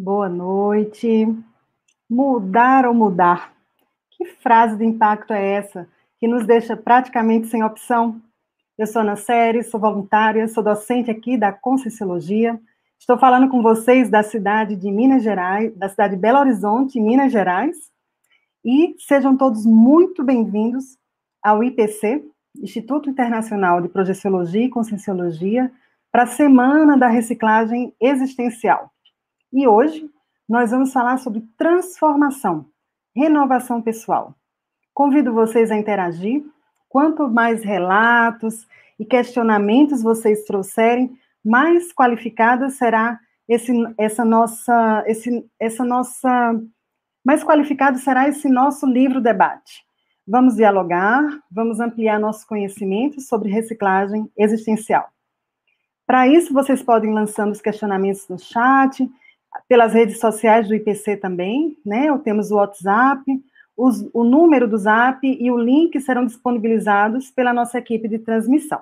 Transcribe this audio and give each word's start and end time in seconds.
Boa 0.00 0.28
noite. 0.28 1.26
Mudar 2.08 2.86
ou 2.86 2.94
mudar? 2.94 3.52
Que 4.12 4.26
frase 4.26 4.76
de 4.76 4.84
impacto 4.84 5.32
é 5.32 5.44
essa 5.54 5.88
que 6.20 6.28
nos 6.28 6.46
deixa 6.46 6.76
praticamente 6.76 7.48
sem 7.48 7.64
opção? 7.64 8.22
Eu 8.78 8.86
sou 8.86 9.02
Ana 9.02 9.16
Série, 9.16 9.64
sou 9.64 9.80
voluntária, 9.80 10.46
sou 10.46 10.62
docente 10.62 11.10
aqui 11.10 11.36
da 11.36 11.50
Conscienciologia. 11.50 12.60
Estou 12.96 13.18
falando 13.18 13.48
com 13.48 13.60
vocês 13.60 14.08
da 14.08 14.22
cidade 14.22 14.76
de 14.76 14.88
Minas 14.88 15.24
Gerais, 15.24 15.76
da 15.76 15.88
cidade 15.88 16.14
de 16.14 16.20
Belo 16.20 16.38
Horizonte, 16.38 17.00
Minas 17.00 17.32
Gerais. 17.32 17.76
E 18.64 18.94
sejam 19.00 19.36
todos 19.36 19.66
muito 19.66 20.22
bem-vindos 20.22 20.96
ao 21.42 21.64
IPC, 21.64 22.24
Instituto 22.56 23.10
Internacional 23.10 23.80
de 23.80 23.88
Projeciologia 23.88 24.64
e 24.64 24.70
Conscienciologia, 24.70 25.72
para 26.12 26.22
a 26.22 26.28
Semana 26.28 26.96
da 26.96 27.08
Reciclagem 27.08 27.92
Existencial. 28.00 28.92
E 29.52 29.66
hoje 29.66 30.08
nós 30.48 30.70
vamos 30.70 30.92
falar 30.92 31.18
sobre 31.18 31.42
transformação, 31.56 32.66
renovação 33.14 33.80
pessoal. 33.80 34.34
Convido 34.92 35.32
vocês 35.32 35.70
a 35.70 35.76
interagir. 35.76 36.44
Quanto 36.88 37.28
mais 37.28 37.62
relatos 37.62 38.66
e 38.98 39.04
questionamentos 39.04 40.02
vocês 40.02 40.44
trouxerem, 40.44 41.16
mais 41.44 41.92
qualificada 41.92 42.68
será 42.68 43.18
esse, 43.48 43.72
essa 43.96 44.24
nossa, 44.24 45.04
esse, 45.06 45.46
essa 45.58 45.84
nossa, 45.84 46.60
mais 47.24 47.42
qualificado 47.42 47.98
será 47.98 48.28
esse 48.28 48.48
nosso 48.48 48.86
livro 48.86 49.20
debate. 49.20 49.84
Vamos 50.26 50.56
dialogar, 50.56 51.22
vamos 51.50 51.80
ampliar 51.80 52.18
nosso 52.18 52.46
conhecimento 52.46 53.20
sobre 53.20 53.50
reciclagem 53.50 54.30
existencial. 54.36 55.08
Para 56.06 56.28
isso, 56.28 56.52
vocês 56.52 56.82
podem 56.82 57.12
lançando 57.12 57.52
os 57.52 57.60
questionamentos 57.60 58.28
no 58.28 58.38
chat, 58.38 59.08
pelas 59.68 59.92
redes 59.92 60.18
sociais 60.18 60.68
do 60.68 60.74
IPC 60.74 61.16
também, 61.16 61.76
né? 61.84 62.06
Temos 62.18 62.50
o 62.50 62.56
WhatsApp, 62.56 63.22
os, 63.76 64.08
o 64.12 64.24
número 64.24 64.66
do 64.66 64.76
Zap 64.76 65.20
e 65.24 65.50
o 65.50 65.56
link 65.56 66.00
serão 66.00 66.26
disponibilizados 66.26 67.30
pela 67.30 67.52
nossa 67.52 67.78
equipe 67.78 68.08
de 68.08 68.18
transmissão. 68.18 68.80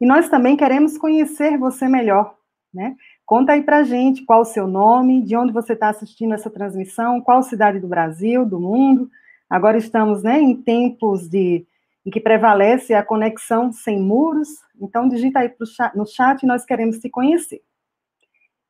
E 0.00 0.06
nós 0.06 0.28
também 0.28 0.56
queremos 0.56 0.98
conhecer 0.98 1.56
você 1.56 1.88
melhor, 1.88 2.34
né? 2.72 2.96
Conta 3.24 3.52
aí 3.52 3.62
pra 3.62 3.82
gente 3.82 4.24
qual 4.24 4.42
o 4.42 4.44
seu 4.44 4.66
nome, 4.66 5.22
de 5.22 5.36
onde 5.36 5.52
você 5.52 5.72
está 5.72 5.88
assistindo 5.88 6.34
essa 6.34 6.50
transmissão, 6.50 7.20
qual 7.20 7.42
cidade 7.42 7.80
do 7.80 7.88
Brasil, 7.88 8.44
do 8.44 8.60
mundo. 8.60 9.10
Agora 9.48 9.78
estamos 9.78 10.22
né, 10.22 10.40
em 10.40 10.54
tempos 10.54 11.28
de, 11.28 11.66
em 12.04 12.10
que 12.10 12.20
prevalece 12.20 12.94
a 12.94 13.02
conexão 13.02 13.72
sem 13.72 14.00
muros, 14.00 14.48
então 14.80 15.08
digita 15.08 15.40
aí 15.40 15.52
chat, 15.64 15.96
no 15.96 16.06
chat, 16.06 16.46
nós 16.46 16.64
queremos 16.64 16.98
te 16.98 17.08
conhecer. 17.08 17.62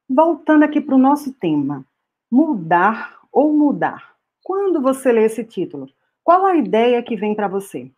Voltando 0.08 0.62
aqui 0.62 0.80
para 0.80 0.94
o 0.94 0.98
nosso 0.98 1.32
tema, 1.32 1.84
mudar 2.30 3.18
ou 3.32 3.52
mudar. 3.52 4.14
Quando 4.40 4.80
você 4.80 5.10
lê 5.10 5.24
esse 5.24 5.42
título, 5.42 5.88
qual 6.22 6.46
a 6.46 6.54
ideia 6.54 7.02
que 7.02 7.16
vem 7.16 7.34
para 7.34 7.48
você? 7.48 7.90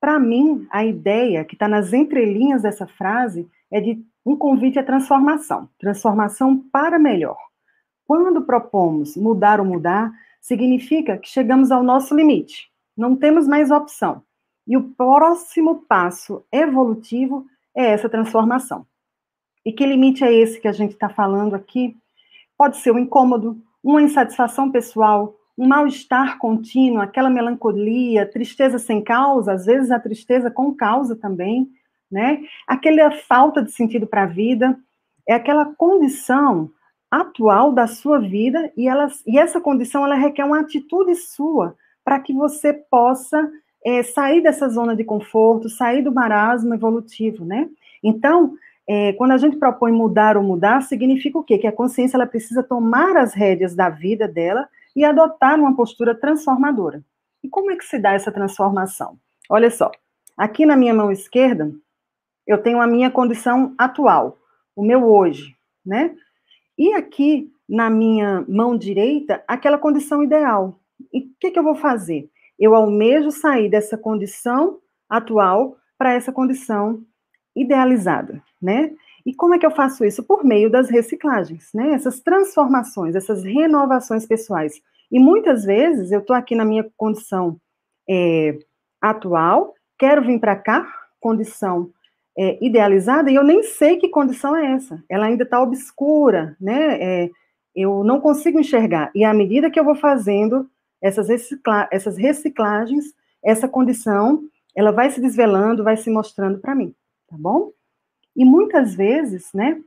Para 0.00 0.20
mim, 0.20 0.68
a 0.70 0.84
ideia 0.84 1.44
que 1.44 1.56
está 1.56 1.66
nas 1.66 1.92
entrelinhas 1.92 2.62
dessa 2.62 2.86
frase 2.86 3.48
é 3.72 3.80
de 3.80 4.00
um 4.24 4.36
convite 4.36 4.78
à 4.78 4.84
transformação, 4.84 5.68
transformação 5.80 6.56
para 6.70 6.96
melhor. 6.96 7.36
Quando 8.06 8.42
propomos 8.42 9.16
mudar 9.16 9.58
ou 9.58 9.66
mudar, 9.66 10.12
significa 10.40 11.18
que 11.18 11.28
chegamos 11.28 11.72
ao 11.72 11.82
nosso 11.82 12.14
limite, 12.14 12.70
não 12.96 13.16
temos 13.16 13.48
mais 13.48 13.72
opção. 13.72 14.22
E 14.64 14.76
o 14.76 14.90
próximo 14.90 15.82
passo 15.88 16.44
evolutivo 16.52 17.46
é 17.74 17.86
essa 17.86 18.08
transformação. 18.08 18.86
E 19.68 19.72
que 19.74 19.84
limite 19.84 20.24
é 20.24 20.32
esse 20.32 20.58
que 20.58 20.66
a 20.66 20.72
gente 20.72 20.92
está 20.92 21.10
falando 21.10 21.54
aqui? 21.54 21.94
Pode 22.56 22.78
ser 22.78 22.90
um 22.90 22.98
incômodo, 22.98 23.60
uma 23.84 24.00
insatisfação 24.00 24.70
pessoal, 24.70 25.36
um 25.58 25.68
mal-estar 25.68 26.38
contínuo, 26.38 27.02
aquela 27.02 27.28
melancolia, 27.28 28.24
tristeza 28.24 28.78
sem 28.78 29.04
causa, 29.04 29.52
às 29.52 29.66
vezes 29.66 29.90
a 29.90 30.00
tristeza 30.00 30.50
com 30.50 30.74
causa 30.74 31.14
também, 31.14 31.68
né? 32.10 32.40
Aquela 32.66 33.10
falta 33.10 33.62
de 33.62 33.70
sentido 33.70 34.06
para 34.06 34.22
a 34.22 34.26
vida, 34.26 34.74
é 35.28 35.34
aquela 35.34 35.66
condição 35.66 36.70
atual 37.10 37.70
da 37.70 37.86
sua 37.86 38.18
vida 38.18 38.72
e, 38.74 38.88
ela, 38.88 39.08
e 39.26 39.38
essa 39.38 39.60
condição 39.60 40.02
ela 40.02 40.14
requer 40.14 40.46
uma 40.46 40.60
atitude 40.60 41.14
sua 41.14 41.76
para 42.02 42.18
que 42.18 42.32
você 42.32 42.72
possa 42.72 43.46
é, 43.84 44.02
sair 44.02 44.40
dessa 44.40 44.66
zona 44.70 44.96
de 44.96 45.04
conforto, 45.04 45.68
sair 45.68 46.00
do 46.00 46.10
marasmo 46.10 46.72
evolutivo, 46.72 47.44
né? 47.44 47.68
Então, 48.02 48.56
é, 48.88 49.12
quando 49.12 49.32
a 49.32 49.36
gente 49.36 49.58
propõe 49.58 49.92
mudar 49.92 50.36
ou 50.38 50.42
mudar, 50.42 50.80
significa 50.80 51.38
o 51.38 51.44
quê? 51.44 51.58
Que 51.58 51.66
a 51.66 51.72
consciência 51.72 52.16
ela 52.16 52.26
precisa 52.26 52.62
tomar 52.62 53.18
as 53.18 53.34
rédeas 53.34 53.74
da 53.74 53.90
vida 53.90 54.26
dela 54.26 54.66
e 54.96 55.04
adotar 55.04 55.58
uma 55.58 55.76
postura 55.76 56.14
transformadora. 56.14 57.04
E 57.44 57.48
como 57.48 57.70
é 57.70 57.76
que 57.76 57.84
se 57.84 57.98
dá 57.98 58.14
essa 58.14 58.32
transformação? 58.32 59.18
Olha 59.50 59.70
só, 59.70 59.90
aqui 60.36 60.64
na 60.64 60.74
minha 60.74 60.94
mão 60.94 61.12
esquerda, 61.12 61.70
eu 62.46 62.56
tenho 62.56 62.80
a 62.80 62.86
minha 62.86 63.10
condição 63.10 63.74
atual, 63.76 64.38
o 64.74 64.82
meu 64.82 65.04
hoje, 65.04 65.54
né? 65.84 66.16
E 66.78 66.94
aqui 66.94 67.52
na 67.68 67.90
minha 67.90 68.42
mão 68.48 68.76
direita, 68.76 69.44
aquela 69.46 69.76
condição 69.76 70.22
ideal. 70.22 70.80
E 71.12 71.18
o 71.20 71.30
que, 71.38 71.50
que 71.50 71.58
eu 71.58 71.62
vou 71.62 71.74
fazer? 71.74 72.30
Eu 72.58 72.74
almejo 72.74 73.30
sair 73.30 73.68
dessa 73.68 73.98
condição 73.98 74.78
atual 75.08 75.76
para 75.98 76.14
essa 76.14 76.32
condição 76.32 77.04
idealizada, 77.54 78.42
né? 78.60 78.90
E 79.24 79.34
como 79.34 79.54
é 79.54 79.58
que 79.58 79.66
eu 79.66 79.70
faço 79.70 80.04
isso? 80.04 80.22
Por 80.22 80.44
meio 80.44 80.70
das 80.70 80.88
reciclagens, 80.88 81.70
né? 81.74 81.92
Essas 81.92 82.20
transformações, 82.20 83.14
essas 83.14 83.44
renovações 83.44 84.26
pessoais. 84.26 84.80
E 85.10 85.18
muitas 85.18 85.64
vezes 85.64 86.12
eu 86.12 86.20
estou 86.20 86.34
aqui 86.34 86.54
na 86.54 86.64
minha 86.64 86.86
condição 86.96 87.56
é, 88.08 88.58
atual, 89.00 89.74
quero 89.98 90.22
vir 90.22 90.38
para 90.38 90.56
cá, 90.56 90.86
condição 91.20 91.90
é, 92.36 92.58
idealizada, 92.64 93.30
e 93.30 93.34
eu 93.34 93.44
nem 93.44 93.62
sei 93.62 93.96
que 93.96 94.08
condição 94.08 94.56
é 94.56 94.72
essa. 94.72 95.02
Ela 95.08 95.26
ainda 95.26 95.44
está 95.44 95.60
obscura, 95.60 96.56
né? 96.60 96.98
É, 97.00 97.30
eu 97.74 98.02
não 98.04 98.20
consigo 98.20 98.58
enxergar. 98.58 99.10
E 99.14 99.24
à 99.24 99.32
medida 99.32 99.70
que 99.70 99.78
eu 99.78 99.84
vou 99.84 99.94
fazendo 99.94 100.68
essas, 101.00 101.28
recicla 101.28 101.88
essas 101.92 102.16
reciclagens, 102.16 103.06
essa 103.42 103.68
condição, 103.68 104.42
ela 104.74 104.90
vai 104.90 105.10
se 105.10 105.20
desvelando, 105.20 105.84
vai 105.84 105.96
se 105.96 106.10
mostrando 106.10 106.58
para 106.58 106.74
mim 106.74 106.94
tá 107.28 107.36
bom? 107.38 107.70
E 108.38 108.44
muitas 108.44 108.94
vezes, 108.94 109.52
né, 109.52 109.82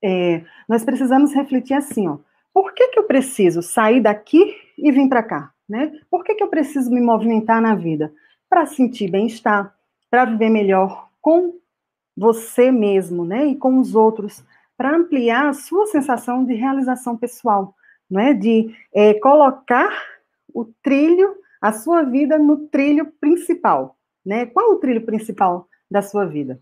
é, 0.00 0.44
nós 0.68 0.84
precisamos 0.84 1.34
refletir 1.34 1.74
assim, 1.74 2.06
ó, 2.06 2.18
por 2.52 2.72
que 2.72 2.86
que 2.86 3.00
eu 3.00 3.02
preciso 3.02 3.62
sair 3.62 4.00
daqui 4.00 4.54
e 4.78 4.92
vir 4.92 5.08
para 5.08 5.24
cá, 5.24 5.52
né? 5.68 5.92
Por 6.08 6.22
que 6.22 6.36
que 6.36 6.42
eu 6.44 6.46
preciso 6.46 6.88
me 6.88 7.00
movimentar 7.00 7.60
na 7.60 7.74
vida? 7.74 8.14
Para 8.48 8.64
sentir 8.64 9.10
bem-estar, 9.10 9.74
para 10.08 10.24
viver 10.24 10.50
melhor 10.50 11.10
com 11.20 11.58
você 12.16 12.70
mesmo, 12.70 13.24
né, 13.24 13.46
e 13.46 13.56
com 13.56 13.80
os 13.80 13.96
outros, 13.96 14.44
para 14.76 14.94
ampliar 14.94 15.48
a 15.48 15.52
sua 15.52 15.86
sensação 15.86 16.44
de 16.44 16.54
realização 16.54 17.16
pessoal, 17.16 17.74
não 18.08 18.20
é? 18.20 18.32
De 18.32 18.72
é, 18.94 19.14
colocar 19.14 19.90
o 20.54 20.64
trilho, 20.80 21.34
a 21.60 21.72
sua 21.72 22.04
vida 22.04 22.38
no 22.38 22.68
trilho 22.68 23.12
principal, 23.20 23.96
né? 24.24 24.46
Qual 24.46 24.70
o 24.74 24.76
trilho 24.76 25.04
principal 25.04 25.68
da 25.90 26.02
sua 26.02 26.24
vida. 26.24 26.60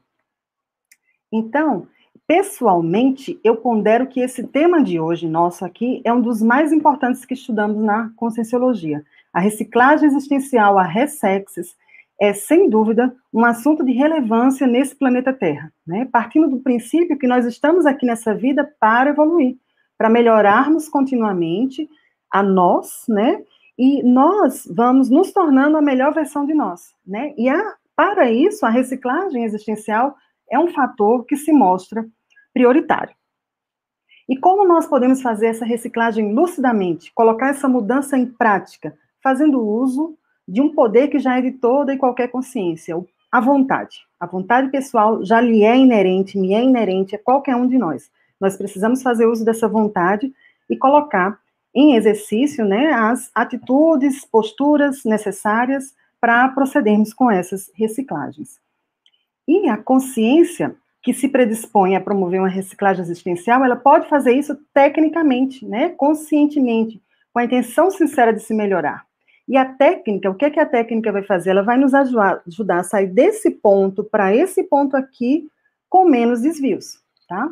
Então, 1.33 1.87
pessoalmente, 2.27 3.41
eu 3.43 3.57
pondero 3.57 4.07
que 4.07 4.21
esse 4.21 4.47
tema 4.47 4.83
de 4.83 5.01
hoje 5.01 5.27
nosso 5.27 5.65
aqui 5.65 6.03
é 6.05 6.13
um 6.13 6.21
dos 6.21 6.43
mais 6.43 6.73
importantes 6.73 7.25
que 7.25 7.35
estudamos 7.35 7.83
na 7.83 8.13
Conscienciologia. 8.17 9.03
A 9.33 9.41
reciclagem 9.41 10.07
existencial, 10.07 10.79
a 10.79 10.83
Ressexes, 10.83 11.75
é, 12.21 12.33
sem 12.35 12.69
dúvida, 12.69 13.15
um 13.33 13.45
assunto 13.45 13.85
de 13.85 13.93
relevância 13.93 14.67
nesse 14.67 14.95
planeta 14.95 15.33
Terra, 15.33 15.73
né? 15.87 16.07
partindo 16.13 16.49
do 16.49 16.61
princípio 16.61 17.19
que 17.19 17.27
nós 17.27 17.47
estamos 17.47 17.87
aqui 17.87 18.07
nessa 18.07 18.35
vida 18.35 18.71
para 18.79 19.11
evoluir, 19.11 19.57
para 19.97 20.11
melhorarmos 20.11 20.89
continuamente 20.89 21.89
a 22.31 22.43
nós, 22.43 23.05
né? 23.09 23.43
E 23.79 24.03
nós 24.03 24.69
vamos 24.71 25.11
nos 25.11 25.33
tornando 25.33 25.77
a 25.77 25.83
melhor 25.83 26.15
versão 26.15 26.47
de 26.47 26.55
nós, 26.55 26.95
né? 27.07 27.35
E 27.37 27.49
a 27.49 27.75
para 27.95 28.31
isso, 28.31 28.65
a 28.65 28.71
reciclagem 28.71 29.45
existencial 29.45 30.17
é 30.53 30.59
um 30.59 30.69
fator 30.69 31.25
que 31.25 31.37
se 31.37 31.53
mostra 31.53 32.07
prioritário. 32.53 33.15
E 34.29 34.37
como 34.37 34.67
nós 34.67 34.87
podemos 34.87 35.23
fazer 35.23 35.47
essa 35.47 35.65
reciclagem 35.65 36.33
lucidamente, 36.33 37.13
colocar 37.15 37.49
essa 37.49 37.69
mudança 37.69 38.17
em 38.17 38.27
prática, 38.27 38.95
fazendo 39.23 39.61
uso 39.61 40.17
de 40.47 40.61
um 40.61 40.75
poder 40.75 41.09
que 41.09 41.19
já 41.19 41.39
é 41.39 41.41
de 41.41 41.53
toda 41.53 41.93
e 41.93 41.99
qualquer 41.99 42.29
consciência, 42.29 42.97
a 43.31 43.41
vontade. 43.41 44.03
A 44.21 44.27
vontade 44.27 44.71
pessoal 44.71 45.25
já 45.25 45.41
lhe 45.41 45.65
é 45.65 45.77
inerente, 45.77 46.39
me 46.39 46.53
é 46.53 46.63
inerente 46.63 47.17
a 47.17 47.19
qualquer 47.19 47.57
um 47.57 47.67
de 47.67 47.79
nós. 47.79 48.11
Nós 48.39 48.57
precisamos 48.57 49.03
fazer 49.03 49.27
uso 49.27 49.45
dessa 49.45 49.67
vontade 49.67 50.33
e 50.69 50.77
colocar 50.77 51.39
em 51.75 51.97
exercício 51.97 52.65
né, 52.65 52.93
as 52.93 53.31
atitudes, 53.35 54.27
posturas 54.27 55.05
necessárias 55.05 55.95
para 56.21 56.49
procedermos 56.49 57.15
com 57.15 57.31
essas 57.31 57.71
reciclagens. 57.75 58.61
E 59.47 59.69
a 59.69 59.77
consciência 59.77 60.75
que 61.03 61.13
se 61.13 61.29
predispõe 61.29 61.97
a 61.97 62.01
promover 62.01 62.41
uma 62.41 62.49
reciclagem 62.49 63.03
existencial, 63.03 63.65
ela 63.65 63.75
pode 63.75 64.09
fazer 64.09 64.33
isso 64.33 64.57
tecnicamente, 64.73 65.67
né, 65.67 65.89
conscientemente, 65.91 67.03
com 67.33 67.41
a 67.41 67.45
intenção 67.45 67.91
sincera 67.91 68.33
de 68.33 68.41
se 68.41 68.55
melhorar. 68.55 69.05
E 69.49 69.57
a 69.57 69.65
técnica, 69.65 70.31
o 70.31 70.35
que, 70.35 70.45
é 70.45 70.51
que 70.51 70.61
a 70.61 70.67
técnica 70.67 71.11
vai 71.11 71.25
fazer? 71.25 71.51
Ela 71.51 71.63
vai 71.63 71.77
nos 71.77 71.93
ajudar, 71.93 72.41
a 72.79 72.85
sair 72.85 73.09
desse 73.09 73.51
ponto 73.51 74.05
para 74.05 74.35
esse 74.35 74.63
ponto 74.63 74.97
aqui 74.97 75.49
com 75.91 76.05
menos 76.05 76.41
desvios, 76.41 77.01
tá? 77.29 77.51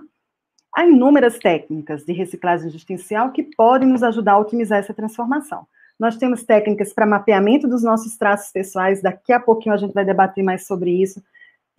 Há 0.74 0.86
inúmeras 0.86 1.36
técnicas 1.38 2.04
de 2.04 2.12
reciclagem 2.12 2.68
existencial 2.68 3.32
que 3.32 3.42
podem 3.42 3.88
nos 3.88 4.04
ajudar 4.04 4.34
a 4.34 4.38
otimizar 4.38 4.78
essa 4.78 4.94
transformação. 4.94 5.66
Nós 5.98 6.16
temos 6.16 6.44
técnicas 6.44 6.92
para 6.92 7.04
mapeamento 7.04 7.66
dos 7.66 7.82
nossos 7.82 8.16
traços 8.16 8.52
pessoais, 8.52 9.02
daqui 9.02 9.32
a 9.32 9.40
pouquinho 9.40 9.74
a 9.74 9.78
gente 9.78 9.92
vai 9.92 10.04
debater 10.04 10.44
mais 10.44 10.66
sobre 10.66 10.90
isso 10.92 11.20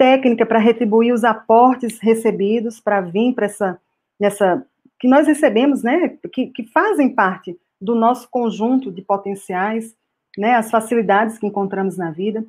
técnica 0.01 0.47
para 0.47 0.57
retribuir 0.57 1.13
os 1.13 1.23
aportes 1.23 1.99
recebidos 1.99 2.79
para 2.79 3.01
vir 3.01 3.35
para 3.35 3.45
essa, 3.45 3.79
nessa, 4.19 4.65
que 4.99 5.07
nós 5.07 5.27
recebemos, 5.27 5.83
né, 5.83 6.17
que, 6.33 6.47
que 6.47 6.63
fazem 6.63 7.13
parte 7.13 7.55
do 7.79 7.93
nosso 7.93 8.27
conjunto 8.27 8.91
de 8.91 9.03
potenciais, 9.03 9.95
né, 10.35 10.55
as 10.55 10.71
facilidades 10.71 11.37
que 11.37 11.45
encontramos 11.45 11.97
na 11.97 12.09
vida. 12.09 12.43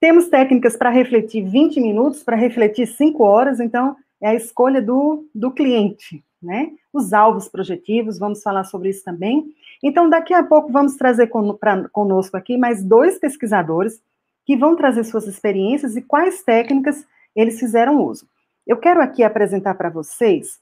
Temos 0.00 0.26
técnicas 0.26 0.76
para 0.76 0.90
refletir 0.90 1.48
20 1.48 1.80
minutos, 1.80 2.24
para 2.24 2.34
refletir 2.34 2.88
5 2.88 3.22
horas, 3.22 3.60
então 3.60 3.94
é 4.20 4.30
a 4.30 4.34
escolha 4.34 4.82
do, 4.82 5.28
do 5.32 5.52
cliente, 5.52 6.24
né? 6.42 6.72
Os 6.92 7.12
alvos 7.12 7.46
projetivos, 7.46 8.18
vamos 8.18 8.42
falar 8.42 8.64
sobre 8.64 8.88
isso 8.88 9.04
também. 9.04 9.44
Então, 9.80 10.10
daqui 10.10 10.34
a 10.34 10.42
pouco, 10.42 10.72
vamos 10.72 10.96
trazer 10.96 11.28
con, 11.28 11.54
pra, 11.54 11.88
conosco 11.90 12.36
aqui 12.36 12.56
mais 12.56 12.82
dois 12.82 13.16
pesquisadores 13.16 14.02
que 14.44 14.56
vão 14.56 14.76
trazer 14.76 15.04
suas 15.04 15.26
experiências 15.26 15.96
e 15.96 16.02
quais 16.02 16.42
técnicas 16.42 17.06
eles 17.34 17.58
fizeram 17.58 18.02
uso. 18.02 18.26
Eu 18.66 18.76
quero 18.76 19.00
aqui 19.00 19.22
apresentar 19.22 19.74
para 19.74 19.90
vocês 19.90 20.60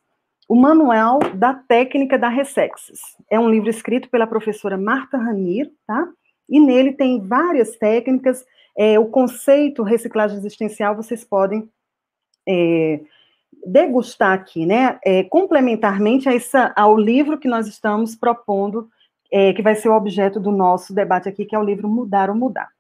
o 0.49 0.57
Manual 0.57 1.19
da 1.35 1.53
Técnica 1.53 2.19
da 2.19 2.29
Ressexes. 2.29 3.01
É 3.31 3.39
um 3.39 3.51
livro 3.51 3.69
escrito 3.69 4.09
pela 4.09 4.27
professora 4.27 4.79
Marta 4.79 5.19
Ranir, 5.19 5.71
tá? 5.87 6.09
E 6.49 6.59
nele 6.59 6.93
tem 6.93 7.21
várias 7.21 7.77
técnicas. 7.77 8.45
É, 8.77 8.99
o 8.99 9.07
conceito 9.07 9.83
reciclagem 9.83 10.39
existencial 10.39 10.97
vocês 10.97 11.23
podem 11.23 11.69
é, 12.49 13.01
degustar 13.67 14.33
aqui, 14.33 14.65
né? 14.65 14.99
É, 15.05 15.25
complementarmente 15.25 16.29
a 16.29 16.35
essa, 16.35 16.73
ao 16.75 16.97
livro 16.97 17.39
que 17.39 17.49
nós 17.49 17.67
estamos 17.67 18.17
propondo, 18.17 18.89
é, 19.31 19.53
que 19.53 19.61
vai 19.61 19.75
ser 19.75 19.91
o 19.91 19.97
objeto 19.97 20.41
do 20.41 20.51
nosso 20.51 20.95
debate 20.95 21.29
aqui, 21.29 21.45
que 21.45 21.55
é 21.55 21.59
o 21.59 21.65
livro 21.65 21.89
Mudar 21.89 22.31
ou 22.31 22.37
Mudar. 22.37 22.71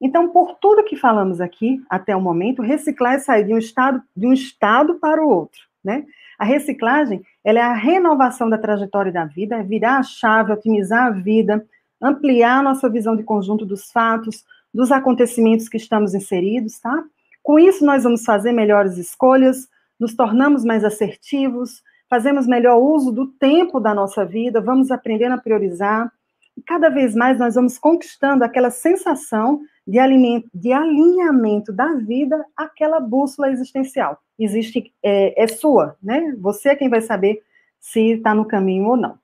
Então, 0.00 0.28
por 0.28 0.56
tudo 0.60 0.84
que 0.84 0.96
falamos 0.96 1.40
aqui 1.40 1.82
até 1.88 2.14
o 2.14 2.20
momento, 2.20 2.62
reciclar 2.62 3.14
é 3.14 3.18
sair 3.18 3.44
de 3.44 3.54
um 3.54 3.58
estado, 3.58 4.02
de 4.16 4.26
um 4.26 4.32
estado 4.32 4.96
para 4.96 5.24
o 5.24 5.28
outro, 5.28 5.60
né? 5.82 6.04
A 6.38 6.44
reciclagem, 6.44 7.22
ela 7.44 7.60
é 7.60 7.62
a 7.62 7.72
renovação 7.72 8.50
da 8.50 8.58
trajetória 8.58 9.12
da 9.12 9.24
vida, 9.24 9.56
é 9.56 9.62
virar 9.62 9.98
a 9.98 10.02
chave, 10.02 10.52
otimizar 10.52 11.06
a 11.06 11.10
vida, 11.10 11.64
ampliar 12.02 12.58
a 12.58 12.62
nossa 12.62 12.88
visão 12.88 13.14
de 13.14 13.22
conjunto 13.22 13.64
dos 13.64 13.90
fatos, 13.90 14.44
dos 14.72 14.90
acontecimentos 14.90 15.68
que 15.68 15.76
estamos 15.76 16.14
inseridos, 16.14 16.80
tá? 16.80 17.04
Com 17.42 17.58
isso, 17.58 17.84
nós 17.84 18.02
vamos 18.02 18.24
fazer 18.24 18.52
melhores 18.52 18.98
escolhas, 18.98 19.68
nos 19.98 20.14
tornamos 20.14 20.64
mais 20.64 20.84
assertivos, 20.84 21.82
fazemos 22.08 22.46
melhor 22.46 22.78
uso 22.78 23.12
do 23.12 23.26
tempo 23.26 23.78
da 23.78 23.94
nossa 23.94 24.24
vida, 24.24 24.60
vamos 24.60 24.90
aprendendo 24.90 25.34
a 25.34 25.38
priorizar, 25.38 26.10
e 26.56 26.62
cada 26.62 26.88
vez 26.88 27.14
mais 27.14 27.38
nós 27.38 27.54
vamos 27.54 27.78
conquistando 27.78 28.44
aquela 28.44 28.70
sensação 28.70 29.60
de, 29.86 29.98
alimento, 29.98 30.48
de 30.54 30.72
alinhamento 30.72 31.72
da 31.72 31.94
vida 31.94 32.44
àquela 32.56 33.00
bússola 33.00 33.50
existencial. 33.50 34.18
Existe, 34.38 34.92
é, 35.02 35.42
é 35.42 35.46
sua, 35.46 35.96
né? 36.02 36.34
Você 36.38 36.70
é 36.70 36.76
quem 36.76 36.88
vai 36.88 37.00
saber 37.00 37.42
se 37.78 38.12
está 38.12 38.34
no 38.34 38.46
caminho 38.46 38.86
ou 38.86 38.96
não. 38.96 39.18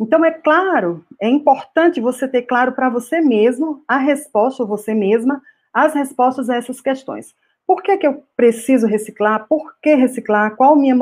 Então, 0.00 0.24
é 0.24 0.30
claro, 0.30 1.04
é 1.20 1.28
importante 1.28 2.00
você 2.00 2.26
ter 2.26 2.42
claro 2.42 2.72
para 2.72 2.88
você 2.88 3.20
mesmo 3.20 3.84
a 3.86 3.98
resposta, 3.98 4.62
ou 4.62 4.68
você 4.68 4.94
mesma, 4.94 5.42
as 5.72 5.92
respostas 5.92 6.48
a 6.48 6.56
essas 6.56 6.80
questões. 6.80 7.34
Por 7.66 7.82
que, 7.82 7.98
que 7.98 8.06
eu 8.06 8.24
preciso 8.34 8.86
reciclar? 8.86 9.46
Por 9.46 9.78
que 9.82 9.94
reciclar? 9.94 10.56
Qual 10.56 10.74
minha, 10.74 10.96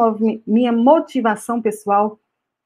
minha 0.44 0.72
motivação 0.72 1.62
pessoal? 1.62 2.18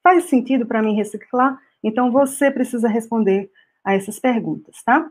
Faz 0.03 0.25
sentido 0.25 0.65
para 0.65 0.81
mim 0.81 0.95
reciclar? 0.95 1.57
Então, 1.83 2.11
você 2.11 2.49
precisa 2.49 2.87
responder 2.87 3.51
a 3.83 3.93
essas 3.93 4.19
perguntas, 4.19 4.81
tá? 4.83 5.09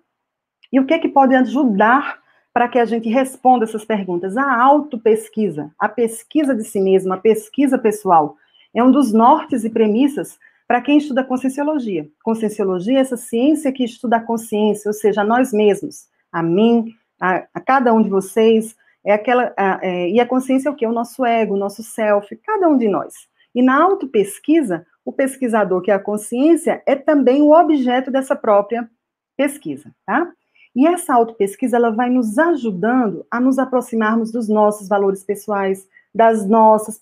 E 0.72 0.80
o 0.80 0.86
que 0.86 0.94
é 0.94 0.98
que 0.98 1.08
pode 1.08 1.34
ajudar 1.34 2.20
para 2.52 2.68
que 2.68 2.78
a 2.78 2.84
gente 2.84 3.08
responda 3.08 3.64
essas 3.64 3.84
perguntas? 3.84 4.36
A 4.36 4.62
autopesquisa, 4.62 5.70
a 5.78 5.88
pesquisa 5.88 6.54
de 6.54 6.64
si 6.64 6.80
mesmo, 6.80 7.12
a 7.12 7.18
pesquisa 7.18 7.78
pessoal, 7.78 8.36
é 8.74 8.82
um 8.82 8.90
dos 8.90 9.12
nortes 9.12 9.64
e 9.64 9.70
premissas 9.70 10.38
para 10.66 10.80
quem 10.80 10.96
estuda 10.96 11.22
conscienciologia. 11.22 12.08
Conscienciologia 12.22 12.98
é 12.98 13.00
essa 13.00 13.16
ciência 13.16 13.70
que 13.70 13.84
estuda 13.84 14.16
a 14.16 14.20
consciência, 14.20 14.88
ou 14.88 14.94
seja, 14.94 15.20
a 15.20 15.24
nós 15.24 15.52
mesmos, 15.52 16.06
a 16.32 16.42
mim, 16.42 16.94
a, 17.20 17.44
a 17.52 17.60
cada 17.60 17.92
um 17.92 18.00
de 18.00 18.08
vocês, 18.08 18.74
é 19.04 19.12
aquela, 19.12 19.52
a, 19.56 19.78
é, 19.82 20.08
e 20.08 20.18
a 20.18 20.26
consciência 20.26 20.68
é 20.68 20.72
o 20.72 20.74
que? 20.74 20.86
O 20.86 20.92
nosso 20.92 21.24
ego, 21.24 21.54
o 21.54 21.58
nosso 21.58 21.82
self, 21.82 22.34
cada 22.36 22.68
um 22.68 22.78
de 22.78 22.88
nós. 22.88 23.28
E 23.54 23.60
na 23.60 23.82
autopesquisa, 23.82 24.86
o 25.04 25.12
pesquisador, 25.12 25.82
que 25.82 25.90
é 25.90 25.94
a 25.94 25.98
consciência, 25.98 26.82
é 26.86 26.94
também 26.94 27.42
o 27.42 27.52
objeto 27.52 28.10
dessa 28.10 28.34
própria 28.34 28.88
pesquisa, 29.36 29.92
tá? 30.06 30.32
E 30.74 30.86
essa 30.86 31.14
autopesquisa, 31.14 31.76
ela 31.76 31.90
vai 31.90 32.08
nos 32.08 32.38
ajudando 32.38 33.26
a 33.30 33.38
nos 33.38 33.58
aproximarmos 33.58 34.32
dos 34.32 34.48
nossos 34.48 34.88
valores 34.88 35.22
pessoais, 35.22 35.86
das 36.14 36.48
nossas 36.48 36.98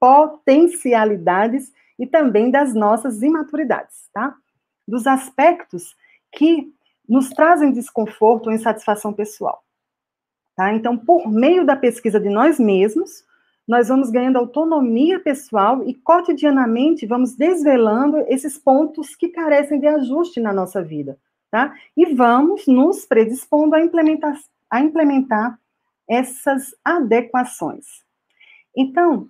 potencialidades 0.00 1.72
e 1.98 2.06
também 2.06 2.50
das 2.50 2.74
nossas 2.74 3.22
imaturidades, 3.22 4.08
tá? 4.12 4.34
Dos 4.88 5.06
aspectos 5.06 5.94
que 6.32 6.72
nos 7.08 7.28
trazem 7.30 7.72
desconforto 7.72 8.46
ou 8.46 8.52
insatisfação 8.52 9.12
pessoal. 9.12 9.62
Tá? 10.54 10.72
Então, 10.72 10.96
por 10.96 11.30
meio 11.30 11.64
da 11.64 11.76
pesquisa 11.76 12.18
de 12.18 12.28
nós 12.28 12.58
mesmos, 12.58 13.24
nós 13.68 13.88
vamos 13.88 14.10
ganhando 14.10 14.38
autonomia 14.38 15.20
pessoal 15.20 15.84
e 15.86 15.94
cotidianamente 15.94 17.06
vamos 17.06 17.34
desvelando 17.34 18.18
esses 18.28 18.58
pontos 18.58 19.14
que 19.14 19.28
carecem 19.28 19.78
de 19.78 19.86
ajuste 19.86 20.40
na 20.40 20.52
nossa 20.52 20.82
vida 20.82 21.18
tá? 21.50 21.74
E 21.96 22.14
vamos 22.14 22.66
nos 22.66 23.04
predispondo 23.04 23.74
a 23.74 23.80
implementar, 23.80 24.38
a 24.70 24.80
implementar 24.80 25.58
essas 26.08 26.74
adequações. 26.84 27.84
Então, 28.76 29.28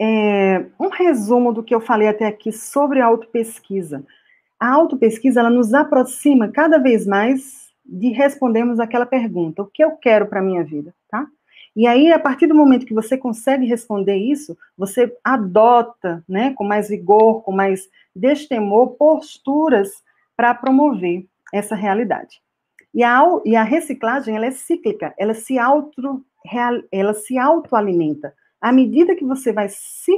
é, 0.00 0.66
um 0.78 0.88
resumo 0.88 1.52
do 1.52 1.62
que 1.62 1.74
eu 1.74 1.80
falei 1.80 2.08
até 2.08 2.26
aqui 2.26 2.50
sobre 2.50 3.00
a 3.00 3.06
autopesquisa. 3.06 4.04
A 4.58 4.70
autopesquisa, 4.70 5.40
ela 5.40 5.50
nos 5.50 5.74
aproxima 5.74 6.48
cada 6.48 6.78
vez 6.78 7.06
mais 7.06 7.70
de 7.84 8.08
respondermos 8.08 8.80
aquela 8.80 9.04
pergunta, 9.04 9.62
o 9.62 9.66
que 9.66 9.82
eu 9.84 9.92
quero 9.92 10.26
para 10.26 10.40
a 10.40 10.42
minha 10.42 10.62
vida, 10.64 10.94
tá? 11.10 11.26
E 11.74 11.86
aí, 11.86 12.12
a 12.12 12.18
partir 12.18 12.46
do 12.46 12.54
momento 12.54 12.86
que 12.86 12.94
você 12.94 13.16
consegue 13.16 13.64
responder 13.64 14.16
isso, 14.16 14.56
você 14.76 15.14
adota, 15.22 16.24
né, 16.28 16.52
com 16.54 16.64
mais 16.64 16.88
vigor, 16.88 17.42
com 17.42 17.52
mais 17.52 17.88
destemor, 18.14 18.96
posturas 18.96 20.02
para 20.40 20.54
promover 20.54 21.26
essa 21.52 21.74
realidade. 21.74 22.40
E 22.94 23.04
a, 23.04 23.20
e 23.44 23.54
a 23.54 23.62
reciclagem, 23.62 24.34
ela 24.34 24.46
é 24.46 24.50
cíclica, 24.50 25.12
ela 25.18 25.34
se, 25.34 25.58
auto, 25.58 26.24
ela 26.90 27.12
se 27.12 27.36
autoalimenta. 27.36 28.32
À 28.58 28.72
medida 28.72 29.14
que 29.14 29.22
você 29.22 29.52
vai 29.52 29.68
se 29.68 30.12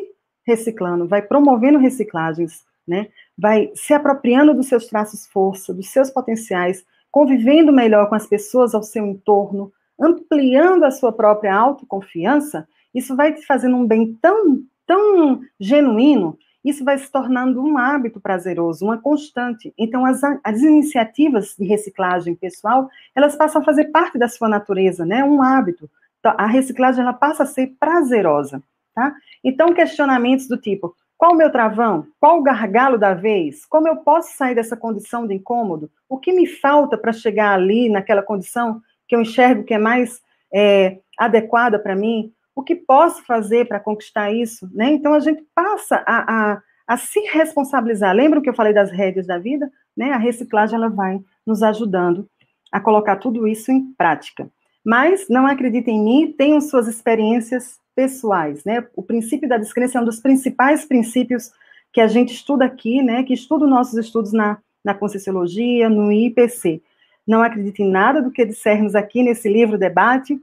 reciclando, 0.47 1.09
vai 1.09 1.23
promovendo 1.23 1.76
reciclagens, 1.76 2.64
né, 2.87 3.09
vai 3.37 3.73
se 3.75 3.93
apropriando 3.93 4.55
dos 4.55 4.69
seus 4.69 4.87
traços 4.87 5.26
força, 5.26 5.75
dos 5.75 5.88
seus 5.88 6.09
potenciais, 6.09 6.87
convivendo 7.11 7.73
melhor 7.73 8.09
com 8.09 8.14
as 8.14 8.29
pessoas 8.29 8.76
ao 8.76 8.83
seu 8.85 9.05
entorno, 9.05 9.73
ampliando 10.00 10.85
a 10.85 10.93
sua 10.93 11.11
própria 11.11 11.52
autoconfiança, 11.52 12.69
isso 12.95 13.17
vai 13.17 13.35
te 13.35 13.45
fazendo 13.45 13.75
um 13.75 13.85
bem 13.85 14.17
tão, 14.23 14.62
tão 14.87 15.41
genuíno 15.59 16.38
isso 16.64 16.85
vai 16.85 16.97
se 16.99 17.11
tornando 17.11 17.62
um 17.62 17.76
hábito 17.76 18.21
prazeroso, 18.21 18.85
uma 18.85 18.99
constante. 18.99 19.73
Então, 19.76 20.04
as, 20.07 20.21
as 20.45 20.61
iniciativas 20.61 21.57
de 21.59 21.64
reciclagem 21.64 22.35
pessoal, 22.35 22.88
elas 23.14 23.35
passam 23.35 23.61
a 23.61 23.64
fazer 23.64 23.87
parte 23.87 24.19
da 24.19 24.28
sua 24.28 24.49
natureza, 24.49 25.04
né? 25.04 25.25
Um 25.25 25.42
hábito. 25.42 25.90
Então, 26.21 26.35
a 26.38 26.47
reciclagem, 26.47 27.02
ela 27.02 27.12
passa 27.12 27.42
a 27.42 27.47
ser 27.47 27.75
prazerosa, 27.81 28.62
tá? 28.95 29.12
Então, 29.42 29.75
questionamentos 29.75 30.47
do 30.47 30.57
tipo, 30.57 30.95
qual 31.19 31.35
o 31.35 31.37
meu 31.37 31.50
travão? 31.50 32.07
Qual 32.21 32.38
o 32.38 32.42
gargalo 32.42 32.99
da 32.99 33.14
vez? 33.14 33.64
Como 33.66 33.88
eu 33.88 33.97
posso 33.97 34.37
sair 34.37 34.54
dessa 34.54 34.76
condição 34.76 35.26
de 35.26 35.35
incômodo? 35.35 35.90
O 36.09 36.19
que 36.19 36.33
me 36.33 36.47
falta 36.47 36.97
para 36.97 37.12
chegar 37.12 37.54
ali, 37.54 37.88
naquela 37.88 38.23
condição 38.23 38.81
que 39.07 39.14
eu 39.14 39.21
enxergo 39.21 39.64
que 39.64 39.75
é 39.75 39.78
mais 39.78 40.21
é, 40.52 40.99
adequada 41.19 41.78
para 41.78 41.95
mim? 41.95 42.33
O 42.54 42.62
que 42.62 42.75
posso 42.75 43.25
fazer 43.25 43.66
para 43.66 43.80
conquistar 43.80 44.32
isso? 44.32 44.68
Né? 44.73 44.92
Então, 44.92 45.14
a 45.14 45.21
gente 45.21 45.44
passa 45.54 46.02
a, 46.06 46.52
a, 46.52 46.62
a 46.87 46.97
se 46.97 47.21
responsabilizar. 47.21 48.14
Lembra 48.14 48.40
que 48.40 48.49
eu 48.49 48.54
falei 48.54 48.73
das 48.73 48.90
rédeas 48.90 49.26
da 49.26 49.38
vida? 49.38 49.71
Né? 49.97 50.12
A 50.12 50.18
reciclagem 50.18 50.76
ela 50.76 50.88
vai 50.88 51.21
nos 51.47 51.62
ajudando 51.62 52.28
a 52.71 52.80
colocar 52.80 53.16
tudo 53.16 53.47
isso 53.47 53.71
em 53.71 53.92
prática. 53.92 54.50
Mas 54.85 55.28
não 55.28 55.47
acreditem 55.47 55.99
em 55.99 56.04
mim, 56.04 56.32
tenham 56.32 56.61
suas 56.61 56.88
experiências 56.88 57.80
pessoais, 57.94 58.64
né? 58.64 58.87
O 58.97 59.02
princípio 59.02 59.49
da 59.49 59.59
descrença 59.59 59.99
é 59.99 60.00
um 60.00 60.04
dos 60.04 60.18
principais 60.18 60.85
princípios 60.85 61.52
que 61.92 62.00
a 62.00 62.06
gente 62.06 62.32
estuda 62.32 62.64
aqui, 62.64 63.02
né? 63.02 63.23
Que 63.23 63.35
estuda 63.35 63.66
nossos 63.66 63.99
estudos 63.99 64.32
na, 64.32 64.59
na 64.82 64.94
Conscienciologia, 64.94 65.88
no 65.88 66.11
IPC. 66.11 66.82
Não 67.26 67.42
acredite 67.42 67.82
em 67.82 67.90
nada 67.90 68.21
do 68.21 68.30
que 68.30 68.44
dissermos 68.44 68.94
aqui 68.94 69.23
nesse 69.23 69.49
livro 69.49 69.78
debate, 69.78 70.40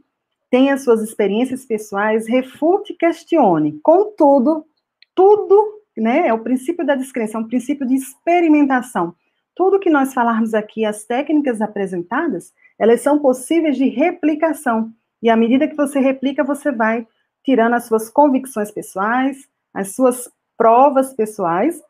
tenha 0.49 0.77
suas 0.77 1.01
experiências 1.01 1.65
pessoais, 1.65 2.27
refute 2.27 2.93
e 2.93 2.95
questione. 2.95 3.79
Contudo, 3.83 4.65
tudo, 5.13 5.81
né? 5.95 6.27
É 6.27 6.33
o 6.33 6.39
princípio 6.39 6.85
da 6.85 6.95
descrença, 6.95 7.37
é 7.37 7.41
um 7.41 7.47
princípio 7.47 7.85
de 7.85 7.95
experimentação. 7.95 9.13
Tudo 9.55 9.79
que 9.79 9.89
nós 9.89 10.13
falarmos 10.13 10.53
aqui, 10.53 10.85
as 10.85 11.03
técnicas 11.03 11.61
apresentadas, 11.61 12.53
elas 12.77 13.01
são 13.01 13.19
possíveis 13.19 13.77
de 13.77 13.87
replicação. 13.89 14.91
E 15.21 15.29
à 15.29 15.35
medida 15.35 15.67
que 15.67 15.75
você 15.75 15.99
replica, 15.99 16.43
você 16.43 16.71
vai 16.71 17.05
tirando 17.43 17.73
as 17.73 17.85
suas 17.85 18.09
convicções 18.09 18.71
pessoais, 18.71 19.47
as 19.73 19.93
suas 19.93 20.31
provas 20.57 21.13
pessoais, 21.13 21.81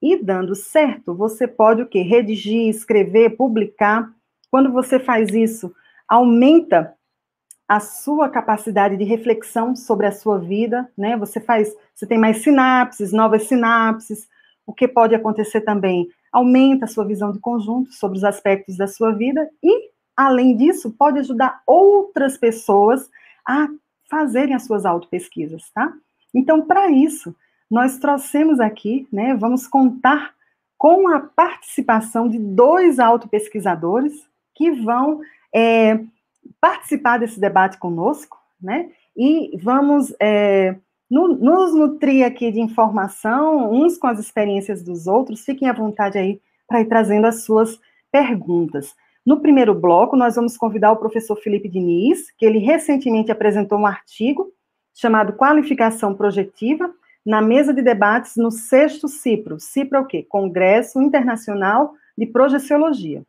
e 0.00 0.16
dando 0.16 0.54
certo, 0.56 1.14
você 1.14 1.46
pode 1.46 1.82
o 1.82 1.86
quê? 1.86 2.02
Redigir, 2.02 2.68
escrever, 2.68 3.36
publicar. 3.36 4.12
Quando 4.50 4.72
você 4.72 4.98
faz 4.98 5.32
isso, 5.32 5.72
aumenta 6.08 6.92
a 7.72 7.80
sua 7.80 8.28
capacidade 8.28 8.98
de 8.98 9.04
reflexão 9.04 9.74
sobre 9.74 10.06
a 10.06 10.12
sua 10.12 10.38
vida, 10.38 10.86
né? 10.94 11.16
Você 11.16 11.40
faz, 11.40 11.74
você 11.94 12.06
tem 12.06 12.18
mais 12.18 12.42
sinapses, 12.42 13.14
novas 13.14 13.44
sinapses. 13.44 14.28
O 14.66 14.74
que 14.74 14.86
pode 14.86 15.14
acontecer 15.14 15.62
também? 15.62 16.06
Aumenta 16.30 16.84
a 16.84 16.88
sua 16.88 17.06
visão 17.06 17.32
de 17.32 17.38
conjunto 17.38 17.90
sobre 17.94 18.18
os 18.18 18.24
aspectos 18.24 18.76
da 18.76 18.86
sua 18.86 19.12
vida 19.12 19.48
e, 19.62 19.88
além 20.14 20.54
disso, 20.54 20.94
pode 20.98 21.20
ajudar 21.20 21.62
outras 21.66 22.36
pessoas 22.36 23.08
a 23.48 23.66
fazerem 24.10 24.54
as 24.54 24.66
suas 24.66 24.84
autopesquisas, 24.84 25.70
tá? 25.74 25.90
Então, 26.34 26.60
para 26.66 26.90
isso, 26.90 27.34
nós 27.70 27.96
trouxemos 27.96 28.60
aqui, 28.60 29.08
né, 29.10 29.34
vamos 29.34 29.66
contar 29.66 30.34
com 30.76 31.08
a 31.08 31.20
participação 31.20 32.28
de 32.28 32.38
dois 32.38 32.98
autopesquisadores 32.98 34.12
que 34.54 34.70
vão 34.72 35.22
é, 35.54 36.04
participar 36.60 37.18
desse 37.18 37.40
debate 37.40 37.78
conosco, 37.78 38.38
né, 38.60 38.90
e 39.16 39.58
vamos 39.62 40.14
é, 40.20 40.76
no, 41.10 41.28
nos 41.28 41.74
nutrir 41.74 42.24
aqui 42.24 42.50
de 42.50 42.60
informação, 42.60 43.72
uns 43.72 43.98
com 43.98 44.06
as 44.06 44.18
experiências 44.18 44.82
dos 44.82 45.06
outros, 45.06 45.44
fiquem 45.44 45.68
à 45.68 45.72
vontade 45.72 46.16
aí 46.16 46.40
para 46.66 46.80
ir 46.80 46.86
trazendo 46.86 47.26
as 47.26 47.44
suas 47.44 47.78
perguntas. 48.10 48.94
No 49.24 49.40
primeiro 49.40 49.74
bloco, 49.74 50.16
nós 50.16 50.36
vamos 50.36 50.56
convidar 50.56 50.90
o 50.90 50.96
professor 50.96 51.36
Felipe 51.36 51.68
Diniz, 51.68 52.30
que 52.36 52.44
ele 52.44 52.58
recentemente 52.58 53.30
apresentou 53.30 53.78
um 53.78 53.86
artigo 53.86 54.50
chamado 54.94 55.34
Qualificação 55.34 56.14
Projetiva 56.14 56.92
na 57.24 57.40
mesa 57.40 57.72
de 57.72 57.82
debates 57.82 58.36
no 58.36 58.50
sexto 58.50 59.06
CIPRO. 59.06 59.60
CIPRO 59.60 59.98
é 59.98 60.00
o 60.00 60.06
quê? 60.06 60.26
Congresso 60.28 61.00
Internacional 61.00 61.94
de 62.18 62.26
Projeciologia. 62.26 63.22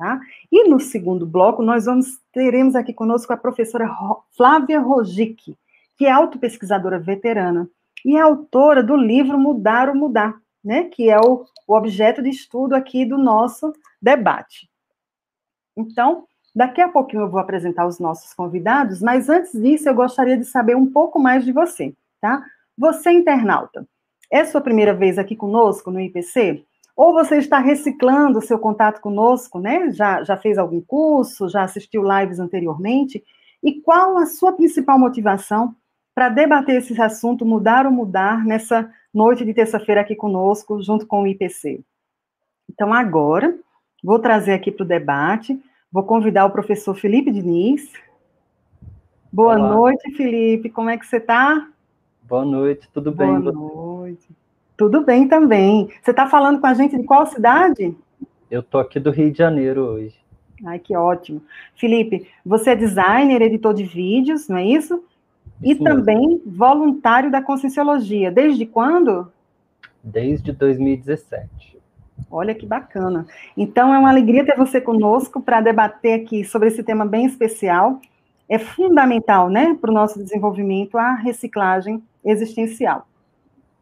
Tá? 0.00 0.18
E 0.50 0.66
no 0.66 0.80
segundo 0.80 1.26
bloco, 1.26 1.62
nós 1.62 1.84
vamos 1.84 2.18
teremos 2.32 2.74
aqui 2.74 2.90
conosco 2.90 3.34
a 3.34 3.36
professora 3.36 3.86
Flávia 4.34 4.80
Rogic, 4.80 5.54
que 5.94 6.06
é 6.06 6.10
autopesquisadora 6.10 6.98
veterana 6.98 7.68
e 8.02 8.16
é 8.16 8.20
autora 8.22 8.82
do 8.82 8.96
livro 8.96 9.38
Mudar 9.38 9.90
ou 9.90 9.94
Mudar, 9.94 10.40
né? 10.64 10.84
que 10.84 11.10
é 11.10 11.20
o, 11.20 11.44
o 11.68 11.76
objeto 11.76 12.22
de 12.22 12.30
estudo 12.30 12.74
aqui 12.74 13.04
do 13.04 13.18
nosso 13.18 13.74
debate. 14.00 14.70
Então, 15.76 16.24
daqui 16.56 16.80
a 16.80 16.88
pouquinho 16.88 17.24
eu 17.24 17.30
vou 17.30 17.38
apresentar 17.38 17.86
os 17.86 17.98
nossos 17.98 18.32
convidados, 18.32 19.02
mas 19.02 19.28
antes 19.28 19.52
disso 19.52 19.86
eu 19.86 19.94
gostaria 19.94 20.38
de 20.38 20.46
saber 20.46 20.76
um 20.76 20.90
pouco 20.90 21.18
mais 21.18 21.44
de 21.44 21.52
você, 21.52 21.94
tá? 22.22 22.42
Você, 22.74 23.10
internauta, 23.10 23.86
é 24.30 24.46
sua 24.46 24.62
primeira 24.62 24.94
vez 24.94 25.18
aqui 25.18 25.36
conosco 25.36 25.90
no 25.90 26.00
IPC? 26.00 26.64
Ou 27.00 27.14
você 27.14 27.38
está 27.38 27.58
reciclando 27.58 28.40
o 28.40 28.42
seu 28.42 28.58
contato 28.58 29.00
conosco, 29.00 29.58
né? 29.58 29.90
Já, 29.90 30.22
já 30.22 30.36
fez 30.36 30.58
algum 30.58 30.82
curso, 30.82 31.48
já 31.48 31.62
assistiu 31.62 32.02
lives 32.02 32.38
anteriormente? 32.38 33.24
E 33.62 33.80
qual 33.80 34.18
a 34.18 34.26
sua 34.26 34.52
principal 34.52 34.98
motivação 34.98 35.74
para 36.14 36.28
debater 36.28 36.76
esse 36.76 37.00
assunto, 37.00 37.46
mudar 37.46 37.86
ou 37.86 37.90
mudar, 37.90 38.44
nessa 38.44 38.92
noite 39.14 39.46
de 39.46 39.54
terça-feira 39.54 40.02
aqui 40.02 40.14
conosco, 40.14 40.82
junto 40.82 41.06
com 41.06 41.22
o 41.22 41.26
IPC? 41.26 41.82
Então, 42.68 42.92
agora, 42.92 43.58
vou 44.04 44.18
trazer 44.18 44.52
aqui 44.52 44.70
para 44.70 44.84
o 44.84 44.86
debate 44.86 45.58
Vou 45.90 46.02
convidar 46.02 46.44
o 46.44 46.50
professor 46.50 46.94
Felipe 46.94 47.32
Diniz. 47.32 47.90
Boa 49.32 49.56
Olá. 49.56 49.74
noite, 49.74 50.12
Felipe. 50.12 50.68
Como 50.68 50.90
é 50.90 50.98
que 50.98 51.06
você 51.06 51.16
está? 51.16 51.66
Boa 52.24 52.44
noite, 52.44 52.90
tudo 52.92 53.10
bem? 53.10 53.40
Boa 53.40 53.52
noite. 53.52 54.28
Tudo 54.80 55.04
bem 55.04 55.28
também. 55.28 55.90
Você 56.00 56.10
está 56.10 56.26
falando 56.26 56.58
com 56.58 56.66
a 56.66 56.72
gente 56.72 56.96
de 56.96 57.04
qual 57.04 57.26
cidade? 57.26 57.94
Eu 58.50 58.60
estou 58.60 58.80
aqui 58.80 58.98
do 58.98 59.10
Rio 59.10 59.30
de 59.30 59.36
Janeiro 59.36 59.82
hoje. 59.82 60.14
Ai, 60.64 60.78
que 60.78 60.96
ótimo. 60.96 61.42
Felipe, 61.76 62.26
você 62.42 62.70
é 62.70 62.76
designer, 62.76 63.42
editor 63.42 63.74
de 63.74 63.84
vídeos, 63.84 64.48
não 64.48 64.56
é 64.56 64.64
isso? 64.64 65.04
isso 65.62 65.82
e 65.82 65.84
mesmo. 65.84 65.84
também 65.84 66.42
voluntário 66.46 67.30
da 67.30 67.42
Conscienciologia. 67.42 68.30
Desde 68.30 68.64
quando? 68.64 69.30
Desde 70.02 70.50
2017. 70.50 71.78
Olha 72.30 72.54
que 72.54 72.64
bacana. 72.64 73.26
Então, 73.54 73.92
é 73.92 73.98
uma 73.98 74.08
alegria 74.08 74.46
ter 74.46 74.56
você 74.56 74.80
conosco 74.80 75.42
para 75.42 75.60
debater 75.60 76.22
aqui 76.22 76.42
sobre 76.42 76.68
esse 76.68 76.82
tema 76.82 77.04
bem 77.04 77.26
especial. 77.26 78.00
É 78.48 78.58
fundamental, 78.58 79.50
né, 79.50 79.76
para 79.78 79.90
o 79.90 79.94
nosso 79.94 80.18
desenvolvimento 80.18 80.96
a 80.96 81.12
reciclagem 81.16 82.02
existencial. 82.24 83.06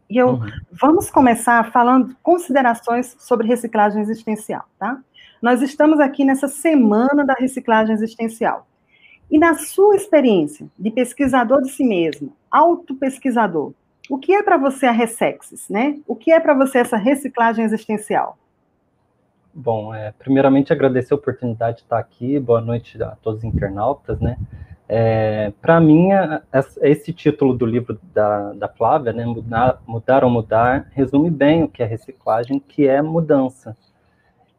E 0.08 0.16
eu 0.16 0.30
uhum. 0.30 0.50
vamos 0.72 1.10
começar 1.10 1.70
falando 1.70 2.16
considerações 2.22 3.14
sobre 3.18 3.46
reciclagem 3.46 4.00
existencial, 4.00 4.64
tá? 4.78 4.98
Nós 5.40 5.62
estamos 5.62 6.00
aqui 6.00 6.24
nessa 6.24 6.48
semana 6.48 7.24
da 7.24 7.34
reciclagem 7.34 7.94
existencial. 7.94 8.66
E 9.30 9.38
na 9.38 9.54
sua 9.54 9.94
experiência 9.94 10.66
de 10.78 10.90
pesquisador 10.90 11.60
de 11.62 11.70
si 11.70 11.84
mesmo, 11.84 12.32
autopesquisador, 12.50 13.72
o 14.08 14.18
que 14.18 14.32
é 14.32 14.42
para 14.42 14.56
você 14.56 14.86
a 14.86 14.90
Ressexis, 14.90 15.68
né? 15.68 15.98
O 16.06 16.16
que 16.16 16.32
é 16.32 16.40
para 16.40 16.54
você 16.54 16.78
essa 16.78 16.96
reciclagem 16.96 17.64
existencial? 17.64 18.38
Bom, 19.52 19.94
é, 19.94 20.12
primeiramente 20.18 20.72
agradecer 20.72 21.12
a 21.12 21.16
oportunidade 21.16 21.78
de 21.78 21.82
estar 21.82 21.98
aqui. 21.98 22.38
Boa 22.38 22.60
noite 22.60 23.02
a 23.02 23.16
todos 23.22 23.40
os 23.40 23.44
internautas, 23.44 24.18
né? 24.20 24.38
É, 24.90 25.52
para 25.60 25.78
mim, 25.80 26.08
esse 26.80 27.12
título 27.12 27.52
do 27.52 27.66
livro 27.66 28.00
da, 28.14 28.54
da 28.54 28.68
Flávia, 28.68 29.12
né, 29.12 29.26
mudar, 29.26 29.82
mudar 29.86 30.24
ou 30.24 30.30
mudar, 30.30 30.88
resume 30.92 31.28
bem 31.30 31.62
o 31.62 31.68
que 31.68 31.82
é 31.82 31.86
reciclagem, 31.86 32.58
que 32.58 32.88
é 32.88 33.02
mudança. 33.02 33.76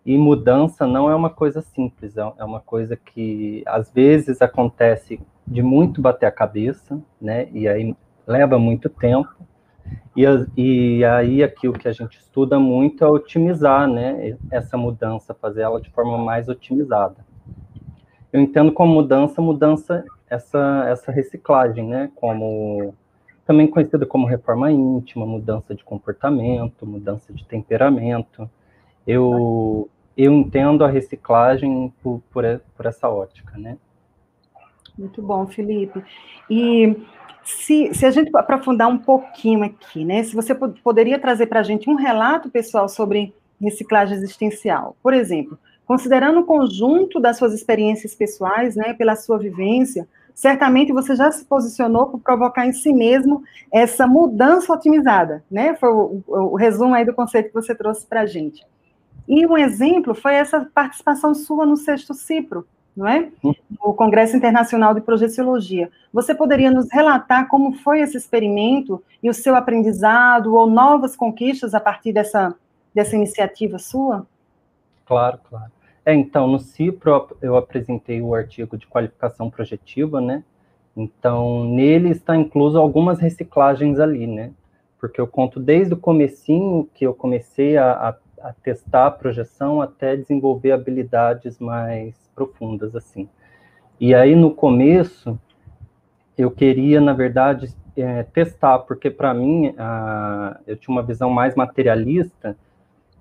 E 0.05 0.17
mudança 0.17 0.85
não 0.85 1.09
é 1.09 1.15
uma 1.15 1.31
coisa 1.31 1.61
simples, 1.61 2.15
é, 2.15 2.21
é 2.37 2.43
uma 2.43 2.59
coisa 2.59 2.95
que 2.95 3.63
às 3.65 3.91
vezes 3.91 4.39
acontece 4.41 5.19
de 5.47 5.63
muito 5.63 5.99
bater 5.99 6.27
a 6.27 6.31
cabeça, 6.31 7.01
né? 7.19 7.49
E 7.51 7.67
aí 7.67 7.95
leva 8.27 8.59
muito 8.59 8.87
tempo. 8.87 9.35
E, 10.15 10.23
e 10.55 11.03
aí 11.03 11.41
aqui 11.41 11.67
o 11.67 11.73
que 11.73 11.87
a 11.87 11.91
gente 11.91 12.19
estuda 12.19 12.59
muito 12.59 13.03
é 13.03 13.07
otimizar, 13.07 13.87
né, 13.87 14.37
essa 14.51 14.77
mudança, 14.77 15.33
fazer 15.33 15.61
ela 15.61 15.81
de 15.81 15.89
forma 15.89 16.17
mais 16.19 16.47
otimizada. 16.47 17.17
Eu 18.31 18.39
entendo 18.39 18.71
como 18.71 18.93
mudança, 18.93 19.41
mudança 19.41 20.05
essa 20.29 20.85
essa 20.89 21.11
reciclagem, 21.11 21.87
né, 21.87 22.11
como 22.15 22.93
também 23.45 23.67
conhecida 23.67 24.05
como 24.05 24.27
reforma 24.27 24.71
íntima, 24.71 25.25
mudança 25.25 25.73
de 25.73 25.83
comportamento, 25.83 26.85
mudança 26.85 27.33
de 27.33 27.43
temperamento. 27.45 28.49
Eu 29.07 29.89
eu 30.15 30.33
entendo 30.33 30.83
a 30.83 30.89
reciclagem 30.89 31.93
por, 32.03 32.21
por, 32.29 32.43
por 32.75 32.85
essa 32.85 33.09
ótica, 33.09 33.57
né? 33.57 33.77
Muito 34.97 35.21
bom, 35.21 35.47
Felipe. 35.47 36.03
E 36.49 36.93
se, 37.41 37.93
se 37.93 38.05
a 38.05 38.11
gente 38.11 38.29
aprofundar 38.35 38.89
um 38.89 38.97
pouquinho 38.97 39.63
aqui, 39.63 40.03
né? 40.03 40.23
Se 40.23 40.35
você 40.35 40.53
poderia 40.53 41.17
trazer 41.17 41.47
para 41.47 41.61
a 41.61 41.63
gente 41.63 41.89
um 41.89 41.95
relato 41.95 42.49
pessoal 42.49 42.89
sobre 42.89 43.33
reciclagem 43.61 44.15
existencial. 44.17 44.95
Por 45.01 45.13
exemplo, 45.13 45.57
considerando 45.85 46.41
o 46.41 46.45
conjunto 46.45 47.19
das 47.19 47.37
suas 47.37 47.53
experiências 47.53 48.13
pessoais, 48.13 48.75
né, 48.75 48.93
pela 48.93 49.15
sua 49.15 49.37
vivência, 49.37 50.07
certamente 50.33 50.93
você 50.93 51.15
já 51.15 51.31
se 51.31 51.45
posicionou 51.45 52.07
por 52.07 52.19
provocar 52.19 52.65
em 52.65 52.73
si 52.73 52.93
mesmo 52.93 53.43
essa 53.71 54.07
mudança 54.07 54.73
otimizada, 54.73 55.43
né? 55.49 55.75
Foi 55.75 55.89
o, 55.89 56.23
o, 56.27 56.37
o 56.51 56.55
resumo 56.55 56.95
aí 56.95 57.05
do 57.05 57.13
conceito 57.13 57.47
que 57.47 57.53
você 57.53 57.75
trouxe 57.75 58.05
para 58.05 58.21
a 58.21 58.25
gente. 58.25 58.65
E 59.27 59.45
um 59.45 59.57
exemplo 59.57 60.15
foi 60.15 60.33
essa 60.33 60.67
participação 60.73 61.35
sua 61.35 61.65
no 61.65 61.77
sexto 61.77 62.13
Cipro, 62.13 62.67
não 62.95 63.07
é? 63.07 63.29
Hum. 63.43 63.53
O 63.79 63.93
Congresso 63.93 64.35
Internacional 64.35 64.93
de 64.93 65.01
Projeciologia. 65.01 65.91
Você 66.11 66.33
poderia 66.33 66.71
nos 66.71 66.91
relatar 66.91 67.47
como 67.47 67.73
foi 67.73 68.01
esse 68.01 68.17
experimento 68.17 69.03
e 69.21 69.29
o 69.29 69.33
seu 69.33 69.55
aprendizado 69.55 70.55
ou 70.55 70.67
novas 70.67 71.15
conquistas 71.15 71.73
a 71.73 71.79
partir 71.79 72.11
dessa, 72.11 72.55
dessa 72.93 73.15
iniciativa 73.15 73.77
sua? 73.77 74.25
Claro, 75.05 75.39
claro. 75.47 75.71
É, 76.05 76.13
então, 76.13 76.47
no 76.47 76.59
CIPRO 76.59 77.37
eu 77.41 77.55
apresentei 77.55 78.21
o 78.21 78.33
artigo 78.33 78.77
de 78.77 78.87
qualificação 78.87 79.49
projetiva, 79.49 80.19
né? 80.19 80.43
Então, 80.95 81.65
nele 81.65 82.09
está 82.09 82.35
incluso 82.35 82.77
algumas 82.77 83.19
reciclagens 83.19 83.99
ali, 83.99 84.27
né? 84.27 84.51
Porque 84.99 85.21
eu 85.21 85.27
conto 85.27 85.59
desde 85.59 85.93
o 85.93 85.97
comecinho 85.97 86.89
que 86.93 87.05
eu 87.05 87.13
comecei 87.13 87.77
a, 87.77 87.91
a, 87.91 88.49
a 88.49 88.53
testar 88.53 89.07
a 89.07 89.11
projeção 89.11 89.81
até 89.81 90.15
desenvolver 90.15 90.71
habilidades 90.71 91.59
mais 91.59 92.15
profundas, 92.35 92.95
assim. 92.95 93.29
E 93.99 94.15
aí, 94.15 94.35
no 94.35 94.51
começo, 94.53 95.39
eu 96.37 96.49
queria, 96.49 97.01
na 97.01 97.13
verdade, 97.13 97.73
é, 97.97 98.23
testar, 98.23 98.79
porque 98.79 99.09
para 99.09 99.33
mim, 99.33 99.73
a, 99.77 100.59
eu 100.65 100.75
tinha 100.77 100.93
uma 100.93 101.03
visão 101.03 101.29
mais 101.29 101.55
materialista, 101.55 102.57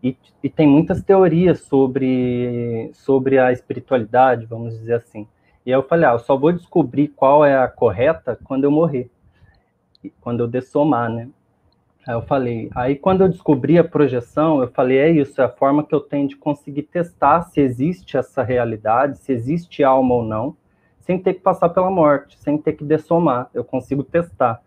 e, 0.02 0.16
e, 0.42 0.48
tem 0.48 0.66
muitas 0.66 1.02
teorias 1.02 1.60
sobre, 1.60 2.90
sobre 2.94 3.38
a 3.38 3.52
espiritualidade, 3.52 4.46
vamos 4.46 4.78
dizer 4.78 4.94
assim. 4.94 5.26
E 5.66 5.70
eu 5.70 5.82
falei, 5.82 6.06
ah, 6.06 6.12
eu 6.12 6.18
só 6.18 6.36
vou 6.36 6.52
descobrir 6.52 7.08
qual 7.08 7.44
é 7.44 7.56
a 7.56 7.68
correta 7.68 8.38
quando 8.44 8.64
eu 8.64 8.70
morrer, 8.70 9.10
quando 10.20 10.40
eu 10.40 10.48
dessomar, 10.48 11.10
né? 11.10 11.28
Aí 12.06 12.14
eu 12.14 12.22
falei, 12.22 12.70
aí 12.74 12.96
quando 12.96 13.20
eu 13.20 13.28
descobri 13.28 13.78
a 13.78 13.84
projeção, 13.84 14.62
eu 14.62 14.68
falei, 14.68 14.96
é 14.98 15.10
isso, 15.10 15.42
é 15.42 15.44
a 15.44 15.48
forma 15.48 15.84
que 15.84 15.94
eu 15.94 16.00
tenho 16.00 16.26
de 16.26 16.36
conseguir 16.36 16.84
testar 16.84 17.42
se 17.42 17.60
existe 17.60 18.16
essa 18.16 18.42
realidade, 18.42 19.18
se 19.18 19.30
existe 19.30 19.84
alma 19.84 20.14
ou 20.14 20.22
não, 20.22 20.56
sem 21.00 21.18
ter 21.18 21.34
que 21.34 21.40
passar 21.40 21.68
pela 21.68 21.90
morte, 21.90 22.38
sem 22.38 22.56
ter 22.56 22.74
que 22.74 22.84
dessomar, 22.84 23.50
eu 23.52 23.62
consigo 23.62 24.02
testar. 24.02 24.62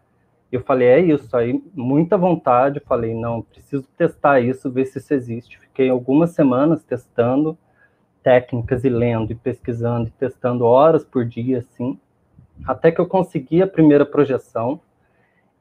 Eu 0.52 0.62
falei, 0.62 0.88
é 0.88 1.00
isso, 1.00 1.36
aí 1.36 1.64
muita 1.74 2.18
vontade, 2.18 2.82
falei, 2.82 3.16
não, 3.16 3.42
preciso 3.42 3.88
testar 3.98 4.42
isso, 4.42 4.70
ver 4.70 4.86
se 4.86 5.00
isso 5.00 5.14
existe. 5.14 5.58
Fiquei 5.60 5.90
algumas 5.90 6.32
semanas 6.32 6.84
testando, 6.84 7.58
técnicas 8.22 8.84
e 8.84 8.90
lendo 8.90 9.32
e 9.32 9.36
pesquisando 9.36 10.10
e 10.10 10.12
testando 10.12 10.66
horas 10.66 11.06
por 11.06 11.26
dia, 11.26 11.60
assim, 11.60 11.98
até 12.66 12.92
que 12.92 13.00
eu 13.00 13.08
consegui 13.08 13.62
a 13.62 13.68
primeira 13.68 14.06
projeção. 14.06 14.82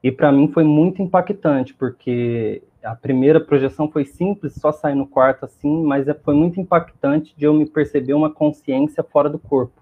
E 0.03 0.11
para 0.11 0.31
mim 0.31 0.51
foi 0.51 0.63
muito 0.63 1.01
impactante, 1.01 1.73
porque 1.73 2.61
a 2.83 2.95
primeira 2.95 3.39
projeção 3.39 3.89
foi 3.89 4.03
simples, 4.03 4.55
só 4.55 4.71
sair 4.71 4.95
no 4.95 5.07
quarto 5.07 5.45
assim, 5.45 5.83
mas 5.83 6.07
é, 6.07 6.13
foi 6.13 6.33
muito 6.33 6.59
impactante 6.59 7.33
de 7.37 7.45
eu 7.45 7.53
me 7.53 7.65
perceber 7.65 8.13
uma 8.13 8.29
consciência 8.29 9.03
fora 9.03 9.29
do 9.29 9.37
corpo. 9.37 9.81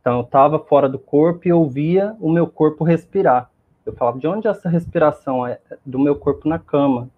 Então 0.00 0.18
eu 0.18 0.24
estava 0.24 0.58
fora 0.58 0.88
do 0.88 0.98
corpo 0.98 1.46
e 1.46 1.52
ouvia 1.52 2.16
o 2.20 2.30
meu 2.30 2.46
corpo 2.46 2.84
respirar. 2.84 3.50
Eu 3.84 3.92
falava, 3.92 4.18
de 4.18 4.26
onde 4.26 4.46
é 4.46 4.50
essa 4.50 4.68
respiração 4.68 5.46
é 5.46 5.58
do 5.84 5.98
meu 5.98 6.16
corpo 6.16 6.48
na 6.48 6.58
cama? 6.58 7.08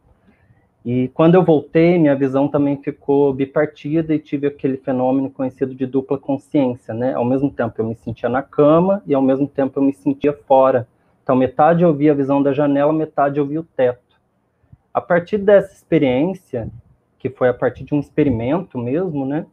E 0.85 1.09
quando 1.15 1.37
eu 1.37 1.45
voltei, 1.45 1.97
minha 1.97 2.17
visão 2.17 2.49
também 2.49 2.77
ficou 2.77 3.33
bipartida 3.33 4.13
e 4.15 4.19
tive 4.19 4.49
aquele 4.49 4.77
fenômeno 4.77 5.31
conhecido 5.31 5.75
de 5.75 5.87
dupla 5.87 6.19
consciência, 6.19 6.93
né? 6.93 7.15
Ao 7.15 7.25
mesmo 7.25 7.51
tempo 7.51 7.81
eu 7.81 7.85
me 7.85 7.95
sentia 7.95 8.29
na 8.29 8.43
cama 8.43 9.01
e 9.07 9.15
ao 9.15 9.23
mesmo 9.23 9.47
tempo 9.47 9.79
eu 9.79 9.85
me 9.85 9.93
sentia 9.93 10.33
fora. 10.33 10.89
Então 11.23 11.37
metade 11.37 11.85
eu 11.85 11.95
via 11.95 12.11
a 12.11 12.17
visão 12.17 12.43
da 12.43 12.53
janela, 12.53 12.93
metade 12.93 13.39
eu 13.39 13.47
via 13.47 13.61
o 13.61 13.65
teto. 13.65 14.21
A 14.93 15.01
partir 15.01 15.39
dessa 15.39 15.73
experiência, 15.73 16.69
que 17.17 17.31
foi 17.31 17.49
a 17.49 17.55
partir 17.55 17.85
de 17.85 17.95
um 17.95 18.01
experimento 18.01 18.77
mesmo, 18.77 19.25
né? 19.25 19.47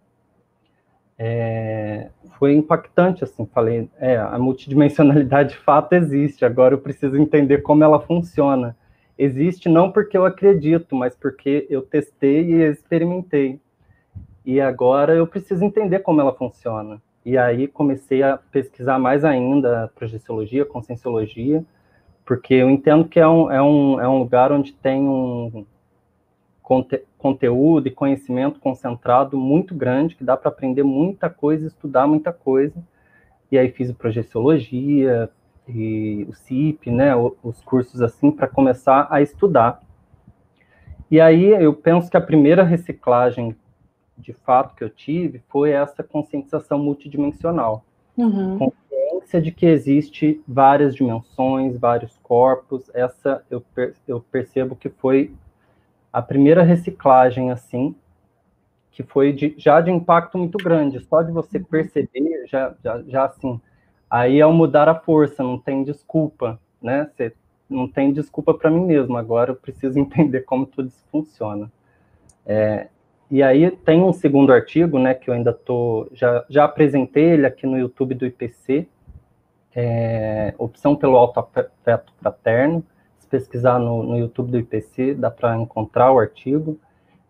É, 1.22 2.10
foi 2.38 2.54
impactante, 2.54 3.26
assim, 3.26 3.46
falei, 3.54 3.90
é, 4.00 4.16
a 4.16 4.40
multidimensionalidade 4.40 5.50
de 5.50 5.58
fato 5.58 5.94
existe, 5.94 6.46
agora 6.46 6.74
eu 6.74 6.80
preciso 6.80 7.18
entender 7.18 7.58
como 7.58 7.84
ela 7.84 8.00
funciona 8.00 8.76
existe 9.20 9.68
não 9.68 9.92
porque 9.92 10.18
eu 10.18 10.26
acredito, 10.26 10.96
mas 10.96 11.14
porque 11.14 11.68
eu 11.70 11.82
testei 11.82 12.54
e 12.54 12.72
experimentei. 12.72 13.60
E 14.46 14.62
agora 14.62 15.14
eu 15.14 15.28
preciso 15.28 15.64
entender 15.66 16.00
como 16.00 16.22
ela 16.22 16.34
funciona. 16.34 17.02
E 17.26 17.38
aí 17.38 17.68
comecei 17.68 18.24
a 18.24 18.38
pesquisar 18.38 18.98
mais 18.98 19.26
ainda 19.26 19.92
projeciologia, 19.94 20.64
conscienciologia, 20.66 21.66
porque 22.26 22.54
eu 22.54 22.70
entendo 22.70 23.10
que 23.10 23.20
é 23.20 23.28
um, 23.28 23.52
é 23.52 23.62
um, 23.62 24.00
é 24.00 24.08
um 24.08 24.20
lugar 24.20 24.54
onde 24.54 24.72
tem 24.72 25.02
um 25.02 25.66
conteúdo 27.20 27.88
e 27.88 27.92
conhecimento 27.92 28.60
concentrado 28.60 29.38
muito 29.38 29.76
grande, 29.76 30.16
que 30.16 30.24
dá 30.24 30.36
para 30.36 30.50
aprender 30.50 30.84
muita 30.84 31.30
coisa, 31.30 31.68
estudar 31.68 32.08
muita 32.08 32.34
coisa. 32.34 32.82
E 33.52 33.58
aí 33.58 33.70
fiz 33.70 33.92
projeciologia, 33.92 35.30
e 35.68 36.26
o 36.28 36.34
CIP, 36.34 36.90
né, 36.90 37.16
os 37.16 37.62
cursos 37.62 38.02
assim, 38.02 38.32
para 38.32 38.48
começar 38.48 39.08
a 39.10 39.22
estudar. 39.22 39.82
E 41.12 41.20
aí 41.20 41.50
eu 41.50 41.74
penso 41.74 42.10
que 42.10 42.18
a 42.18 42.22
primeira 42.22 42.64
reciclagem 42.64 43.56
de 44.18 44.34
fato 44.34 44.76
que 44.76 44.84
eu 44.84 44.90
tive 44.90 45.42
foi 45.48 45.72
essa 45.72 46.04
conscientização 46.04 46.78
multidimensional. 46.78 47.84
Uhum. 48.18 48.58
Consciência 48.58 49.42
de 49.42 49.52
que 49.52 49.66
existe 49.66 50.42
várias 50.48 50.94
dimensões, 50.94 51.78
vários 51.78 52.18
corpos. 52.22 52.90
Essa 52.94 53.44
eu, 53.50 53.62
per 53.62 53.96
eu 54.08 54.20
percebo 54.20 54.76
que 54.76 54.90
foi 54.90 55.34
a 56.12 56.22
primeira 56.22 56.64
reciclagem, 56.64 57.52
assim, 57.52 57.96
que 58.92 59.04
foi 59.04 59.32
de, 59.32 59.56
já 59.58 59.80
de 59.82 59.92
impacto 59.92 60.38
muito 60.38 60.58
grande. 60.58 61.00
Só 61.02 61.22
de 61.22 61.32
você 61.32 61.58
uhum. 61.58 61.64
perceber, 61.64 62.46
já, 62.48 62.74
já, 62.84 63.02
já 63.08 63.26
assim, 63.26 63.60
Aí, 64.10 64.42
ao 64.42 64.52
mudar 64.52 64.90
a 64.90 64.96
força, 64.96 65.44
não 65.44 65.60
tem 65.60 65.84
desculpa, 65.84 66.60
né? 66.82 67.10
Você 67.16 67.34
não 67.70 67.88
tem 67.88 68.12
desculpa 68.12 68.54
para 68.54 68.72
mim 68.72 68.84
mesmo. 68.86 69.16
Agora 69.16 69.52
eu 69.52 69.56
preciso 69.56 70.00
entender 70.00 70.42
como 70.42 70.66
tudo 70.66 70.88
isso 70.88 71.06
funciona. 71.12 71.72
É, 72.46 72.88
e 73.30 73.44
aí 73.44 73.70
tem 73.70 74.02
um 74.02 74.12
segundo 74.12 74.52
artigo, 74.52 74.98
né, 74.98 75.14
que 75.14 75.30
eu 75.30 75.36
ainda 75.36 75.54
tô 75.54 76.10
já 76.14 76.44
já 76.50 76.66
apresentei 76.66 77.26
ele 77.26 77.46
aqui 77.46 77.68
no 77.68 77.78
YouTube 77.78 78.16
do 78.16 78.26
IPC, 78.26 78.88
é, 79.76 80.56
opção 80.58 80.96
pelo 80.96 81.16
autoafeto 81.16 82.12
fraterno. 82.20 82.84
Pesquisar 83.30 83.80
no, 83.80 84.04
no 84.04 84.18
YouTube 84.18 84.52
do 84.52 84.58
IPC, 84.58 85.14
dá 85.14 85.30
para 85.30 85.58
encontrar 85.58 86.12
o 86.12 86.20
artigo. 86.20 86.80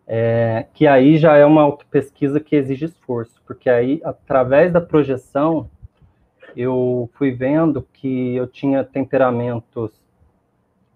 É, 0.07 0.65
que 0.73 0.87
aí 0.87 1.17
já 1.17 1.35
é 1.35 1.45
uma 1.45 1.77
pesquisa 1.77 2.39
que 2.39 2.55
exige 2.55 2.85
esforço, 2.85 3.39
porque 3.45 3.69
aí 3.69 4.01
através 4.03 4.73
da 4.73 4.81
projeção 4.81 5.69
eu 6.57 7.07
fui 7.13 7.31
vendo 7.31 7.87
que 7.93 8.35
eu 8.35 8.47
tinha 8.47 8.83
temperamentos 8.83 9.91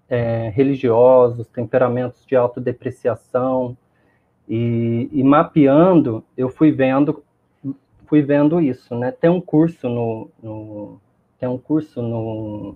é, 0.09 0.49
religiosos, 0.49 1.47
temperamentos 1.47 2.25
de 2.25 2.35
autodepreciação, 2.35 3.77
e, 4.47 5.09
e, 5.11 5.23
mapeando, 5.23 6.23
eu 6.37 6.49
fui 6.49 6.71
vendo, 6.71 7.23
fui 8.07 8.21
vendo 8.21 8.59
isso, 8.59 8.93
né? 8.93 9.11
Tem 9.11 9.29
um 9.29 9.39
curso 9.39 9.87
no, 9.87 10.29
no 10.41 10.99
tem 11.39 11.47
um 11.47 11.57
curso 11.57 12.01
no, 12.01 12.75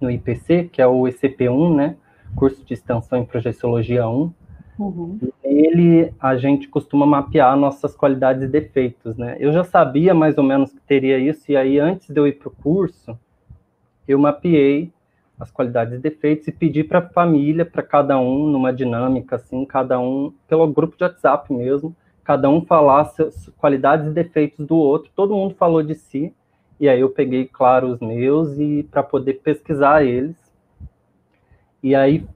no 0.00 0.10
IPC, 0.10 0.70
que 0.72 0.80
é 0.80 0.86
o 0.86 1.02
ECP1, 1.02 1.74
né? 1.74 1.96
Curso 2.34 2.64
de 2.64 2.74
Extensão 2.74 3.18
em 3.18 3.24
Projeciologia 3.24 4.08
1, 4.08 4.32
Uhum. 4.80 5.18
Nele, 5.44 6.14
a 6.18 6.36
gente 6.38 6.66
costuma 6.66 7.04
mapear 7.04 7.54
nossas 7.54 7.94
qualidades 7.94 8.44
e 8.44 8.48
defeitos, 8.48 9.14
né? 9.14 9.36
Eu 9.38 9.52
já 9.52 9.62
sabia 9.62 10.14
mais 10.14 10.38
ou 10.38 10.44
menos 10.44 10.72
que 10.72 10.80
teria 10.80 11.18
isso, 11.18 11.52
e 11.52 11.56
aí, 11.56 11.78
antes 11.78 12.08
de 12.08 12.18
eu 12.18 12.26
ir 12.26 12.38
para 12.38 12.48
o 12.48 12.50
curso, 12.50 13.18
eu 14.08 14.18
mapeei 14.18 14.90
as 15.38 15.50
qualidades 15.50 15.94
e 15.94 15.98
defeitos 15.98 16.48
e 16.48 16.52
pedi 16.52 16.82
para 16.82 17.00
a 17.00 17.08
família, 17.10 17.66
para 17.66 17.82
cada 17.82 18.18
um, 18.18 18.46
numa 18.46 18.72
dinâmica 18.72 19.36
assim, 19.36 19.66
cada 19.66 20.00
um, 20.00 20.32
pelo 20.48 20.66
grupo 20.66 20.96
de 20.96 21.04
WhatsApp 21.04 21.52
mesmo, 21.52 21.94
cada 22.24 22.48
um 22.48 22.64
falasse 22.64 23.22
as 23.22 23.50
qualidades 23.58 24.06
e 24.06 24.10
defeitos 24.10 24.66
do 24.66 24.76
outro, 24.76 25.10
todo 25.14 25.34
mundo 25.34 25.54
falou 25.56 25.82
de 25.82 25.94
si, 25.94 26.34
e 26.80 26.88
aí 26.88 27.00
eu 27.00 27.10
peguei, 27.10 27.46
claro, 27.46 27.88
os 27.88 28.00
meus 28.00 28.58
e 28.58 28.88
para 28.90 29.02
poder 29.02 29.34
pesquisar 29.34 30.02
eles. 30.02 30.34
E 31.82 31.94
aí 31.94 32.26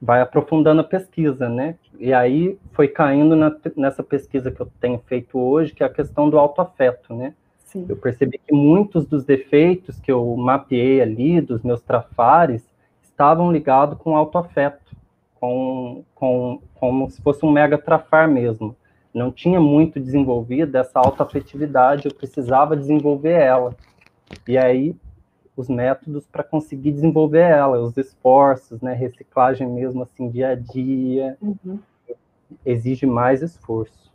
vai 0.00 0.20
aprofundando 0.20 0.82
a 0.82 0.84
pesquisa, 0.84 1.48
né? 1.48 1.76
E 1.98 2.12
aí 2.12 2.58
foi 2.72 2.86
caindo 2.86 3.34
na, 3.34 3.50
nessa 3.74 4.02
pesquisa 4.02 4.50
que 4.50 4.60
eu 4.60 4.70
tenho 4.78 4.98
feito 5.06 5.38
hoje, 5.38 5.72
que 5.72 5.82
é 5.82 5.86
a 5.86 5.92
questão 5.92 6.28
do 6.28 6.38
autoafeto, 6.38 7.14
né? 7.14 7.32
Sim. 7.64 7.86
Eu 7.88 7.96
percebi 7.96 8.38
que 8.38 8.54
muitos 8.54 9.06
dos 9.06 9.24
defeitos 9.24 9.98
que 9.98 10.12
eu 10.12 10.36
mapeei 10.36 11.00
ali, 11.00 11.40
dos 11.40 11.62
meus 11.62 11.80
trafares, 11.80 12.62
estavam 13.02 13.50
ligados 13.50 13.96
com 13.98 14.14
autoafeto, 14.14 14.94
com, 15.40 16.04
com, 16.14 16.60
como 16.74 17.08
se 17.10 17.22
fosse 17.22 17.44
um 17.46 17.50
mega 17.50 17.78
trafar 17.78 18.28
mesmo. 18.28 18.76
Não 19.14 19.32
tinha 19.32 19.60
muito 19.60 19.98
desenvolvido 19.98 20.76
essa 20.76 20.98
autoafetividade, 20.98 22.06
eu 22.06 22.14
precisava 22.14 22.76
desenvolver 22.76 23.40
ela. 23.40 23.74
E 24.46 24.56
aí 24.58 24.96
os 25.56 25.68
métodos 25.68 26.26
para 26.26 26.42
conseguir 26.42 26.92
desenvolver 26.92 27.42
ela, 27.42 27.80
os 27.80 27.96
esforços, 27.96 28.80
né, 28.80 28.92
reciclagem 28.92 29.68
mesmo 29.68 30.02
assim 30.02 30.28
dia 30.28 30.48
a 30.50 30.54
dia, 30.54 31.36
uhum. 31.40 31.78
exige 32.66 33.06
mais 33.06 33.42
esforço. 33.42 34.12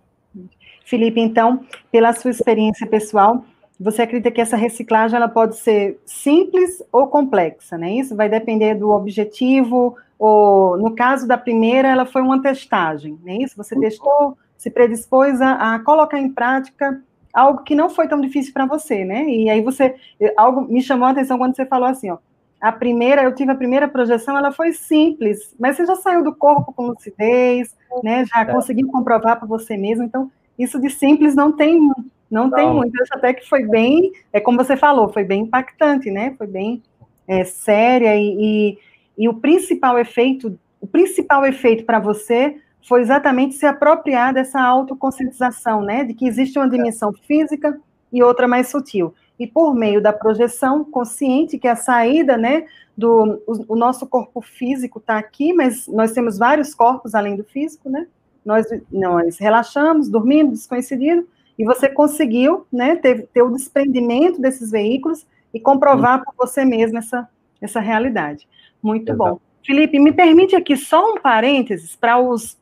Felipe, 0.83 1.19
então, 1.19 1.65
pela 1.91 2.11
sua 2.13 2.31
experiência 2.31 2.85
pessoal, 2.85 3.45
você 3.79 4.01
acredita 4.01 4.31
que 4.31 4.41
essa 4.41 4.57
reciclagem 4.57 5.15
ela 5.15 5.29
pode 5.29 5.55
ser 5.55 5.99
simples 6.05 6.83
ou 6.91 7.07
complexa, 7.07 7.77
né? 7.77 7.93
Isso 7.93 8.15
vai 8.15 8.27
depender 8.27 8.75
do 8.75 8.89
objetivo, 8.89 9.95
ou 10.17 10.77
no 10.77 10.93
caso 10.93 11.25
da 11.25 11.37
primeira, 11.37 11.87
ela 11.87 12.05
foi 12.05 12.21
uma 12.21 12.41
testagem, 12.41 13.17
né? 13.23 13.37
Isso 13.37 13.55
você 13.55 13.79
testou 13.79 14.37
se 14.57 14.69
predispôs 14.69 15.39
a, 15.39 15.75
a 15.75 15.79
colocar 15.79 16.19
em 16.19 16.29
prática 16.29 17.01
algo 17.33 17.63
que 17.63 17.75
não 17.75 17.89
foi 17.89 18.07
tão 18.07 18.19
difícil 18.19 18.53
para 18.53 18.65
você, 18.65 19.05
né? 19.05 19.23
E 19.25 19.49
aí 19.49 19.61
você, 19.61 19.95
algo 20.35 20.61
me 20.61 20.81
chamou 20.81 21.07
a 21.07 21.11
atenção 21.11 21.37
quando 21.37 21.55
você 21.55 21.65
falou 21.65 21.87
assim, 21.87 22.09
ó, 22.09 22.17
a 22.59 22.71
primeira, 22.71 23.23
eu 23.23 23.33
tive 23.33 23.51
a 23.51 23.55
primeira 23.55 23.87
projeção, 23.87 24.37
ela 24.37 24.51
foi 24.51 24.73
simples, 24.73 25.55
mas 25.57 25.77
você 25.77 25.85
já 25.85 25.95
saiu 25.95 26.23
do 26.23 26.35
corpo 26.35 26.73
com 26.73 26.87
lucidez, 26.87 27.73
né? 28.03 28.25
Já 28.25 28.41
é. 28.41 28.45
conseguiu 28.45 28.87
comprovar 28.87 29.37
para 29.37 29.47
você 29.47 29.77
mesmo, 29.77 30.03
então 30.03 30.29
isso 30.57 30.79
de 30.79 30.89
simples 30.89 31.35
não 31.35 31.53
tem, 31.53 31.79
não, 31.79 32.47
não. 32.47 32.51
tem 32.51 32.69
muito. 32.69 33.01
Acho 33.01 33.15
até 33.15 33.33
que 33.33 33.47
foi 33.47 33.65
bem, 33.65 34.11
é 34.33 34.41
como 34.41 34.57
você 34.57 34.75
falou, 34.75 35.07
foi 35.07 35.23
bem 35.23 35.43
impactante, 35.43 36.11
né? 36.11 36.35
Foi 36.37 36.47
bem 36.47 36.83
é, 37.25 37.45
séria 37.45 38.15
e, 38.17 38.35
e, 38.37 38.77
e 39.17 39.29
o 39.29 39.35
principal 39.35 39.97
efeito, 39.97 40.59
o 40.81 40.87
principal 40.87 41.45
efeito 41.45 41.85
para 41.85 41.99
você 41.99 42.57
foi 42.89 43.01
exatamente 43.01 43.53
se 43.53 43.67
apropriar 43.67 44.33
dessa 44.33 44.59
autoconscientização, 44.59 45.83
né, 45.83 46.03
de 46.03 46.15
que 46.15 46.27
existe 46.27 46.57
uma 46.57 46.67
dimensão 46.67 47.13
física 47.13 47.79
e 48.11 48.23
outra 48.23 48.47
mais 48.47 48.69
sutil. 48.69 49.13
E 49.39 49.45
por 49.45 49.75
meio 49.75 50.01
da 50.01 50.11
projeção 50.11 50.83
consciente, 50.83 51.59
que 51.59 51.67
é 51.67 51.71
a 51.71 51.75
saída, 51.75 52.35
né, 52.35 52.65
do 52.97 53.39
o, 53.45 53.73
o 53.73 53.75
nosso 53.75 54.07
corpo 54.07 54.41
físico 54.41 54.97
está 54.97 55.19
aqui, 55.19 55.53
mas 55.53 55.87
nós 55.87 56.13
temos 56.13 56.39
vários 56.39 56.73
corpos 56.73 57.13
além 57.13 57.35
do 57.35 57.43
físico, 57.43 57.91
né? 57.91 58.07
Nós, 58.43 58.65
nós 58.91 59.37
relaxamos, 59.37 60.09
dormimos, 60.09 60.59
desconhecido, 60.59 61.27
e 61.59 61.63
você 61.63 61.87
conseguiu, 61.87 62.65
né, 62.71 62.95
ter, 62.95 63.27
ter 63.27 63.43
o 63.43 63.51
desprendimento 63.51 64.41
desses 64.41 64.71
veículos 64.71 65.27
e 65.53 65.59
comprovar 65.59 66.23
por 66.25 66.33
você 66.35 66.65
mesmo 66.65 66.97
essa, 66.97 67.29
essa 67.61 67.79
realidade. 67.79 68.47
Muito 68.81 69.11
Exato. 69.11 69.17
bom. 69.17 69.39
Felipe, 69.63 69.99
me 69.99 70.11
permite 70.11 70.55
aqui 70.55 70.75
só 70.75 71.13
um 71.13 71.17
parênteses 71.17 71.95
para 71.95 72.17
os 72.17 72.57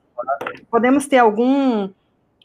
podemos 0.70 1.08
ter 1.08 1.18
algum 1.18 1.90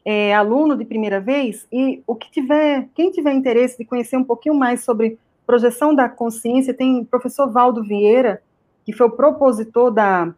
é, 0.05 0.35
aluno 0.35 0.77
de 0.77 0.85
primeira 0.85 1.21
vez? 1.21 1.67
E 1.73 2.03
o 2.07 2.15
que 2.15 2.31
tiver, 2.31 2.89
quem 2.95 3.11
tiver 3.11 3.33
interesse 3.33 3.79
de 3.79 3.85
conhecer 3.85 4.17
um 4.17 4.25
pouquinho 4.25 4.55
mais 4.55 4.85
sobre 4.85 5.19
projeção 5.47 5.95
da 5.95 6.09
consciência, 6.09 6.73
tem 6.73 7.01
o 7.01 7.05
professor 7.05 7.51
Valdo 7.51 7.83
Vieira, 7.83 8.43
que 8.85 8.93
foi 8.93 9.07
o 9.07 9.11
propositor 9.11 9.91
da 9.91 10.33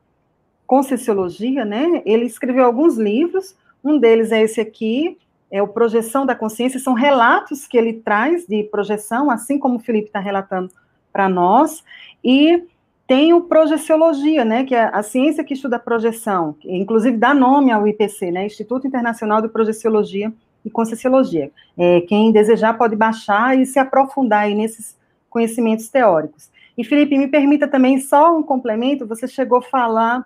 Conscienciologia, 0.66 1.64
né? 1.64 2.02
Ele 2.06 2.24
escreveu 2.24 2.64
alguns 2.64 2.96
livros, 2.96 3.54
um 3.84 3.98
deles 3.98 4.32
é 4.32 4.42
esse 4.42 4.60
aqui, 4.60 5.18
é 5.50 5.62
o 5.62 5.68
Projeção 5.68 6.24
da 6.24 6.34
Consciência, 6.34 6.80
são 6.80 6.94
relatos 6.94 7.66
que 7.66 7.76
ele 7.76 7.92
traz 7.92 8.46
de 8.46 8.64
projeção, 8.64 9.30
assim 9.30 9.58
como 9.58 9.76
o 9.76 9.80
Felipe 9.80 10.06
está 10.06 10.18
relatando 10.18 10.72
para 11.12 11.28
nós, 11.28 11.84
e 12.24 12.64
tem 13.06 13.34
o 13.34 13.42
projeciologia, 13.42 14.44
né, 14.44 14.64
que 14.64 14.74
é 14.74 14.84
a 14.92 15.02
ciência 15.02 15.44
que 15.44 15.54
estuda 15.54 15.76
a 15.76 15.80
projeção, 15.80 16.54
que 16.54 16.74
inclusive 16.74 17.16
dá 17.16 17.34
nome 17.34 17.70
ao 17.70 17.86
IPC, 17.86 18.30
né, 18.30 18.46
Instituto 18.46 18.86
Internacional 18.86 19.42
de 19.42 19.48
Projeciologia 19.48 20.32
e 20.64 20.70
Conscienciologia. 20.70 21.50
É, 21.76 22.00
quem 22.02 22.32
desejar 22.32 22.78
pode 22.78 22.96
baixar 22.96 23.58
e 23.58 23.66
se 23.66 23.78
aprofundar 23.78 24.44
aí 24.44 24.54
nesses 24.54 24.96
conhecimentos 25.28 25.88
teóricos. 25.88 26.48
E 26.76 26.82
Felipe, 26.82 27.18
me 27.18 27.28
permita 27.28 27.68
também 27.68 28.00
só 28.00 28.36
um 28.36 28.42
complemento, 28.42 29.06
você 29.06 29.28
chegou 29.28 29.58
a 29.58 29.62
falar 29.62 30.24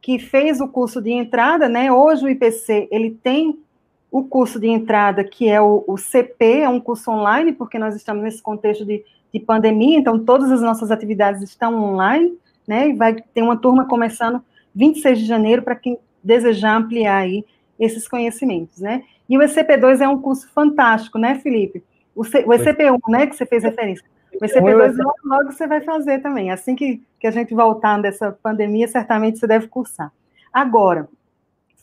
que 0.00 0.18
fez 0.18 0.60
o 0.60 0.68
curso 0.68 1.02
de 1.02 1.10
entrada, 1.10 1.68
né, 1.68 1.90
hoje 1.90 2.24
o 2.24 2.28
IPC, 2.28 2.88
ele 2.90 3.10
tem 3.10 3.58
o 4.10 4.24
curso 4.24 4.58
de 4.58 4.68
entrada, 4.68 5.24
que 5.24 5.48
é 5.48 5.60
o, 5.60 5.84
o 5.86 5.96
CP, 5.96 6.60
é 6.60 6.68
um 6.68 6.80
curso 6.80 7.10
online, 7.10 7.52
porque 7.52 7.78
nós 7.78 7.94
estamos 7.94 8.22
nesse 8.22 8.42
contexto 8.42 8.84
de 8.84 9.04
de 9.32 9.40
pandemia, 9.40 9.98
então 9.98 10.18
todas 10.18 10.50
as 10.50 10.60
nossas 10.60 10.90
atividades 10.90 11.42
estão 11.42 11.74
online, 11.74 12.36
né? 12.66 12.88
E 12.88 12.94
vai 12.94 13.14
ter 13.14 13.42
uma 13.42 13.56
turma 13.56 13.86
começando 13.86 14.42
26 14.74 15.18
de 15.20 15.24
janeiro 15.26 15.62
para 15.62 15.76
quem 15.76 15.98
desejar 16.22 16.76
ampliar 16.76 17.18
aí 17.18 17.44
esses 17.78 18.06
conhecimentos, 18.06 18.80
né? 18.80 19.02
E 19.28 19.38
o 19.38 19.40
ECP2 19.40 20.00
é 20.00 20.08
um 20.08 20.20
curso 20.20 20.50
fantástico, 20.52 21.18
né, 21.18 21.36
Felipe? 21.36 21.82
O, 22.14 22.24
C, 22.24 22.40
o 22.40 22.48
ECP1, 22.48 22.98
né, 23.08 23.26
que 23.26 23.36
você 23.36 23.46
fez 23.46 23.62
referência. 23.62 24.04
O 24.34 24.44
ECP2 24.44 24.96
logo, 24.96 25.14
logo 25.24 25.52
você 25.52 25.66
vai 25.66 25.80
fazer 25.80 26.20
também. 26.20 26.50
Assim 26.50 26.74
que, 26.74 27.02
que 27.18 27.26
a 27.26 27.30
gente 27.30 27.54
voltar 27.54 28.00
dessa 28.02 28.32
pandemia, 28.42 28.88
certamente 28.88 29.38
você 29.38 29.46
deve 29.46 29.68
cursar. 29.68 30.12
Agora, 30.52 31.08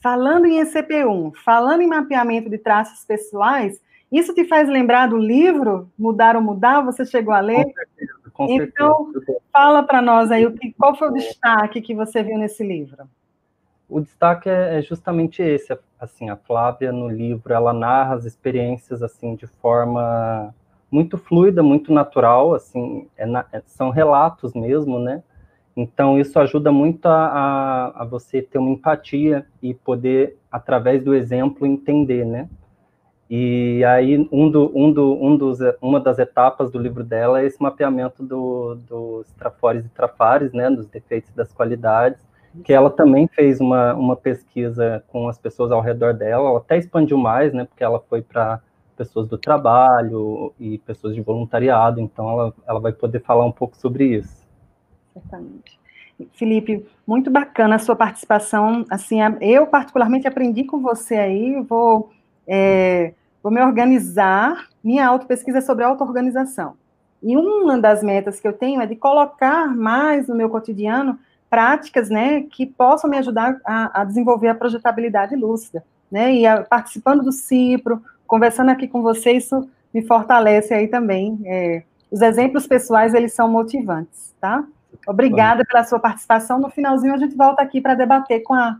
falando 0.02 0.46
em 0.46 0.62
ECP1, 0.62 1.34
falando 1.44 1.82
em 1.82 1.88
mapeamento 1.88 2.50
de 2.50 2.58
traços 2.58 3.04
pessoais, 3.06 3.82
isso 4.12 4.34
te 4.34 4.46
faz 4.46 4.70
lembrar 4.70 5.08
do 5.08 5.18
livro 5.18 5.90
Mudar 5.98 6.36
ou 6.36 6.42
Mudar? 6.42 6.82
Você 6.82 7.06
chegou 7.06 7.34
a 7.34 7.40
ler? 7.40 7.66
Com 7.66 7.74
certeza, 7.74 8.32
com 8.34 8.46
então, 8.52 9.12
certeza. 9.12 9.40
fala 9.52 9.84
para 9.84 10.02
nós 10.02 10.32
aí, 10.32 10.46
qual 10.78 10.96
foi 10.96 11.10
o 11.10 11.14
destaque 11.14 11.82
que 11.82 11.94
você 11.94 12.24
viu 12.24 12.38
nesse 12.38 12.64
livro? 12.64 13.08
O 13.90 14.00
destaque 14.02 14.50
é, 14.50 14.80
é 14.80 14.82
justamente 14.82 15.42
esse, 15.42 15.78
assim, 16.00 16.30
a 16.30 16.36
Flávia 16.36 16.92
no 16.92 17.08
livro, 17.08 17.54
ela 17.54 17.74
narra 17.74 18.16
as 18.16 18.26
experiências, 18.26 19.02
assim, 19.02 19.36
de 19.36 19.48
forma 19.48 20.54
muito 20.92 21.18
fluida, 21.18 21.62
muito 21.62 21.94
natural, 21.94 22.54
assim, 22.54 23.08
é 23.18 23.26
na, 23.26 23.46
é, 23.52 23.62
são 23.66 23.90
relatos 23.90 24.54
mesmo, 24.54 25.00
né? 25.00 25.24
Então, 25.76 26.20
isso 26.20 26.40
ajuda 26.40 26.72
muito 26.72 27.06
a, 27.06 27.28
a, 27.28 28.02
a, 28.02 28.06
você 28.06 28.42
ter 28.42 28.58
uma 28.58 28.72
empatia 28.72 29.46
e 29.62 29.74
poder, 29.74 30.38
através 30.52 31.04
do 31.04 31.14
exemplo, 31.14 31.68
entender, 31.68 32.26
né? 32.26 32.50
E 33.30 33.84
aí, 33.84 34.28
um 34.32 34.50
do, 34.50 34.72
um 34.74 34.92
do, 34.92 35.14
um 35.22 35.36
dos, 35.36 35.60
uma 35.82 36.00
das 36.00 36.18
etapas 36.18 36.72
do 36.72 36.80
livro 36.80 37.04
dela 37.04 37.42
é 37.42 37.46
esse 37.46 37.62
mapeamento 37.62 38.24
do, 38.24 38.76
dos 38.76 39.30
trafores 39.34 39.86
e 39.86 39.90
trafares, 39.90 40.54
né, 40.54 40.70
dos 40.70 40.88
defeitos 40.88 41.30
e 41.32 41.36
das 41.36 41.52
qualidades, 41.52 42.26
que 42.64 42.72
ela 42.72 42.90
também 42.90 43.28
fez 43.28 43.60
uma, 43.60 43.94
uma 43.94 44.16
pesquisa 44.16 45.04
com 45.08 45.28
as 45.28 45.38
pessoas 45.38 45.72
ao 45.72 45.82
redor 45.82 46.14
dela, 46.14 46.50
ela 46.50 46.60
até 46.60 46.78
expandiu 46.78 47.18
mais, 47.18 47.54
né, 47.54 47.66
porque 47.66 47.84
ela 47.84 48.00
foi 48.00 48.22
para 48.22 48.62
pessoas 48.96 49.28
do 49.28 49.38
trabalho 49.38 50.54
e 50.58 50.78
pessoas 50.80 51.14
de 51.14 51.22
voluntariado, 51.22 52.00
então 52.00 52.30
ela, 52.30 52.54
ela 52.66 52.80
vai 52.80 52.94
poder 52.94 53.20
falar 53.20 53.46
um 53.46 53.52
pouco 53.52 53.76
sobre 53.78 54.06
isso. 54.06 54.48
Certamente. 55.14 55.78
Felipe, 56.34 56.84
muito 57.06 57.30
bacana 57.30 57.76
a 57.76 57.80
sua 57.80 57.96
participação, 57.96 58.86
assim, 58.90 59.20
eu 59.40 59.68
particularmente 59.68 60.28
aprendi 60.28 60.64
com 60.64 60.82
você 60.82 61.16
aí, 61.16 61.62
vou 61.62 62.10
é, 62.48 63.14
vou 63.44 63.52
me 63.52 63.62
organizar, 63.62 64.68
minha 64.84 65.08
auto-pesquisa 65.08 65.60
é 65.60 65.62
sobre 65.62 65.84
auto-organização. 65.84 66.76
E 67.22 67.36
uma 67.36 67.80
das 67.80 68.04
metas 68.04 68.40
que 68.40 68.48
eu 68.48 68.54
tenho 68.54 68.82
é 68.82 68.86
de 68.86 68.96
colocar 68.96 69.76
mais 69.76 70.28
no 70.28 70.36
meu 70.36 70.50
cotidiano 70.50 71.18
práticas, 71.50 72.10
né, 72.10 72.42
que 72.42 72.66
possam 72.66 73.10
me 73.10 73.18
ajudar 73.18 73.60
a, 73.66 74.02
a 74.02 74.04
desenvolver 74.04 74.50
a 74.50 74.56
projetabilidade 74.56 75.36
lúcida, 75.36 75.84
né, 76.12 76.34
e 76.34 76.46
a, 76.46 76.64
participando 76.64 77.24
do 77.24 77.32
CIPRO, 77.32 78.02
conversando 78.26 78.70
aqui 78.70 78.88
com 78.88 79.02
vocês, 79.02 79.46
isso 79.46 79.68
me 79.94 80.06
fortalece 80.06 80.74
aí 80.74 80.88
também. 80.88 81.40
É, 81.46 81.84
os 82.12 82.22
exemplos 82.22 82.68
pessoais, 82.68 83.14
eles 83.14 83.34
são 83.34 83.50
motivantes, 83.50 84.34
tá? 84.40 84.64
Obrigada 85.08 85.64
pela 85.66 85.84
sua 85.84 86.00
participação. 86.00 86.60
No 86.60 86.70
finalzinho, 86.70 87.14
a 87.14 87.18
gente 87.18 87.36
volta 87.36 87.62
aqui 87.62 87.82
para 87.82 87.96
debater 87.96 88.44
com, 88.44 88.54
a, 88.54 88.78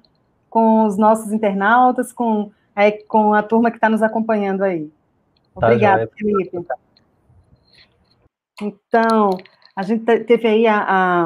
com 0.50 0.86
os 0.86 0.98
nossos 0.98 1.32
internautas, 1.32 2.12
com 2.12 2.52
aí 2.78 3.04
com 3.06 3.34
a 3.34 3.42
turma 3.42 3.72
que 3.72 3.78
está 3.78 3.90
nos 3.90 4.04
acompanhando 4.04 4.64
aí. 4.64 4.88
Tá, 5.60 5.66
Obrigada, 5.66 6.06
tá, 6.06 6.14
Felipe. 6.16 6.64
Então, 8.62 9.32
a 9.76 9.82
gente 9.82 10.06
teve 10.06 10.48
aí 10.48 10.68
a, 10.68 10.84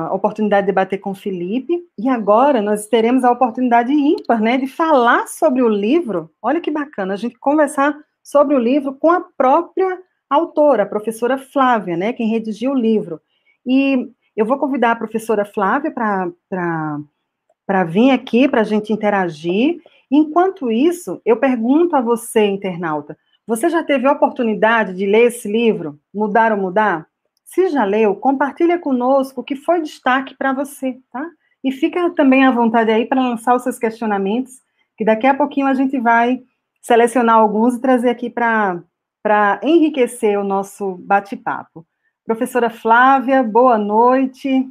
a, 0.07 0.13
oportunidade 0.13 0.65
de 0.65 0.71
debater 0.71 0.99
com 0.99 1.11
o 1.11 1.15
Felipe, 1.15 1.85
e 1.97 2.07
agora 2.07 2.61
nós 2.61 2.87
teremos 2.87 3.25
a 3.25 3.31
oportunidade 3.31 3.91
ímpar, 3.91 4.39
né, 4.41 4.57
de 4.57 4.65
falar 4.65 5.27
sobre 5.27 5.61
o 5.61 5.67
livro. 5.67 6.31
Olha 6.41 6.61
que 6.61 6.71
bacana, 6.71 7.15
a 7.15 7.17
gente 7.17 7.37
conversar 7.37 7.97
sobre 8.23 8.55
o 8.55 8.59
livro 8.59 8.93
com 8.93 9.11
a 9.11 9.19
própria 9.19 9.99
autora, 10.29 10.83
a 10.83 10.85
professora 10.85 11.37
Flávia, 11.37 11.97
né, 11.97 12.13
quem 12.13 12.29
redigiu 12.29 12.71
o 12.71 12.79
livro. 12.79 13.19
E 13.65 14.09
eu 14.37 14.45
vou 14.45 14.57
convidar 14.57 14.91
a 14.91 14.95
professora 14.95 15.43
Flávia 15.43 15.91
para 15.91 17.83
vir 17.83 18.11
aqui 18.11 18.47
para 18.47 18.61
a 18.61 18.65
gente 18.65 18.93
interagir 18.93 19.81
Enquanto 20.11 20.69
isso, 20.69 21.21
eu 21.25 21.37
pergunto 21.37 21.95
a 21.95 22.01
você, 22.01 22.45
internauta, 22.45 23.17
você 23.47 23.69
já 23.69 23.81
teve 23.81 24.05
a 24.05 24.11
oportunidade 24.11 24.93
de 24.93 25.05
ler 25.05 25.27
esse 25.27 25.49
livro, 25.49 25.97
Mudar 26.13 26.51
ou 26.51 26.57
Mudar? 26.57 27.07
Se 27.45 27.69
já 27.69 27.85
leu, 27.85 28.15
compartilha 28.15 28.77
conosco 28.77 29.41
o 29.41 29.43
que 29.43 29.55
foi 29.55 29.81
destaque 29.81 30.35
para 30.37 30.53
você, 30.53 30.99
tá? 31.11 31.25
E 31.63 31.71
fica 31.71 32.09
também 32.11 32.45
à 32.45 32.51
vontade 32.51 32.91
aí 32.91 33.05
para 33.05 33.21
lançar 33.21 33.55
os 33.55 33.63
seus 33.63 33.79
questionamentos, 33.79 34.59
que 34.97 35.05
daqui 35.05 35.27
a 35.27 35.33
pouquinho 35.33 35.67
a 35.67 35.73
gente 35.73 35.97
vai 35.99 36.41
selecionar 36.81 37.35
alguns 37.37 37.75
e 37.75 37.81
trazer 37.81 38.09
aqui 38.09 38.29
para 38.29 39.59
enriquecer 39.63 40.37
o 40.39 40.43
nosso 40.43 40.95
bate-papo. 40.95 41.85
Professora 42.25 42.69
Flávia, 42.69 43.43
boa 43.43 43.77
noite. 43.77 44.67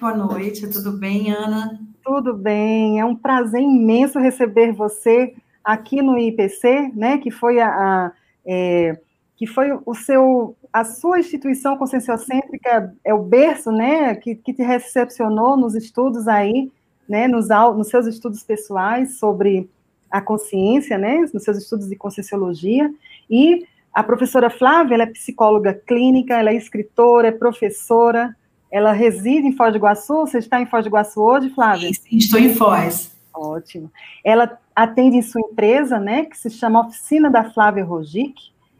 Boa 0.00 0.14
noite, 0.14 0.68
tudo 0.68 0.92
bem, 0.92 1.32
Ana? 1.32 1.76
Tudo 2.04 2.32
bem, 2.32 3.00
é 3.00 3.04
um 3.04 3.16
prazer 3.16 3.60
imenso 3.60 4.20
receber 4.20 4.72
você 4.72 5.34
aqui 5.64 6.00
no 6.00 6.16
IPC, 6.16 6.92
né, 6.94 7.18
que 7.18 7.32
foi 7.32 7.58
a, 7.58 7.68
a 7.68 8.12
é, 8.46 8.96
que 9.36 9.44
foi 9.44 9.76
o 9.84 9.94
seu, 9.96 10.56
a 10.72 10.84
sua 10.84 11.18
instituição 11.18 11.76
conscienciocêntrica, 11.76 12.94
é 13.04 13.12
o 13.12 13.24
berço, 13.24 13.72
né, 13.72 14.14
que, 14.14 14.36
que 14.36 14.54
te 14.54 14.62
recepcionou 14.62 15.56
nos 15.56 15.74
estudos 15.74 16.28
aí, 16.28 16.70
né, 17.08 17.26
nos, 17.26 17.48
nos 17.48 17.88
seus 17.88 18.06
estudos 18.06 18.44
pessoais 18.44 19.18
sobre 19.18 19.68
a 20.08 20.20
consciência, 20.20 20.96
né, 20.96 21.28
nos 21.34 21.42
seus 21.42 21.58
estudos 21.58 21.88
de 21.88 21.96
conscienciologia, 21.96 22.88
e 23.28 23.66
a 23.92 24.04
professora 24.04 24.48
Flávia, 24.48 24.94
ela 24.94 25.02
é 25.02 25.06
psicóloga 25.06 25.74
clínica, 25.74 26.38
ela 26.38 26.50
é 26.50 26.54
escritora, 26.54 27.26
é 27.26 27.32
professora, 27.32 28.36
ela 28.70 28.92
reside 28.92 29.46
em 29.46 29.52
Foz 29.52 29.72
do 29.72 29.78
Iguaçu, 29.78 30.20
você 30.20 30.38
está 30.38 30.60
em 30.60 30.66
Foz 30.66 30.84
do 30.84 30.88
Iguaçu 30.88 31.20
hoje, 31.20 31.50
Flávia? 31.50 31.90
Sim, 31.92 32.16
estou 32.16 32.38
em 32.38 32.54
Foz. 32.54 33.16
Ótimo. 33.34 33.90
Ela 34.24 34.58
atende 34.74 35.16
em 35.16 35.22
sua 35.22 35.40
empresa, 35.40 35.98
né, 35.98 36.24
que 36.24 36.36
se 36.36 36.50
chama 36.50 36.86
Oficina 36.86 37.30
da 37.30 37.44
Flávia 37.50 37.84
Rogic, 37.84 38.34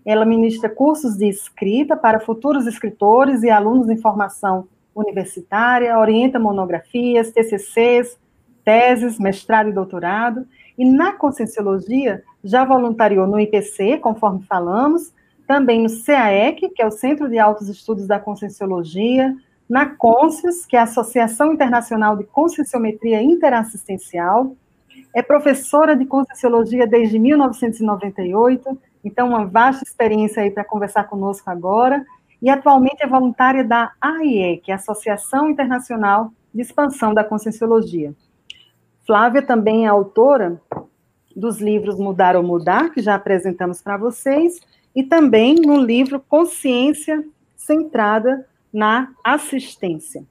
ela 0.05 0.24
ministra 0.24 0.68
cursos 0.68 1.16
de 1.16 1.29
escrita 1.29 1.96
para 1.96 2.18
futuros 2.18 2.66
escritores 2.66 3.42
e 3.42 3.51
alunos 3.51 3.90
em 3.90 3.96
formação 3.96 4.66
universitária, 4.94 5.98
orienta 5.98 6.38
monografias, 6.38 7.31
TCCs, 7.31 8.18
teses, 8.64 9.18
mestrado 9.18 9.68
e 9.68 9.72
doutorado, 9.72 10.46
e 10.77 10.85
na 10.85 11.12
Conscienciologia 11.12 12.22
já 12.42 12.64
voluntariou 12.64 13.27
no 13.27 13.38
IPC, 13.38 13.98
conforme 13.98 14.42
falamos, 14.44 15.12
também 15.46 15.83
no 15.83 15.88
CAEC, 16.05 16.68
que 16.70 16.83
é 16.83 16.87
o 16.87 16.90
Centro 16.90 17.29
de 17.29 17.38
Altos 17.38 17.68
Estudos 17.68 18.07
da 18.07 18.18
Conscienciologia, 18.18 19.35
na 19.68 19.87
CONSCIES, 19.87 20.64
que 20.64 20.76
é 20.76 20.81
a 20.81 20.85
Associação 20.85 21.52
Internacional 21.52 22.16
de 22.16 22.24
Conscienciometria 22.24 23.22
Interassistencial, 23.22 24.57
é 25.14 25.22
professora 25.22 25.94
de 25.94 26.07
Conscienciologia 26.07 26.87
desde 26.87 27.18
1998, 27.18 28.78
então 29.04 29.28
uma 29.28 29.46
vasta 29.46 29.85
experiência 29.85 30.42
aí 30.42 30.50
para 30.50 30.64
conversar 30.64 31.04
conosco 31.04 31.50
agora, 31.50 32.04
e 32.40 32.48
atualmente 32.48 33.02
é 33.02 33.07
voluntária 33.07 33.64
da 33.64 33.92
AIE, 34.00 34.59
que 34.59 34.70
é 34.70 34.74
a 34.74 34.76
Associação 34.76 35.50
Internacional 35.50 36.33
de 36.54 36.62
Expansão 36.62 37.12
da 37.12 37.24
Conscienciologia. 37.24 38.14
Flávia 39.07 39.42
também 39.42 39.87
é 39.87 39.88
autora 39.88 40.61
dos 41.35 41.61
livros 41.61 41.98
Mudar 41.98 42.37
ou 42.37 42.42
Mudar, 42.42 42.90
que 42.90 43.00
já 43.00 43.14
apresentamos 43.14 43.83
para 43.83 43.96
vocês, 43.96 44.61
e 44.94 45.02
também 45.02 45.57
no 45.57 45.76
livro 45.76 46.20
Consciência 46.20 47.24
Centrada 47.57 48.46
na 48.72 49.11
Assistência. 49.24 50.24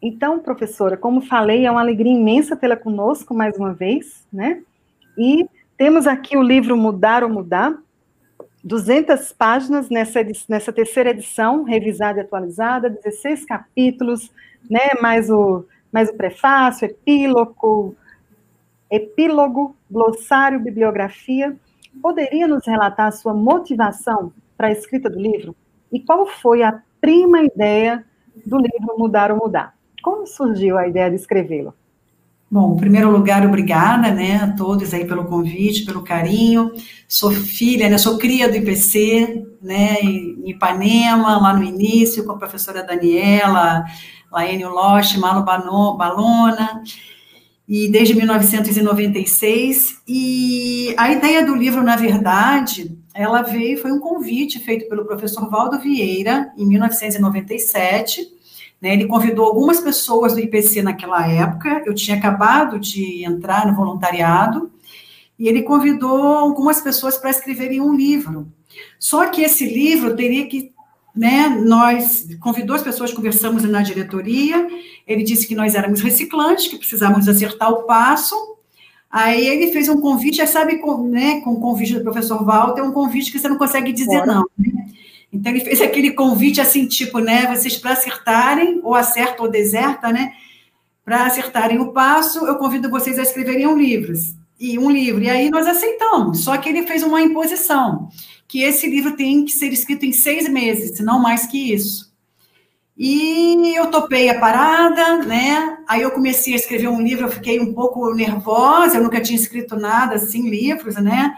Então, 0.00 0.38
professora, 0.38 0.96
como 0.96 1.20
falei, 1.20 1.66
é 1.66 1.70
uma 1.70 1.80
alegria 1.80 2.12
imensa 2.12 2.56
tê-la 2.56 2.76
conosco 2.76 3.34
mais 3.34 3.56
uma 3.56 3.72
vez, 3.72 4.26
né? 4.32 4.62
E 5.16 5.48
temos 5.76 6.06
aqui 6.06 6.36
o 6.36 6.42
livro 6.42 6.76
Mudar 6.76 7.24
ou 7.24 7.28
Mudar, 7.28 7.76
200 8.62 9.32
páginas 9.32 9.88
nessa, 9.88 10.20
nessa 10.48 10.72
terceira 10.72 11.10
edição, 11.10 11.62
revisada 11.62 12.18
e 12.18 12.22
atualizada, 12.22 12.90
16 12.90 13.44
capítulos, 13.44 14.30
né, 14.68 14.94
mais 15.00 15.30
o, 15.30 15.64
mais 15.92 16.08
o 16.10 16.14
prefácio, 16.14 16.86
epílogo, 16.86 17.96
epílogo, 18.90 19.76
glossário, 19.90 20.60
bibliografia. 20.60 21.56
Poderia 22.02 22.46
nos 22.46 22.66
relatar 22.66 23.06
a 23.06 23.12
sua 23.12 23.34
motivação 23.34 24.32
para 24.56 24.68
a 24.68 24.72
escrita 24.72 25.08
do 25.08 25.18
livro? 25.18 25.56
E 25.92 26.00
qual 26.00 26.26
foi 26.26 26.62
a 26.62 26.82
prima 27.00 27.42
ideia 27.42 28.04
do 28.44 28.56
livro 28.56 28.98
Mudar 28.98 29.30
ou 29.30 29.38
Mudar? 29.38 29.74
Como 30.02 30.26
surgiu 30.26 30.78
a 30.78 30.86
ideia 30.86 31.10
de 31.10 31.16
escrevê-lo? 31.16 31.74
Bom, 32.50 32.74
em 32.74 32.78
primeiro 32.78 33.10
lugar, 33.10 33.44
obrigada, 33.44 34.10
né, 34.10 34.36
a 34.36 34.52
todos 34.52 34.94
aí 34.94 35.04
pelo 35.04 35.26
convite, 35.26 35.84
pelo 35.84 36.02
carinho. 36.02 36.72
Sou 37.06 37.30
filha, 37.30 37.90
né, 37.90 37.98
sou 37.98 38.16
cria 38.16 38.48
do 38.48 38.56
IPC, 38.56 39.46
né, 39.62 39.96
em 40.00 40.48
Ipanema, 40.48 41.36
lá 41.36 41.52
no 41.52 41.62
início, 41.62 42.24
com 42.24 42.32
a 42.32 42.38
professora 42.38 42.82
Daniela, 42.82 43.84
Laene 44.32 44.64
Loche, 44.64 45.18
Malo 45.18 45.44
Balona, 45.44 46.82
e 47.68 47.90
desde 47.90 48.14
1996. 48.14 50.00
E 50.08 50.94
a 50.96 51.12
ideia 51.12 51.44
do 51.44 51.54
livro, 51.54 51.82
na 51.82 51.96
verdade, 51.96 52.96
ela 53.14 53.42
veio, 53.42 53.78
foi 53.78 53.90
um 53.90 53.98
convite 53.98 54.58
feito 54.58 54.88
pelo 54.88 55.04
professor 55.04 55.48
Valdo 55.48 55.78
Vieira, 55.78 56.52
em 56.56 56.66
1997, 56.66 58.38
né, 58.80 58.92
ele 58.92 59.06
convidou 59.06 59.44
algumas 59.44 59.80
pessoas 59.80 60.34
do 60.34 60.40
IPC 60.40 60.82
naquela 60.82 61.26
época, 61.26 61.82
eu 61.84 61.94
tinha 61.94 62.16
acabado 62.16 62.78
de 62.78 63.24
entrar 63.24 63.66
no 63.66 63.74
voluntariado, 63.74 64.70
e 65.38 65.48
ele 65.48 65.62
convidou 65.62 66.22
algumas 66.36 66.80
pessoas 66.80 67.16
para 67.16 67.30
escreverem 67.30 67.80
um 67.80 67.94
livro. 67.94 68.52
Só 68.98 69.26
que 69.26 69.42
esse 69.42 69.64
livro 69.64 70.16
teria 70.16 70.46
que. 70.46 70.76
Né, 71.16 71.48
nós 71.48 72.28
convidou 72.38 72.76
as 72.76 72.82
pessoas, 72.82 73.12
conversamos 73.12 73.64
na 73.64 73.82
diretoria, 73.82 74.68
ele 75.04 75.24
disse 75.24 75.48
que 75.48 75.54
nós 75.54 75.74
éramos 75.74 76.00
reciclantes, 76.00 76.68
que 76.68 76.78
precisávamos 76.78 77.28
acertar 77.28 77.72
o 77.72 77.82
passo. 77.82 78.36
Aí 79.10 79.46
ele 79.46 79.72
fez 79.72 79.88
um 79.88 80.00
convite, 80.00 80.36
já 80.36 80.46
sabe, 80.46 80.78
com, 80.78 81.08
né, 81.08 81.40
com 81.40 81.52
o 81.52 81.60
convite 81.60 81.94
do 81.94 82.02
professor 82.02 82.44
Walter, 82.44 82.82
um 82.82 82.92
convite 82.92 83.32
que 83.32 83.38
você 83.38 83.48
não 83.48 83.56
consegue 83.56 83.92
dizer 83.92 84.18
Bora. 84.18 84.34
não. 84.34 84.46
Né? 84.58 84.86
Então 85.32 85.52
ele 85.52 85.64
fez 85.64 85.80
aquele 85.80 86.12
convite 86.12 86.60
assim, 86.60 86.86
tipo, 86.86 87.18
né, 87.18 87.46
vocês 87.46 87.76
para 87.76 87.92
acertarem, 87.92 88.80
ou 88.82 88.94
acerta 88.94 89.42
ou 89.42 89.50
deserta, 89.50 90.12
né? 90.12 90.32
Para 91.04 91.24
acertarem 91.24 91.78
o 91.78 91.92
passo, 91.92 92.46
eu 92.46 92.56
convido 92.56 92.90
vocês 92.90 93.18
a 93.18 93.22
escreverem 93.22 93.66
um 93.66 93.76
livro. 93.76 94.12
E 94.60 94.78
um 94.78 94.90
livro. 94.90 95.22
E 95.22 95.30
aí 95.30 95.48
nós 95.48 95.66
aceitamos. 95.66 96.40
Só 96.40 96.56
que 96.58 96.68
ele 96.68 96.86
fez 96.86 97.02
uma 97.02 97.22
imposição, 97.22 98.08
que 98.46 98.62
esse 98.62 98.86
livro 98.86 99.16
tem 99.16 99.44
que 99.44 99.52
ser 99.52 99.72
escrito 99.72 100.04
em 100.04 100.12
seis 100.12 100.48
meses, 100.48 101.00
não 101.00 101.18
mais 101.18 101.46
que 101.46 101.72
isso. 101.72 102.07
E 102.98 103.76
eu 103.76 103.86
topei 103.92 104.28
a 104.28 104.40
parada, 104.40 105.18
né? 105.18 105.78
Aí 105.86 106.02
eu 106.02 106.10
comecei 106.10 106.52
a 106.52 106.56
escrever 106.56 106.88
um 106.88 107.00
livro, 107.00 107.26
eu 107.26 107.30
fiquei 107.30 107.60
um 107.60 107.72
pouco 107.72 108.12
nervosa, 108.12 108.96
eu 108.96 109.02
nunca 109.04 109.20
tinha 109.20 109.38
escrito 109.38 109.76
nada 109.76 110.16
assim, 110.16 110.50
livros, 110.50 110.96
né? 110.96 111.36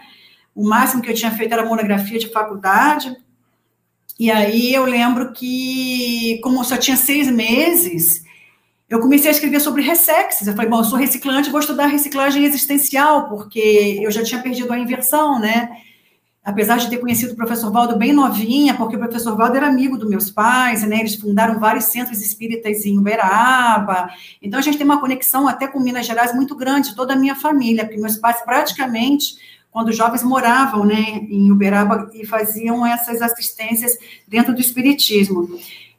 O 0.55 0.67
máximo 0.67 1.03
que 1.03 1.11
eu 1.11 1.13
tinha 1.13 1.29
feito 1.29 1.53
era 1.53 1.63
monografia 1.63 2.17
de 2.17 2.29
faculdade. 2.29 3.15
E 4.19 4.31
aí 4.31 4.73
eu 4.73 4.85
lembro 4.85 5.33
que, 5.33 6.39
como 6.43 6.63
só 6.63 6.77
tinha 6.77 6.97
seis 6.97 7.29
meses, 7.29 8.23
eu 8.89 8.99
comecei 8.99 9.29
a 9.29 9.31
escrever 9.31 9.59
sobre 9.59 9.83
ressexes. 9.83 10.47
Eu 10.47 10.55
falei, 10.55 10.69
bom, 10.69 10.79
eu 10.79 10.83
sou 10.83 10.97
reciclante, 10.97 11.51
vou 11.51 11.59
estudar 11.59 11.85
reciclagem 11.85 12.43
existencial, 12.43 13.29
porque 13.29 13.99
eu 14.01 14.09
já 14.09 14.23
tinha 14.23 14.41
perdido 14.41 14.73
a 14.73 14.79
inversão, 14.79 15.39
né? 15.39 15.69
Apesar 16.43 16.77
de 16.77 16.89
ter 16.89 16.97
conhecido 16.97 17.33
o 17.33 17.35
professor 17.35 17.71
Valdo 17.71 17.97
bem 17.97 18.11
novinha, 18.11 18.73
porque 18.73 18.95
o 18.95 18.99
professor 18.99 19.37
Valdo 19.37 19.57
era 19.57 19.67
amigo 19.67 19.95
dos 19.95 20.09
meus 20.09 20.31
pais, 20.31 20.81
né? 20.81 20.99
Eles 20.99 21.15
fundaram 21.15 21.59
vários 21.59 21.85
centros 21.85 22.19
espíritas 22.19 22.83
em 22.83 22.97
Uberaba. 22.97 24.09
Então 24.41 24.59
a 24.59 24.63
gente 24.63 24.77
tem 24.77 24.85
uma 24.85 24.99
conexão 24.99 25.47
até 25.47 25.67
com 25.67 25.79
Minas 25.79 26.07
Gerais 26.07 26.33
muito 26.33 26.55
grande, 26.55 26.95
toda 26.95 27.13
a 27.13 27.15
minha 27.15 27.35
família, 27.35 27.85
porque 27.85 28.01
meus 28.01 28.17
pais 28.17 28.41
praticamente 28.41 29.35
quando 29.71 29.91
jovens 29.91 30.21
moravam 30.21 30.83
né, 30.83 30.99
em 31.29 31.49
Uberaba 31.49 32.09
e 32.13 32.25
faziam 32.25 32.85
essas 32.85 33.21
assistências 33.21 33.97
dentro 34.27 34.53
do 34.53 34.59
Espiritismo. 34.59 35.47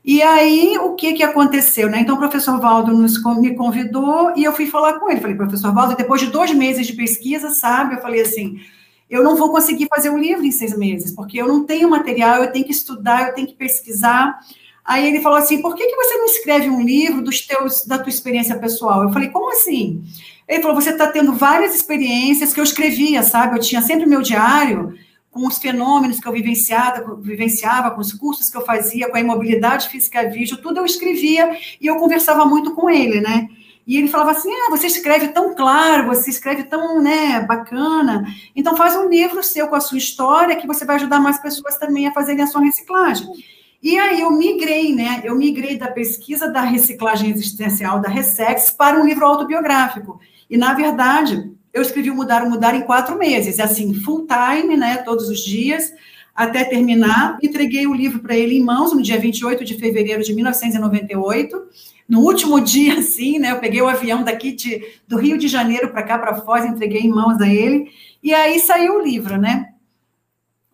E 0.05 0.21
aí, 0.21 0.77
o 0.79 0.95
que, 0.95 1.13
que 1.13 1.23
aconteceu? 1.23 1.89
Né? 1.89 2.01
Então, 2.01 2.17
o 2.17 2.19
professor 2.19 2.61
Valdo 2.61 2.93
nos, 2.93 3.23
me 3.39 3.55
convidou 3.55 4.33
e 4.37 4.45
eu 4.45 4.53
fui 4.53 4.67
falar 4.67 4.95
com 4.99 5.09
ele. 5.09 5.21
Falei, 5.21 5.37
professor 5.37 5.73
Valdo, 5.73 5.97
depois 5.97 6.21
de 6.21 6.27
dois 6.27 6.53
meses 6.53 6.87
de 6.87 6.93
pesquisa, 6.93 7.51
sabe? 7.51 7.95
Eu 7.95 8.01
falei 8.03 8.21
assim, 8.21 8.61
eu 9.12 9.22
não 9.22 9.37
vou 9.37 9.51
conseguir 9.51 9.87
fazer 9.88 10.11
um 10.11 10.18
livro 10.18 10.44
em 10.44 10.51
seis 10.51 10.77
meses, 10.77 11.12
porque 11.12 11.40
eu 11.40 11.46
não 11.46 11.64
tenho 11.64 11.90
material, 11.90 12.42
eu 12.42 12.51
tenho 12.51 12.64
que 12.64 12.72
estudar, 12.72 13.29
eu 13.29 13.35
tenho 13.35 13.46
que 13.46 13.55
pesquisar. 13.55 14.38
Aí 14.85 15.07
ele 15.07 15.20
falou 15.20 15.38
assim, 15.38 15.61
por 15.61 15.75
que, 15.75 15.87
que 15.87 15.96
você 15.96 16.16
não 16.16 16.25
escreve 16.25 16.68
um 16.68 16.83
livro 16.83 17.22
dos 17.22 17.46
teus, 17.46 17.85
da 17.85 17.98
tua 17.98 18.09
experiência 18.09 18.59
pessoal? 18.59 19.03
Eu 19.03 19.12
falei, 19.12 19.29
como 19.29 19.53
assim? 19.53 20.03
Ele 20.48 20.62
falou: 20.62 20.81
você 20.81 20.90
está 20.90 21.07
tendo 21.07 21.33
várias 21.33 21.75
experiências 21.75 22.53
que 22.53 22.61
eu 22.61 22.64
escrevia, 22.64 23.22
sabe? 23.22 23.57
Eu 23.57 23.61
tinha 23.61 23.81
sempre 23.81 24.07
meu 24.07 24.22
diário 24.22 24.94
com 25.31 25.46
os 25.46 25.57
fenômenos 25.59 26.20
que 26.20 26.29
eu 26.29 26.33
vivenciava, 26.33 27.16
vivenciava, 27.16 27.90
com 27.90 28.03
os 28.03 28.12
cursos 28.12 28.51
que 28.51 28.57
eu 28.57 28.66
fazia, 28.66 29.09
com 29.09 29.16
a 29.16 29.20
imobilidade 29.20 29.88
física 29.88 30.29
vídeo, 30.29 30.59
tudo 30.59 30.81
eu 30.81 30.85
escrevia 30.85 31.57
e 31.81 31.87
eu 31.87 31.96
conversava 31.96 32.44
muito 32.44 32.75
com 32.75 32.90
ele, 32.90 33.18
né? 33.22 33.48
E 33.87 33.97
ele 33.97 34.09
falava 34.09 34.31
assim: 34.33 34.51
ah, 34.53 34.71
você 34.71 34.87
escreve 34.87 35.29
tão 35.29 35.55
claro, 35.55 36.07
você 36.07 36.31
escreve 36.31 36.64
tão 36.64 37.03
né, 37.03 37.40
bacana, 37.40 38.25
então 38.55 38.77
faz 38.77 38.95
um 38.97 39.09
livro 39.09 39.42
seu 39.42 39.68
com 39.68 39.77
a 39.77 39.81
sua 39.81 39.99
história 39.99 40.57
que 40.57 40.66
você 40.66 40.85
vai 40.85 40.97
ajudar 40.97 41.21
mais 41.21 41.38
pessoas 41.38 41.77
também 41.79 42.07
a 42.07 42.12
fazerem 42.12 42.42
a 42.42 42.47
sua 42.47 42.62
reciclagem. 42.62 43.29
E 43.83 43.99
aí 43.99 44.21
eu 44.21 44.31
migrei, 44.31 44.95
né? 44.95 45.21
Eu 45.25 45.35
migrei 45.35 45.77
da 45.77 45.88
pesquisa 45.88 46.49
da 46.49 46.61
reciclagem 46.61 47.31
existencial 47.31 48.01
da 48.01 48.09
Ressex 48.09 48.71
para 48.71 48.97
um 49.01 49.05
livro 49.05 49.27
autobiográfico. 49.27 50.21
E, 50.49 50.57
na 50.57 50.73
verdade, 50.73 51.51
eu 51.73 51.83
escrevi 51.83 52.09
o 52.09 52.14
Mudar 52.14 52.45
o 52.45 52.51
Mudar 52.51 52.77
em 52.77 52.83
quatro 52.83 53.18
meses, 53.18 53.59
assim, 53.59 53.92
full 53.92 54.27
time, 54.27 54.77
né, 54.77 54.99
todos 54.99 55.29
os 55.29 55.40
dias, 55.40 55.92
até 56.35 56.64
terminar. 56.64 57.38
Entreguei 57.42 57.87
o 57.87 57.95
livro 57.95 58.21
para 58.21 58.37
ele 58.37 58.57
em 58.57 58.64
mãos 58.64 58.92
no 58.92 59.03
dia 59.03 59.18
28 59.18 59.64
de 59.64 59.75
fevereiro 59.75 60.23
de 60.23 60.35
1998. 60.35 61.62
No 62.09 62.21
último 62.21 62.61
dia, 62.62 62.99
assim, 62.99 63.38
né, 63.38 63.53
eu 63.53 63.59
peguei 63.59 63.81
o 63.83 63.88
avião 63.88 64.23
daqui 64.23 64.53
de, 64.53 64.83
do 65.07 65.18
Rio 65.18 65.38
de 65.38 65.49
Janeiro 65.49 65.90
para 65.90 66.03
cá, 66.03 66.18
para 66.18 66.37
Foz, 66.37 66.64
entreguei 66.64 67.03
em 67.03 67.11
mãos 67.11 67.40
a 67.40 67.49
ele. 67.49 67.90
E 68.23 68.33
aí 68.33 68.59
saiu 68.61 68.99
o 68.99 69.03
livro, 69.03 69.37
né? 69.37 69.72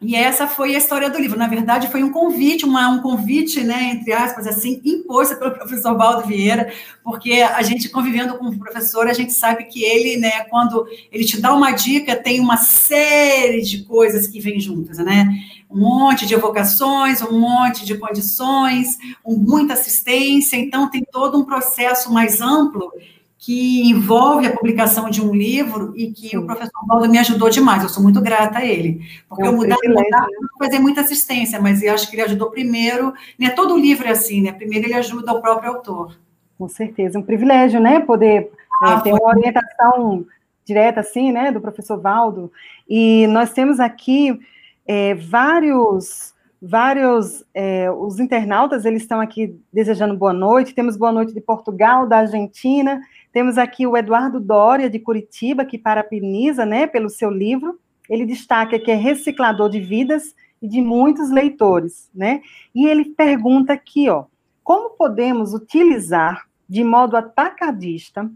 E 0.01 0.15
essa 0.15 0.47
foi 0.47 0.77
a 0.77 0.79
história 0.79 1.11
do 1.11 1.19
livro. 1.19 1.37
Na 1.37 1.49
verdade, 1.49 1.91
foi 1.91 2.05
um 2.05 2.13
convite, 2.13 2.65
uma, 2.65 2.89
um 2.89 3.03
convite, 3.03 3.65
né, 3.65 3.91
entre 3.95 4.13
aspas, 4.13 4.47
assim, 4.47 4.81
imposto 4.85 5.37
pelo 5.37 5.51
professor 5.51 5.97
Valdo 5.97 6.27
Vieira, 6.27 6.73
porque 7.03 7.33
a 7.33 7.61
gente 7.63 7.89
convivendo 7.89 8.39
com 8.39 8.47
o 8.47 8.59
professor, 8.59 9.09
a 9.09 9.13
gente 9.13 9.33
sabe 9.33 9.65
que 9.65 9.83
ele, 9.83 10.17
né, 10.17 10.45
quando 10.45 10.87
ele 11.11 11.25
te 11.25 11.41
dá 11.41 11.53
uma 11.53 11.73
dica, 11.73 12.15
tem 12.15 12.39
uma 12.39 12.57
série 12.57 13.61
de 13.61 13.85
coisas 13.85 14.29
que 14.29 14.41
vêm 14.41 14.61
juntas, 14.61 14.99
né? 14.99 15.29
Um 15.69 15.81
monte 15.81 16.27
de 16.27 16.35
evocações, 16.35 17.21
um 17.21 17.39
monte 17.39 17.85
de 17.85 17.99
condições, 17.99 18.97
um, 19.27 19.37
muita 19.37 19.73
assistência, 19.73 20.57
então 20.57 20.89
tem 20.89 21.05
todo 21.11 21.39
um 21.39 21.45
processo 21.45 22.13
mais 22.13 22.41
amplo 22.41 22.93
que 23.39 23.89
envolve 23.89 24.47
a 24.47 24.53
publicação 24.53 25.09
de 25.09 25.23
um 25.23 25.33
livro 25.33 25.95
e 25.97 26.11
que 26.11 26.31
Sim. 26.31 26.39
o 26.39 26.45
professor 26.45 26.85
Valdo 26.87 27.09
me 27.09 27.19
ajudou 27.19 27.49
demais. 27.49 27.85
Eu 27.85 27.89
sou 27.89 28.03
muito 28.03 28.21
grata 28.21 28.59
a 28.59 28.67
ele. 28.67 29.01
Porque 29.29 29.45
é 29.45 29.47
um 29.47 29.53
eu 29.53 29.57
mudar, 29.57 29.77
mudar 29.85 30.27
não 30.41 30.49
fazer 30.59 30.81
muita 30.81 31.03
assistência, 31.03 31.61
mas 31.61 31.81
eu 31.81 31.95
acho 31.95 32.11
que 32.11 32.17
ele 32.17 32.23
ajudou 32.23 32.51
primeiro. 32.51 33.15
Né, 33.39 33.51
todo 33.51 33.79
livro 33.79 34.09
é 34.09 34.11
assim, 34.11 34.43
né? 34.43 34.51
Primeiro 34.51 34.87
ele 34.87 34.95
ajuda 34.95 35.33
o 35.33 35.41
próprio 35.41 35.71
autor. 35.71 36.19
Com 36.59 36.69
certeza, 36.69 37.17
um 37.17 37.23
privilégio, 37.23 37.81
né? 37.81 38.01
Poder 38.01 38.51
ah, 38.83 38.95
é, 38.95 39.01
ter 39.03 39.13
uma 39.13 39.29
orientação 39.29 40.27
direta, 40.65 41.01
assim, 41.01 41.31
né? 41.31 41.53
Do 41.53 41.61
professor 41.61 42.01
Valdo. 42.01 42.51
E 42.89 43.29
nós 43.29 43.53
temos 43.53 43.79
aqui 43.79 44.37
é, 44.85 45.15
vários 45.15 46.37
vários 46.61 47.45
é, 47.55 47.89
os 47.89 48.19
internautas 48.19 48.85
eles 48.85 49.03
estão 49.03 49.21
aqui 49.21 49.57
desejando 49.73 50.17
boa 50.17 50.33
noite 50.33 50.75
temos 50.75 50.97
boa 50.97 51.13
noite 51.13 51.33
de 51.33 51.41
Portugal 51.41 52.05
da 52.05 52.19
Argentina 52.19 53.01
temos 53.39 53.57
aqui 53.57 53.87
o 53.87 53.97
Eduardo 53.97 54.41
Dória, 54.41 54.91
de 54.91 54.99
Curitiba, 54.99 55.65
que 55.65 55.79
parabeniza 55.79 56.67
né, 56.67 56.89
pelo 56.89 57.09
seu 57.09 57.31
livro. 57.31 57.79
Ele 58.11 58.27
destaca 58.27 58.81
que 58.81 58.91
é 58.91 58.97
reciclador 58.97 59.71
de 59.71 59.79
vidas 59.79 60.35
e 60.61 60.67
de 60.67 60.81
muitos 60.81 61.31
leitores. 61.31 62.11
Né? 62.13 62.43
E 62.75 62.89
ele 62.89 63.05
pergunta 63.05 63.73
aqui, 63.73 64.09
ó, 64.09 64.25
como 64.65 64.91
podemos 64.91 65.55
utilizar 65.55 66.49
de 66.69 66.83
modo 66.83 67.17
atacadista 67.17 68.29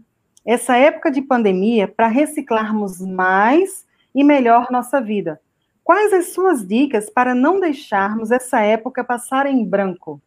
essa 0.45 0.77
época 0.77 1.11
de 1.11 1.21
pandemia 1.21 1.85
para 1.85 2.07
reciclarmos 2.07 3.01
mais 3.01 3.85
e 4.15 4.23
melhor 4.23 4.67
nossa 4.71 5.01
vida? 5.01 5.37
Quais 5.83 6.13
as 6.13 6.27
suas 6.27 6.65
dicas 6.65 7.09
para 7.09 7.35
não 7.35 7.59
deixarmos 7.59 8.31
essa 8.31 8.61
época 8.61 9.03
passar 9.03 9.47
em 9.47 9.65
branco? 9.65 10.21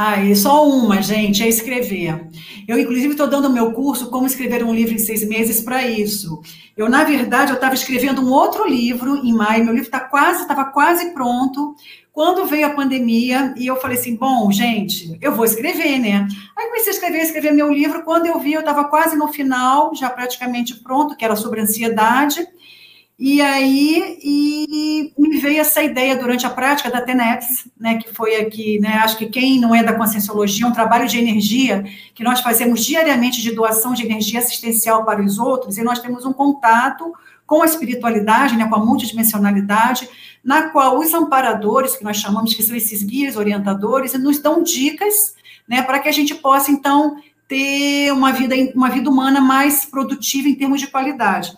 Ah, 0.00 0.22
e 0.22 0.36
só 0.36 0.64
uma, 0.64 1.02
gente, 1.02 1.42
é 1.42 1.48
escrever. 1.48 2.28
Eu, 2.68 2.78
inclusive, 2.78 3.08
estou 3.08 3.26
dando 3.26 3.48
o 3.48 3.52
meu 3.52 3.72
curso 3.72 4.08
Como 4.08 4.28
Escrever 4.28 4.62
um 4.62 4.72
Livro 4.72 4.94
em 4.94 4.98
Seis 4.98 5.26
Meses 5.26 5.60
para 5.60 5.84
isso. 5.88 6.40
Eu, 6.76 6.88
na 6.88 7.02
verdade, 7.02 7.50
eu 7.50 7.56
estava 7.56 7.74
escrevendo 7.74 8.22
um 8.22 8.30
outro 8.30 8.64
livro 8.64 9.16
em 9.16 9.32
maio, 9.32 9.64
meu 9.64 9.74
livro 9.74 9.90
tá 9.90 9.98
quase, 9.98 10.42
estava 10.42 10.66
quase 10.66 11.12
pronto, 11.12 11.74
quando 12.12 12.46
veio 12.46 12.68
a 12.68 12.74
pandemia, 12.74 13.52
e 13.56 13.66
eu 13.66 13.74
falei 13.74 13.98
assim, 13.98 14.14
bom, 14.14 14.52
gente, 14.52 15.18
eu 15.20 15.34
vou 15.34 15.44
escrever, 15.44 15.98
né? 15.98 16.28
Aí 16.56 16.66
comecei 16.66 16.92
a 16.92 16.94
escrever, 16.94 17.18
escrever 17.18 17.50
meu 17.50 17.72
livro, 17.72 18.04
quando 18.04 18.26
eu 18.26 18.38
vi, 18.38 18.52
eu 18.52 18.60
estava 18.60 18.84
quase 18.84 19.16
no 19.16 19.26
final, 19.26 19.92
já 19.96 20.08
praticamente 20.08 20.76
pronto, 20.76 21.16
que 21.16 21.24
era 21.24 21.34
sobre 21.34 21.60
ansiedade, 21.60 22.46
e 23.18 23.42
aí 23.42 24.18
e 24.22 25.12
me 25.18 25.38
veio 25.38 25.60
essa 25.60 25.82
ideia 25.82 26.16
durante 26.16 26.46
a 26.46 26.50
prática 26.50 26.90
da 26.90 27.00
TENEPS, 27.00 27.68
né, 27.78 27.98
que 27.98 28.14
foi 28.14 28.36
aqui, 28.36 28.78
né, 28.78 29.00
acho 29.02 29.18
que 29.18 29.26
quem 29.26 29.60
não 29.60 29.74
é 29.74 29.82
da 29.82 29.92
Conscienciologia, 29.92 30.66
um 30.66 30.72
trabalho 30.72 31.08
de 31.08 31.18
energia 31.18 31.84
que 32.14 32.22
nós 32.22 32.40
fazemos 32.40 32.84
diariamente 32.84 33.42
de 33.42 33.50
doação 33.50 33.92
de 33.92 34.04
energia 34.04 34.38
assistencial 34.38 35.04
para 35.04 35.20
os 35.20 35.38
outros, 35.38 35.76
e 35.78 35.82
nós 35.82 35.98
temos 35.98 36.24
um 36.24 36.32
contato 36.32 37.12
com 37.44 37.62
a 37.62 37.66
espiritualidade, 37.66 38.56
né, 38.56 38.68
com 38.68 38.76
a 38.76 38.84
multidimensionalidade, 38.84 40.08
na 40.44 40.70
qual 40.70 40.98
os 40.98 41.12
amparadores, 41.12 41.96
que 41.96 42.04
nós 42.04 42.18
chamamos 42.18 42.54
que 42.54 42.62
são 42.62 42.76
esses 42.76 43.02
guias 43.02 43.36
orientadores, 43.36 44.12
nos 44.14 44.38
dão 44.38 44.62
dicas, 44.62 45.34
né, 45.66 45.82
para 45.82 45.98
que 45.98 46.08
a 46.08 46.12
gente 46.12 46.34
possa, 46.34 46.70
então, 46.70 47.16
ter 47.48 48.12
uma 48.12 48.30
vida, 48.32 48.54
uma 48.74 48.90
vida 48.90 49.10
humana 49.10 49.40
mais 49.40 49.84
produtiva 49.84 50.48
em 50.48 50.54
termos 50.54 50.80
de 50.80 50.86
qualidade. 50.86 51.52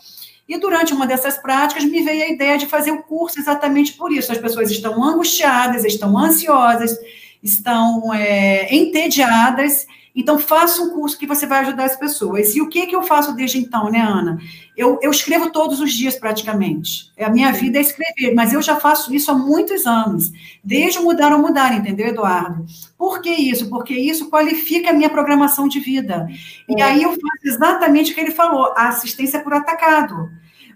E 0.51 0.59
durante 0.59 0.93
uma 0.93 1.07
dessas 1.07 1.39
práticas 1.39 1.85
me 1.85 2.03
veio 2.03 2.25
a 2.25 2.29
ideia 2.29 2.59
de 2.59 2.67
fazer 2.67 2.91
o 2.91 3.05
curso 3.05 3.39
exatamente 3.39 3.93
por 3.93 4.11
isso. 4.11 4.33
As 4.33 4.39
pessoas 4.39 4.69
estão 4.69 5.01
angustiadas, 5.01 5.85
estão 5.85 6.19
ansiosas, 6.19 6.99
estão 7.41 8.13
é, 8.13 8.67
entediadas. 8.75 9.87
Então, 10.21 10.39
faça 10.39 10.83
um 10.83 10.91
curso 10.91 11.19
que 11.19 11.27
você 11.27 11.47
vai 11.47 11.61
ajudar 11.61 11.85
as 11.85 11.97
pessoas. 11.97 12.55
E 12.55 12.61
o 12.61 12.69
que, 12.69 12.87
que 12.87 12.95
eu 12.95 13.03
faço 13.03 13.35
desde 13.35 13.57
então, 13.57 13.91
né, 13.91 14.01
Ana? 14.01 14.39
Eu, 14.77 14.99
eu 15.01 15.11
escrevo 15.11 15.51
todos 15.51 15.81
os 15.81 15.93
dias, 15.95 16.15
praticamente. 16.17 17.11
A 17.19 17.31
minha 17.31 17.51
vida 17.53 17.79
é 17.79 17.81
escrever, 17.81 18.35
mas 18.35 18.53
eu 18.53 18.61
já 18.61 18.77
faço 18.77 19.15
isso 19.15 19.31
há 19.31 19.35
muitos 19.35 19.87
anos. 19.87 20.31
Desde 20.63 20.99
o 20.99 21.05
Mudar 21.05 21.33
ou 21.33 21.39
Mudar, 21.39 21.75
entendeu, 21.75 22.09
Eduardo? 22.09 22.67
Por 22.99 23.23
que 23.23 23.31
isso? 23.31 23.71
Porque 23.71 23.95
isso 23.95 24.29
qualifica 24.29 24.91
a 24.91 24.93
minha 24.93 25.09
programação 25.09 25.67
de 25.67 25.81
vida. 25.81 26.29
E 26.69 26.79
é. 26.79 26.85
aí 26.85 27.03
eu 27.03 27.13
faço 27.13 27.45
exatamente 27.45 28.13
o 28.13 28.15
que 28.15 28.21
ele 28.21 28.31
falou, 28.31 28.75
a 28.77 28.89
assistência 28.89 29.41
por 29.41 29.55
atacado. 29.55 30.29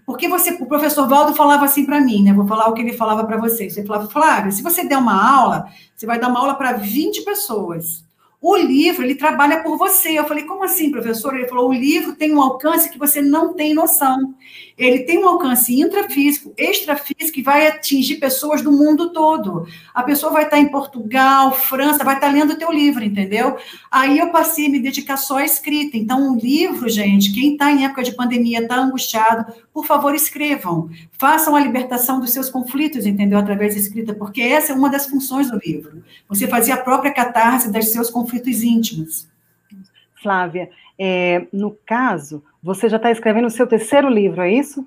Porque 0.07 0.27
você, 0.27 0.51
o 0.59 0.65
professor 0.65 1.07
Valdo 1.07 1.35
falava 1.35 1.65
assim 1.65 1.85
para 1.85 1.99
mim, 1.99 2.23
né? 2.23 2.33
Vou 2.33 2.47
falar 2.47 2.67
o 2.67 2.73
que 2.73 2.81
ele 2.81 2.93
falava 2.93 3.23
para 3.25 3.37
vocês. 3.37 3.77
Ele 3.77 3.87
falava, 3.87 4.07
Flávia, 4.07 4.51
se 4.51 4.63
você 4.63 4.87
der 4.87 4.97
uma 4.97 5.39
aula, 5.39 5.67
você 5.95 6.05
vai 6.05 6.19
dar 6.19 6.29
uma 6.29 6.39
aula 6.39 6.55
para 6.55 6.73
20 6.73 7.23
pessoas. 7.23 8.04
O 8.47 8.55
livro, 8.55 9.03
ele 9.03 9.15
trabalha 9.15 9.63
por 9.63 9.75
você. 9.75 10.19
Eu 10.19 10.27
falei, 10.27 10.43
como 10.43 10.63
assim, 10.63 10.91
professor? 10.91 11.33
Ele 11.33 11.47
falou, 11.47 11.67
o 11.67 11.73
livro 11.73 12.15
tem 12.15 12.31
um 12.31 12.39
alcance 12.39 12.91
que 12.91 12.99
você 12.99 13.19
não 13.19 13.55
tem 13.55 13.73
noção. 13.73 14.35
Ele 14.77 14.99
tem 14.99 15.19
um 15.23 15.29
alcance 15.29 15.73
intrafísico, 15.79 16.53
extrafísico, 16.57 17.39
e 17.39 17.41
vai 17.41 17.65
atingir 17.65 18.15
pessoas 18.17 18.61
do 18.61 18.73
mundo 18.73 19.13
todo. 19.13 19.65
A 19.93 20.03
pessoa 20.03 20.33
vai 20.33 20.43
estar 20.43 20.59
em 20.59 20.67
Portugal, 20.67 21.53
França, 21.53 22.03
vai 22.03 22.15
estar 22.15 22.27
lendo 22.27 22.53
o 22.53 22.57
teu 22.57 22.69
livro, 22.71 23.01
entendeu? 23.01 23.57
Aí 23.89 24.19
eu 24.19 24.31
passei 24.31 24.67
a 24.67 24.69
me 24.69 24.79
dedicar 24.79 25.15
só 25.15 25.37
à 25.37 25.45
escrita. 25.45 25.95
Então, 25.95 26.33
o 26.33 26.37
livro, 26.37 26.89
gente, 26.89 27.33
quem 27.33 27.53
está 27.53 27.71
em 27.71 27.85
época 27.85 28.03
de 28.03 28.13
pandemia, 28.13 28.59
está 28.59 28.75
angustiado, 28.77 29.45
por 29.73 29.85
favor, 29.85 30.13
escrevam. 30.13 30.89
Façam 31.13 31.55
a 31.55 31.59
libertação 31.61 32.19
dos 32.19 32.31
seus 32.31 32.49
conflitos, 32.49 33.05
entendeu? 33.05 33.39
Através 33.39 33.75
da 33.75 33.79
escrita, 33.79 34.13
porque 34.13 34.41
essa 34.41 34.73
é 34.73 34.75
uma 34.75 34.89
das 34.89 35.07
funções 35.07 35.49
do 35.49 35.57
livro. 35.57 36.03
Você 36.27 36.47
fazer 36.47 36.73
a 36.73 36.77
própria 36.77 37.13
catarse 37.13 37.71
dos 37.71 37.91
seus 37.93 38.09
conflitos 38.09 38.61
íntimos. 38.61 39.25
Flávia, 40.21 40.69
é, 40.97 41.45
no 41.53 41.77
caso, 41.85 42.43
você 42.65 42.89
já 42.89 42.97
está 42.97 43.11
escrevendo 43.11 43.45
o 43.45 43.51
seu 43.51 43.67
terceiro 43.67 44.09
livro, 44.09 44.41
é 44.41 44.51
isso? 44.51 44.83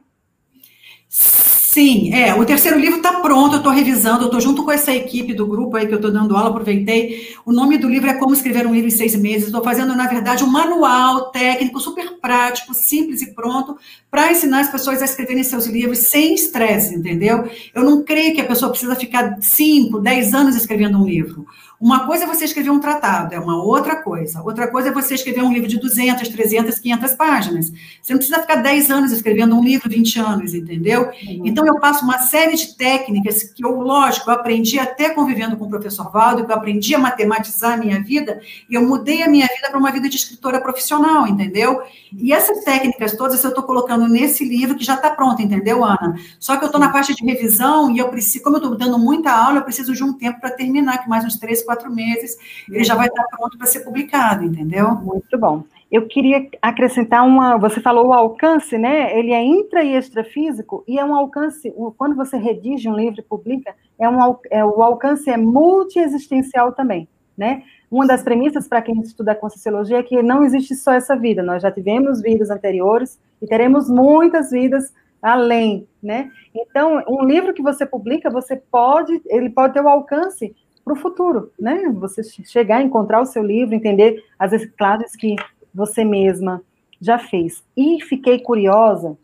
Sim, 1.09 2.13
é. 2.13 2.35
O 2.35 2.45
terceiro 2.45 2.77
livro 2.77 2.97
está 2.97 3.21
pronto, 3.21 3.55
eu 3.55 3.59
estou 3.59 3.71
revisando, 3.71 4.23
eu 4.23 4.27
estou 4.27 4.41
junto 4.41 4.65
com 4.65 4.73
essa 4.73 4.93
equipe 4.93 5.33
do 5.33 5.47
grupo 5.47 5.77
aí 5.77 5.87
que 5.87 5.95
eu 5.95 5.99
estou 5.99 6.11
dando 6.11 6.37
aula, 6.37 6.51
aproveitei. 6.51 7.37
O 7.47 7.53
nome 7.53 7.79
do 7.79 7.89
livro 7.89 8.11
é 8.11 8.15
Como 8.15 8.35
Escrever 8.35 8.67
um 8.67 8.75
Livro 8.75 8.89
em 8.89 8.91
Seis 8.91 9.15
Meses. 9.15 9.47
Estou 9.47 9.63
fazendo, 9.63 9.95
na 9.95 10.09
verdade, 10.09 10.43
um 10.43 10.49
manual 10.49 11.31
técnico, 11.31 11.79
super 11.79 12.19
prático, 12.21 12.75
simples 12.75 13.23
e 13.23 13.33
pronto, 13.33 13.79
para 14.11 14.33
ensinar 14.33 14.59
as 14.59 14.73
pessoas 14.73 15.01
a 15.01 15.05
escreverem 15.05 15.45
seus 15.45 15.67
livros 15.67 15.99
sem 15.99 16.35
estresse, 16.35 16.97
entendeu? 16.97 17.49
Eu 17.73 17.85
não 17.85 18.03
creio 18.03 18.35
que 18.35 18.41
a 18.41 18.47
pessoa 18.47 18.73
precisa 18.73 18.97
ficar 18.97 19.37
5, 19.41 20.01
10 20.01 20.35
anos 20.35 20.57
escrevendo 20.57 20.99
um 20.99 21.07
livro. 21.07 21.47
Uma 21.81 22.07
coisa 22.07 22.25
é 22.25 22.27
você 22.27 22.45
escrever 22.45 22.71
um 22.71 22.81
tratado, 22.81 23.33
é 23.35 23.39
uma 23.39 23.63
outra 23.63 23.97
coisa. 24.03 24.43
Outra 24.43 24.67
coisa 24.67 24.89
é 24.89 24.93
você 24.93 25.15
escrever 25.15 25.43
um 25.43 25.53
livro 25.53 25.69
de 25.69 25.79
200, 25.79 26.29
300, 26.29 26.79
500 26.79 27.13
páginas. 27.15 27.73
Você 28.03 28.13
não 28.13 28.19
precisa 28.19 28.41
ficar 28.41 28.57
10 28.57 28.91
anos 28.91 29.13
escrevendo 29.13 29.57
um 29.57 29.63
livro, 29.63 29.89
20 29.89 30.19
anos, 30.19 30.55
entendeu? 30.55 31.03
Uhum. 31.03 31.43
Então, 31.45 31.65
eu 31.65 31.79
passo 31.79 32.05
uma 32.05 32.19
série 32.19 32.57
de 32.57 32.77
técnicas 32.77 33.45
que 33.45 33.65
eu, 33.65 33.81
lógico, 33.81 34.29
eu 34.29 34.35
aprendi 34.35 34.77
até 34.79 35.11
convivendo 35.11 35.57
com 35.57 35.67
o 35.67 35.69
professor 35.69 36.11
Valdo, 36.11 36.45
que 36.45 36.51
eu 36.51 36.57
aprendi 36.57 36.97
a 36.97 36.99
matematizar 36.99 37.75
a 37.75 37.77
minha 37.77 38.03
vida, 38.03 38.41
e 38.69 38.75
eu 38.75 38.83
mudei 38.85 39.23
a 39.23 39.29
minha 39.29 39.47
vida 39.47 39.71
para 39.71 39.79
uma 39.79 39.93
vida 39.93 40.09
de 40.09 40.17
escritora 40.17 40.61
profissional, 40.61 41.29
entendeu? 41.29 41.81
E 42.13 42.33
essas 42.33 42.65
técnicas 42.65 43.13
todas 43.13 43.43
eu 43.45 43.51
estou 43.51 43.63
colocando 43.63 44.09
nesse 44.09 44.45
livro 44.45 44.75
que 44.77 44.85
já 44.85 44.95
está 44.95 45.11
pronto, 45.11 45.43
entendeu, 45.43 45.85
Ana? 45.85 46.17
Só 46.41 46.57
que 46.57 46.65
eu 46.65 46.67
estou 46.67 46.81
na 46.81 46.89
parte 46.89 47.15
de 47.15 47.25
revisão 47.25 47.95
e 47.95 47.99
eu 47.99 48.09
preciso, 48.09 48.43
como 48.43 48.57
eu 48.57 48.63
estou 48.63 48.77
dando 48.77 48.99
muita 48.99 49.31
aula, 49.31 49.59
eu 49.59 49.65
preciso 49.65 49.95
de 49.95 50.03
um 50.03 50.13
tempo 50.13 50.41
para 50.41 50.51
terminar, 50.51 50.99
que 50.99 51.09
mais 51.09 51.25
uns 51.25 51.37
três, 51.37 51.63
quatro 51.69 51.95
meses, 51.95 52.39
ele 52.67 52.83
já 52.83 52.95
vai 52.95 53.09
estar 53.09 53.25
pronto 53.37 53.59
para 53.59 53.67
ser 53.67 53.81
publicado, 53.81 54.43
entendeu? 54.43 54.95
Muito 54.95 55.37
bom. 55.37 55.65
Eu 55.93 56.07
queria 56.07 56.49
acrescentar 56.63 57.27
uma. 57.27 57.59
Você 57.59 57.81
falou 57.81 58.07
o 58.07 58.13
alcance, 58.15 58.79
né? 58.79 59.19
Ele 59.19 59.33
é 59.33 59.43
intra 59.43 59.83
e 59.85 59.95
extrafísico, 59.95 60.83
e 60.89 60.99
é 60.99 61.05
um 61.05 61.15
alcance. 61.15 61.71
Quando 61.99 62.17
você 62.17 62.39
redige 62.39 62.89
um 62.89 62.97
livro 62.97 63.21
e 63.21 63.23
publica, 63.23 63.75
é 63.99 64.09
um, 64.09 64.37
é, 64.51 64.65
o 64.65 64.83
alcance 64.83 65.29
é 65.29 65.37
multiexistencial 65.37 66.73
também, 66.73 67.07
né? 67.37 67.63
Uma 67.91 68.07
das 68.07 68.23
premissas 68.23 68.67
para 68.67 68.83
quem 68.83 68.99
estuda 69.01 69.33
a 69.33 69.35
Conscienciologia 69.35 69.99
é 69.99 70.03
que 70.03 70.23
não 70.23 70.43
existe 70.43 70.75
só 70.75 70.93
essa 70.93 71.17
vida, 71.17 71.43
nós 71.43 71.63
já 71.63 71.71
tivemos 71.71 72.21
vidas 72.21 72.51
anteriores 72.51 73.19
e 73.41 73.47
teremos 73.47 73.89
muitas 73.89 74.51
vidas 74.51 74.93
além, 75.23 75.87
né? 76.03 76.31
Então, 76.55 77.03
um 77.09 77.25
livro 77.25 77.55
que 77.55 77.63
você 77.63 77.87
publica, 77.87 78.31
você 78.31 78.57
pode, 78.57 79.21
ele 79.27 79.51
pode 79.51 79.75
ter 79.75 79.81
o 79.81 79.89
alcance 79.89 80.55
para 80.89 80.95
o 80.95 81.01
futuro, 81.01 81.53
né? 81.61 81.83
Você 81.97 82.23
chegar 82.23 82.79
a 82.79 82.83
encontrar 82.83 83.21
o 83.21 83.27
seu 83.27 83.43
livro, 83.43 83.75
entender 83.75 84.25
as 84.39 84.53
reciclagens 84.53 85.15
que 85.15 85.37
você 85.75 86.03
mesma 86.03 86.63
já 86.99 87.19
fez. 87.19 87.63
E 87.77 88.01
fiquei 88.03 88.39
curiosa 88.39 89.17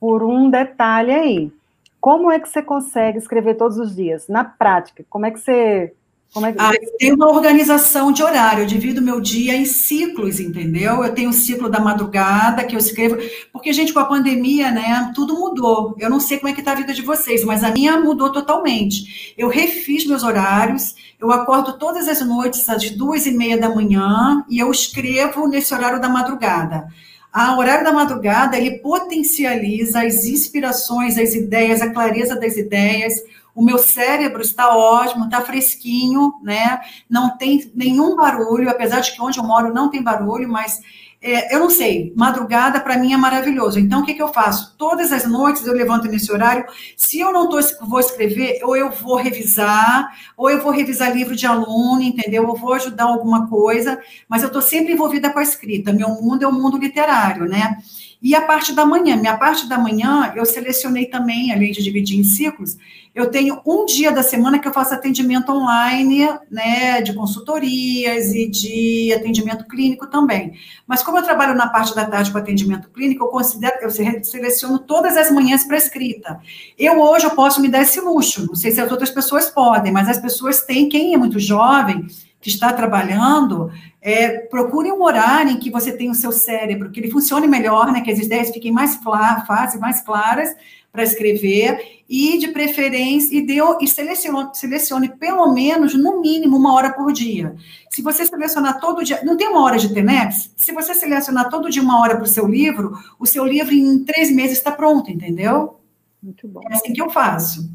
por 0.00 0.22
um 0.22 0.48
detalhe 0.48 1.12
aí. 1.12 1.52
Como 2.00 2.30
é 2.30 2.40
que 2.40 2.48
você 2.48 2.62
consegue 2.62 3.18
escrever 3.18 3.54
todos 3.56 3.78
os 3.78 3.94
dias? 3.94 4.28
Na 4.28 4.44
prática, 4.44 5.04
como 5.10 5.26
é 5.26 5.30
que 5.30 5.38
você 5.40 5.92
como 6.34 6.46
é 6.46 6.52
que... 6.52 6.58
Ah, 6.60 6.72
eu 6.74 6.96
tenho 6.98 7.14
uma 7.14 7.28
organização 7.28 8.10
de 8.10 8.20
horário, 8.20 8.64
eu 8.64 8.66
divido 8.66 9.00
meu 9.00 9.20
dia 9.20 9.54
em 9.56 9.64
ciclos, 9.64 10.40
entendeu? 10.40 11.04
Eu 11.04 11.14
tenho 11.14 11.30
o 11.30 11.32
ciclo 11.32 11.70
da 11.70 11.78
madrugada, 11.78 12.64
que 12.64 12.74
eu 12.74 12.78
escrevo, 12.80 13.16
porque, 13.52 13.72
gente, 13.72 13.92
com 13.92 14.00
a 14.00 14.04
pandemia, 14.04 14.72
né, 14.72 15.12
tudo 15.14 15.38
mudou. 15.38 15.94
Eu 15.96 16.10
não 16.10 16.18
sei 16.18 16.38
como 16.38 16.48
é 16.48 16.52
que 16.52 16.62
tá 16.62 16.72
a 16.72 16.74
vida 16.74 16.92
de 16.92 17.02
vocês, 17.02 17.44
mas 17.44 17.62
a 17.62 17.70
minha 17.70 18.00
mudou 18.00 18.32
totalmente. 18.32 19.32
Eu 19.38 19.48
refiz 19.48 20.04
meus 20.04 20.24
horários, 20.24 20.96
eu 21.20 21.30
acordo 21.30 21.78
todas 21.78 22.08
as 22.08 22.20
noites 22.20 22.68
às 22.68 22.90
duas 22.90 23.26
e 23.26 23.30
meia 23.30 23.56
da 23.56 23.72
manhã 23.72 24.44
e 24.50 24.58
eu 24.58 24.72
escrevo 24.72 25.46
nesse 25.46 25.72
horário 25.72 26.00
da 26.00 26.08
madrugada. 26.08 26.88
A 27.32 27.56
horário 27.56 27.84
da 27.84 27.92
madrugada, 27.92 28.56
ele 28.56 28.78
potencializa 28.78 30.02
as 30.02 30.24
inspirações, 30.24 31.16
as 31.16 31.34
ideias, 31.34 31.80
a 31.80 31.90
clareza 31.90 32.34
das 32.34 32.56
ideias, 32.56 33.22
o 33.54 33.62
meu 33.62 33.78
cérebro 33.78 34.42
está 34.42 34.76
ótimo, 34.76 35.26
está 35.26 35.40
fresquinho, 35.40 36.34
né? 36.42 36.80
Não 37.08 37.36
tem 37.36 37.70
nenhum 37.74 38.16
barulho, 38.16 38.68
apesar 38.68 39.00
de 39.00 39.12
que 39.12 39.22
onde 39.22 39.38
eu 39.38 39.44
moro 39.44 39.72
não 39.72 39.90
tem 39.90 40.02
barulho, 40.02 40.48
mas 40.48 40.80
é, 41.26 41.54
eu 41.54 41.58
não 41.58 41.70
sei, 41.70 42.12
madrugada 42.14 42.78
para 42.78 42.98
mim 42.98 43.14
é 43.14 43.16
maravilhoso. 43.16 43.80
Então, 43.80 44.02
o 44.02 44.04
que, 44.04 44.12
que 44.12 44.20
eu 44.20 44.28
faço? 44.28 44.76
Todas 44.76 45.10
as 45.10 45.24
noites 45.24 45.66
eu 45.66 45.72
levanto 45.72 46.06
nesse 46.06 46.30
horário. 46.30 46.66
Se 46.98 47.18
eu 47.18 47.32
não 47.32 47.48
tô, 47.48 47.58
vou 47.80 47.98
escrever, 47.98 48.60
ou 48.62 48.76
eu 48.76 48.90
vou 48.90 49.16
revisar, 49.16 50.12
ou 50.36 50.50
eu 50.50 50.60
vou 50.60 50.70
revisar 50.70 51.16
livro 51.16 51.34
de 51.34 51.46
aluno, 51.46 52.02
entendeu? 52.02 52.46
Ou 52.46 52.54
vou 52.54 52.74
ajudar 52.74 53.04
alguma 53.04 53.48
coisa, 53.48 53.98
mas 54.28 54.42
eu 54.42 54.48
estou 54.48 54.60
sempre 54.60 54.92
envolvida 54.92 55.30
com 55.30 55.38
a 55.38 55.42
escrita. 55.42 55.94
Meu 55.94 56.10
mundo 56.10 56.42
é 56.42 56.46
o 56.46 56.52
mundo 56.52 56.76
literário, 56.76 57.46
né? 57.46 57.78
E 58.24 58.34
a 58.34 58.40
parte 58.40 58.72
da 58.72 58.86
manhã, 58.86 59.18
minha 59.18 59.36
parte 59.36 59.68
da 59.68 59.76
manhã, 59.76 60.32
eu 60.34 60.46
selecionei 60.46 61.04
também, 61.04 61.52
além 61.52 61.70
de 61.72 61.82
dividir 61.82 62.18
em 62.18 62.24
ciclos, 62.24 62.78
eu 63.14 63.30
tenho 63.30 63.60
um 63.66 63.84
dia 63.84 64.10
da 64.10 64.22
semana 64.22 64.58
que 64.58 64.66
eu 64.66 64.72
faço 64.72 64.94
atendimento 64.94 65.52
online, 65.52 66.26
né, 66.50 67.02
de 67.02 67.12
consultorias 67.12 68.32
e 68.32 68.48
de 68.48 69.12
atendimento 69.12 69.66
clínico 69.66 70.06
também. 70.06 70.54
Mas 70.86 71.02
como 71.02 71.18
eu 71.18 71.22
trabalho 71.22 71.54
na 71.54 71.68
parte 71.68 71.94
da 71.94 72.06
tarde 72.06 72.32
com 72.32 72.38
atendimento 72.38 72.88
clínico, 72.88 73.24
eu 73.24 73.28
considero, 73.28 73.76
eu 73.82 73.90
seleciono 73.90 74.78
todas 74.78 75.18
as 75.18 75.30
manhãs 75.30 75.64
para 75.64 75.76
escrita. 75.76 76.40
Eu 76.78 76.98
hoje 77.02 77.26
eu 77.26 77.30
posso 77.32 77.60
me 77.60 77.68
dar 77.68 77.82
esse 77.82 78.00
luxo, 78.00 78.46
não 78.46 78.54
sei 78.54 78.70
se 78.70 78.80
as 78.80 78.90
outras 78.90 79.10
pessoas 79.10 79.50
podem, 79.50 79.92
mas 79.92 80.08
as 80.08 80.18
pessoas 80.18 80.62
têm, 80.62 80.88
quem 80.88 81.12
é 81.12 81.18
muito 81.18 81.38
jovem, 81.38 82.06
que 82.44 82.50
está 82.50 82.74
trabalhando, 82.74 83.72
é, 84.02 84.28
procure 84.36 84.92
um 84.92 85.02
horário 85.02 85.50
em 85.50 85.58
que 85.58 85.70
você 85.70 85.90
tem 85.90 86.10
o 86.10 86.14
seu 86.14 86.30
cérebro, 86.30 86.90
que 86.90 87.00
ele 87.00 87.10
funcione 87.10 87.48
melhor, 87.48 87.90
né, 87.90 88.02
que 88.02 88.10
as 88.10 88.18
ideias 88.18 88.50
fiquem 88.50 88.70
mais 88.70 88.96
fáceis, 88.96 89.80
mais 89.80 90.02
claras 90.02 90.54
para 90.92 91.02
escrever, 91.02 92.02
e 92.06 92.36
de 92.36 92.48
preferência, 92.48 93.34
e, 93.34 93.40
deu, 93.40 93.78
e 93.80 93.88
selecione, 93.88 94.50
selecione 94.52 95.08
pelo 95.16 95.54
menos, 95.54 95.94
no 95.94 96.20
mínimo, 96.20 96.58
uma 96.58 96.74
hora 96.74 96.92
por 96.92 97.14
dia. 97.14 97.56
Se 97.88 98.02
você 98.02 98.26
selecionar 98.26 98.78
todo 98.78 99.02
dia, 99.02 99.24
não 99.24 99.38
tem 99.38 99.48
uma 99.48 99.62
hora 99.62 99.78
de 99.78 99.94
TENEPS? 99.94 100.52
Se 100.54 100.70
você 100.70 100.92
selecionar 100.92 101.48
todo 101.48 101.70
dia 101.70 101.82
uma 101.82 101.98
hora 101.98 102.14
para 102.14 102.24
o 102.24 102.28
seu 102.28 102.46
livro, 102.46 102.92
o 103.18 103.24
seu 103.24 103.46
livro 103.46 103.72
em 103.72 104.04
três 104.04 104.30
meses 104.30 104.58
está 104.58 104.70
pronto, 104.70 105.10
entendeu? 105.10 105.80
Muito 106.22 106.46
bom. 106.46 106.60
É 106.70 106.74
assim 106.74 106.92
que 106.92 107.00
eu 107.00 107.08
faço. 107.08 107.70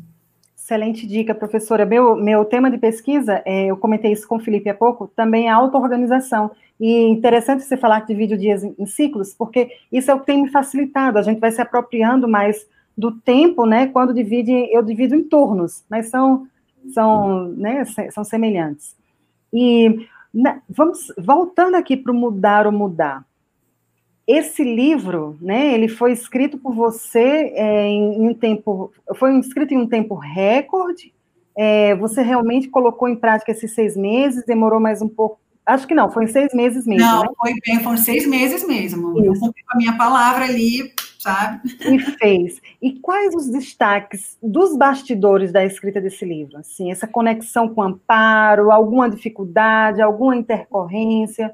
Excelente 0.70 1.08
dica, 1.08 1.34
professora. 1.34 1.84
Meu, 1.84 2.16
meu 2.16 2.46
tema 2.46 2.70
de 2.70 2.78
pesquisa, 2.78 3.42
é, 3.44 3.66
eu 3.66 3.76
comentei 3.76 4.12
isso 4.12 4.28
com 4.28 4.36
o 4.36 4.40
Felipe 4.40 4.70
há 4.70 4.74
pouco, 4.76 5.08
também 5.08 5.48
é 5.48 5.50
auto-organização. 5.50 6.52
E 6.80 7.08
interessante 7.08 7.64
você 7.64 7.76
falar 7.76 8.02
que 8.02 8.14
divide 8.14 8.36
o 8.36 8.38
dia 8.38 8.56
em, 8.78 8.86
ciclos, 8.86 9.34
porque 9.34 9.72
isso 9.92 10.12
é 10.12 10.14
o 10.14 10.20
que 10.20 10.28
tem 10.28 10.44
me 10.44 10.50
facilitado. 10.52 11.18
A 11.18 11.24
gente 11.24 11.40
vai 11.40 11.52
se 11.52 11.60
apropriando 11.60 12.28
mais 12.28 12.68
do 12.96 13.12
tempo, 13.12 13.66
né? 13.66 13.88
Quando 13.88 14.14
divide, 14.14 14.52
eu 14.72 14.84
divido 14.84 15.16
em 15.16 15.24
turnos, 15.24 15.84
mas 15.90 16.10
são, 16.10 16.48
são, 16.94 17.48
né, 17.48 17.84
são 18.12 18.24
semelhantes. 18.24 18.96
E 19.52 20.06
né, 20.32 20.62
vamos 20.70 21.12
voltando 21.18 21.78
aqui 21.78 21.98
para 21.98 22.12
o 22.12 22.16
mudar 22.16 22.68
ou 22.68 22.72
mudar 22.72 23.26
esse 24.30 24.64
livro, 24.64 25.36
né, 25.42 25.74
ele 25.74 25.88
foi 25.88 26.12
escrito 26.12 26.60
por 26.60 26.72
você 26.72 27.52
é, 27.56 27.88
em, 27.88 28.30
um 28.30 28.34
tempo, 28.34 28.94
foi 29.16 29.36
escrito 29.40 29.74
em 29.74 29.78
um 29.78 29.88
tempo 29.88 30.14
recorde, 30.14 31.12
é, 31.58 31.96
você 31.96 32.22
realmente 32.22 32.70
colocou 32.70 33.10
em 33.10 33.16
prática 33.16 33.52
esses 33.52 33.74
seis 33.74 33.98
meses, 33.98 34.46
demorou 34.46 34.80
mais 34.80 35.02
um 35.02 35.10
pouco, 35.10 35.40
acho 35.66 35.88
que 35.88 35.96
não, 35.96 36.12
foi 36.12 36.26
em 36.26 36.28
seis 36.28 36.54
meses 36.54 36.86
mesmo, 36.86 37.08
Não, 37.08 37.24
né? 37.24 37.30
foi 37.40 37.54
bem, 37.66 37.80
foram 37.80 37.98
seis 37.98 38.28
meses 38.28 38.68
mesmo, 38.68 39.20
Isso. 39.20 39.26
eu 39.26 39.34
cumpri 39.34 39.64
com 39.64 39.74
a 39.74 39.78
minha 39.78 39.98
palavra 39.98 40.46
ali, 40.46 40.94
sabe? 41.18 41.62
E 41.66 42.00
fez. 42.00 42.62
E 42.80 43.00
quais 43.00 43.34
os 43.34 43.50
destaques 43.50 44.38
dos 44.44 44.78
bastidores 44.78 45.52
da 45.52 45.66
escrita 45.66 46.00
desse 46.00 46.24
livro? 46.24 46.60
Assim, 46.60 46.92
essa 46.92 47.08
conexão 47.08 47.68
com 47.68 47.82
o 47.82 47.84
amparo, 47.84 48.72
alguma 48.72 49.10
dificuldade, 49.10 50.04
alguma 50.04 50.36
intercorrência? 50.36 51.52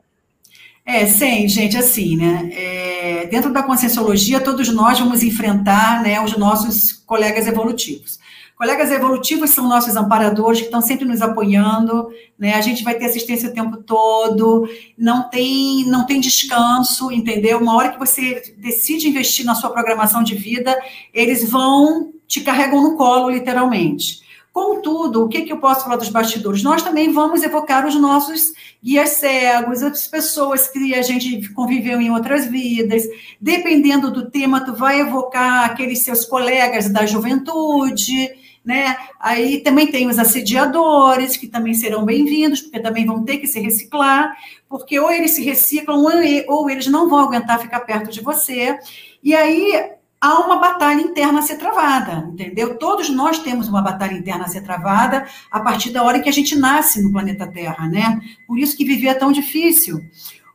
É, 0.86 1.08
sim, 1.08 1.48
gente, 1.48 1.76
assim, 1.76 2.16
né? 2.16 2.50
É, 2.54 3.26
dentro 3.26 3.52
da 3.52 3.64
conscienciologia, 3.64 4.40
todos 4.40 4.70
nós 4.70 5.00
vamos 5.00 5.24
enfrentar 5.24 6.04
né, 6.04 6.22
os 6.22 6.38
nossos 6.38 6.92
colegas 6.94 7.48
evolutivos. 7.48 8.20
Colegas 8.56 8.92
evolutivos 8.92 9.50
são 9.50 9.68
nossos 9.68 9.96
amparadores 9.98 10.60
que 10.60 10.66
estão 10.66 10.80
sempre 10.82 11.04
nos 11.04 11.22
apoiando, 11.22 12.08
né? 12.40 12.54
A 12.54 12.62
gente 12.62 12.84
vai 12.84 12.94
ter 12.96 13.06
assistência 13.06 13.50
o 13.50 13.54
tempo 13.54 13.78
todo, 13.78 14.70
não 14.98 15.28
tem, 15.28 15.86
não 15.88 16.06
tem 16.06 16.22
descanso, 16.22 17.12
entendeu? 17.12 17.58
Uma 17.58 17.76
hora 17.76 17.92
que 17.92 18.00
você 18.00 18.56
decide 18.58 19.10
investir 19.10 19.44
na 19.46 19.56
sua 19.56 19.72
programação 19.72 20.24
de 20.24 20.36
vida, 20.36 20.80
eles 21.14 21.50
vão 21.50 22.14
te 22.28 22.42
carregam 22.42 22.82
no 22.82 22.96
colo, 22.96 23.30
literalmente. 23.30 24.25
Contudo, 24.56 25.26
o 25.26 25.28
que, 25.28 25.42
que 25.42 25.52
eu 25.52 25.58
posso 25.58 25.84
falar 25.84 25.98
dos 25.98 26.08
bastidores? 26.08 26.64
Nós 26.64 26.82
também 26.82 27.12
vamos 27.12 27.44
evocar 27.44 27.86
os 27.86 27.94
nossos 28.00 28.54
guias 28.82 29.10
cegos, 29.10 29.82
outras 29.82 30.08
pessoas 30.08 30.70
que 30.70 30.96
a 30.96 31.02
gente 31.02 31.50
conviveu 31.50 32.00
em 32.00 32.10
outras 32.10 32.46
vidas. 32.46 33.04
Dependendo 33.42 34.10
do 34.10 34.32
tema, 34.32 34.64
tu 34.64 34.74
vai 34.74 35.02
evocar 35.02 35.66
aqueles 35.66 36.04
seus 36.04 36.24
colegas 36.24 36.90
da 36.90 37.06
juventude, 37.06 38.30
né? 38.64 38.96
Aí 39.20 39.60
também 39.60 39.88
tem 39.88 40.08
os 40.08 40.18
assediadores, 40.18 41.36
que 41.36 41.48
também 41.48 41.74
serão 41.74 42.06
bem-vindos, 42.06 42.62
porque 42.62 42.80
também 42.80 43.06
vão 43.06 43.26
ter 43.26 43.40
que 43.40 43.48
se 43.48 43.60
reciclar, 43.60 44.38
porque 44.70 44.98
ou 44.98 45.12
eles 45.12 45.32
se 45.32 45.44
reciclam, 45.44 46.02
ou 46.48 46.70
eles 46.70 46.88
não 46.88 47.10
vão 47.10 47.20
aguentar 47.20 47.60
ficar 47.60 47.82
perto 47.82 48.10
de 48.10 48.22
você. 48.22 48.80
E 49.22 49.36
aí 49.36 49.96
há 50.20 50.40
uma 50.40 50.58
batalha 50.58 51.02
interna 51.02 51.40
a 51.40 51.42
ser 51.42 51.58
travada, 51.58 52.30
entendeu? 52.32 52.78
Todos 52.78 53.10
nós 53.10 53.40
temos 53.40 53.68
uma 53.68 53.82
batalha 53.82 54.14
interna 54.14 54.46
a 54.46 54.48
ser 54.48 54.62
travada 54.62 55.26
a 55.52 55.60
partir 55.60 55.92
da 55.92 56.04
hora 56.04 56.20
que 56.20 56.30
a 56.30 56.34
gente 56.34 56.56
nasce 56.56 57.02
no 57.02 57.12
planeta 57.12 57.48
Terra, 57.48 57.88
né? 57.88 58.20
Por 58.48 58.58
isso 58.58 58.76
que 58.76 58.86
viver 58.86 59.08
é 59.08 59.14
tão 59.14 59.32
difícil. 59.32 60.04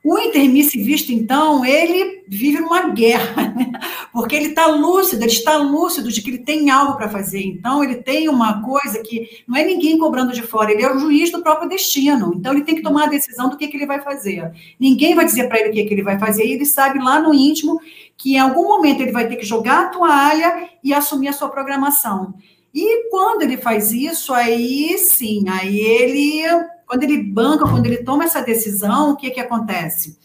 O 0.02 0.18
intermissivista, 0.18 1.12
então, 1.12 1.62
ele 1.62 2.24
vive 2.26 2.58
numa 2.60 2.88
guerra, 2.88 3.52
né? 3.54 3.70
porque 4.10 4.34
ele 4.34 4.46
está 4.46 4.64
lúcido, 4.64 5.22
ele 5.22 5.30
está 5.30 5.58
lúcido 5.58 6.10
de 6.10 6.22
que 6.22 6.30
ele 6.30 6.38
tem 6.38 6.70
algo 6.70 6.96
para 6.96 7.10
fazer. 7.10 7.42
Então, 7.42 7.84
ele 7.84 7.96
tem 7.96 8.26
uma 8.26 8.62
coisa 8.62 9.02
que 9.02 9.28
não 9.46 9.58
é 9.58 9.64
ninguém 9.64 9.98
cobrando 9.98 10.32
de 10.32 10.40
fora, 10.40 10.72
ele 10.72 10.82
é 10.82 10.90
o 10.90 10.98
juiz 10.98 11.30
do 11.30 11.42
próprio 11.42 11.68
destino. 11.68 12.32
Então, 12.34 12.54
ele 12.54 12.64
tem 12.64 12.76
que 12.76 12.82
tomar 12.82 13.04
a 13.04 13.10
decisão 13.10 13.50
do 13.50 13.58
que, 13.58 13.68
que 13.68 13.76
ele 13.76 13.84
vai 13.84 14.00
fazer. 14.00 14.50
Ninguém 14.80 15.14
vai 15.14 15.26
dizer 15.26 15.48
para 15.48 15.60
ele 15.60 15.68
o 15.68 15.72
que, 15.72 15.84
que 15.84 15.92
ele 15.92 16.02
vai 16.02 16.18
fazer, 16.18 16.46
e 16.46 16.52
ele 16.52 16.64
sabe 16.64 16.98
lá 16.98 17.20
no 17.20 17.34
íntimo 17.34 17.78
que 18.20 18.34
em 18.34 18.38
algum 18.38 18.68
momento 18.68 19.00
ele 19.00 19.12
vai 19.12 19.26
ter 19.26 19.36
que 19.36 19.46
jogar 19.46 19.86
a 19.86 19.88
toalha 19.88 20.68
e 20.84 20.92
assumir 20.92 21.28
a 21.28 21.32
sua 21.32 21.48
programação. 21.48 22.34
E 22.72 23.08
quando 23.10 23.42
ele 23.42 23.56
faz 23.56 23.92
isso, 23.92 24.32
aí 24.32 24.96
sim, 24.98 25.48
aí 25.48 25.80
ele 25.80 26.44
quando 26.86 27.04
ele 27.04 27.22
banca, 27.22 27.68
quando 27.68 27.86
ele 27.86 27.98
toma 27.98 28.24
essa 28.24 28.42
decisão, 28.42 29.12
o 29.12 29.16
que, 29.16 29.30
que 29.30 29.38
acontece? 29.38 30.18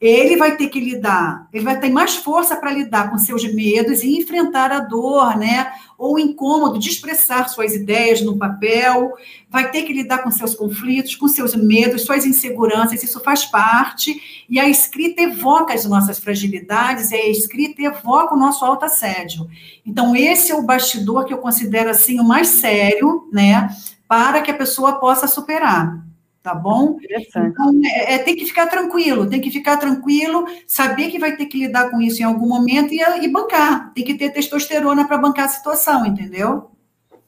Ele 0.00 0.36
vai 0.36 0.56
ter 0.56 0.68
que 0.68 0.80
lidar, 0.80 1.46
ele 1.52 1.62
vai 1.62 1.78
ter 1.78 1.90
mais 1.90 2.16
força 2.16 2.56
para 2.56 2.72
lidar 2.72 3.10
com 3.10 3.18
seus 3.18 3.44
medos 3.52 4.02
e 4.02 4.16
enfrentar 4.16 4.72
a 4.72 4.80
dor, 4.80 5.36
né? 5.36 5.70
Ou 5.98 6.14
o 6.14 6.18
incômodo 6.18 6.78
de 6.78 6.88
expressar 6.88 7.48
suas 7.50 7.74
ideias 7.74 8.22
no 8.22 8.38
papel, 8.38 9.12
vai 9.50 9.70
ter 9.70 9.82
que 9.82 9.92
lidar 9.92 10.22
com 10.22 10.30
seus 10.30 10.54
conflitos, 10.54 11.14
com 11.14 11.28
seus 11.28 11.54
medos, 11.54 12.02
suas 12.02 12.24
inseguranças, 12.24 13.02
isso 13.02 13.20
faz 13.20 13.44
parte. 13.44 14.44
E 14.48 14.58
a 14.58 14.68
escrita 14.68 15.20
evoca 15.20 15.74
as 15.74 15.84
nossas 15.84 16.18
fragilidades, 16.18 17.10
e 17.10 17.16
a 17.16 17.28
escrita 17.28 17.82
evoca 17.82 18.34
o 18.34 18.38
nosso 18.38 18.64
auto-assédio. 18.64 19.46
Então, 19.84 20.16
esse 20.16 20.50
é 20.50 20.54
o 20.54 20.62
bastidor 20.62 21.26
que 21.26 21.34
eu 21.34 21.38
considero 21.38 21.90
assim 21.90 22.18
o 22.18 22.24
mais 22.24 22.48
sério, 22.48 23.28
né? 23.30 23.68
para 24.10 24.42
que 24.42 24.50
a 24.50 24.54
pessoa 24.54 24.98
possa 24.98 25.28
superar, 25.28 26.04
tá 26.42 26.54
bom? 26.54 26.96
Então, 27.36 27.80
é, 27.84 28.14
é, 28.14 28.18
tem 28.18 28.34
que 28.34 28.46
ficar 28.46 28.66
tranquilo, 28.66 29.28
tem 29.28 29.40
que 29.40 29.50
ficar 29.50 29.76
tranquilo, 29.76 30.46
saber 30.66 31.10
que 31.10 31.18
vai 31.18 31.36
ter 31.36 31.46
que 31.46 31.58
lidar 31.58 31.90
com 31.90 32.00
isso 32.00 32.22
em 32.22 32.24
algum 32.24 32.48
momento 32.48 32.92
e, 32.92 33.00
e 33.00 33.28
bancar, 33.28 33.92
tem 33.92 34.04
que 34.04 34.14
ter 34.14 34.30
testosterona 34.30 35.06
para 35.06 35.18
bancar 35.18 35.44
a 35.44 35.48
situação, 35.48 36.06
entendeu? 36.06 36.70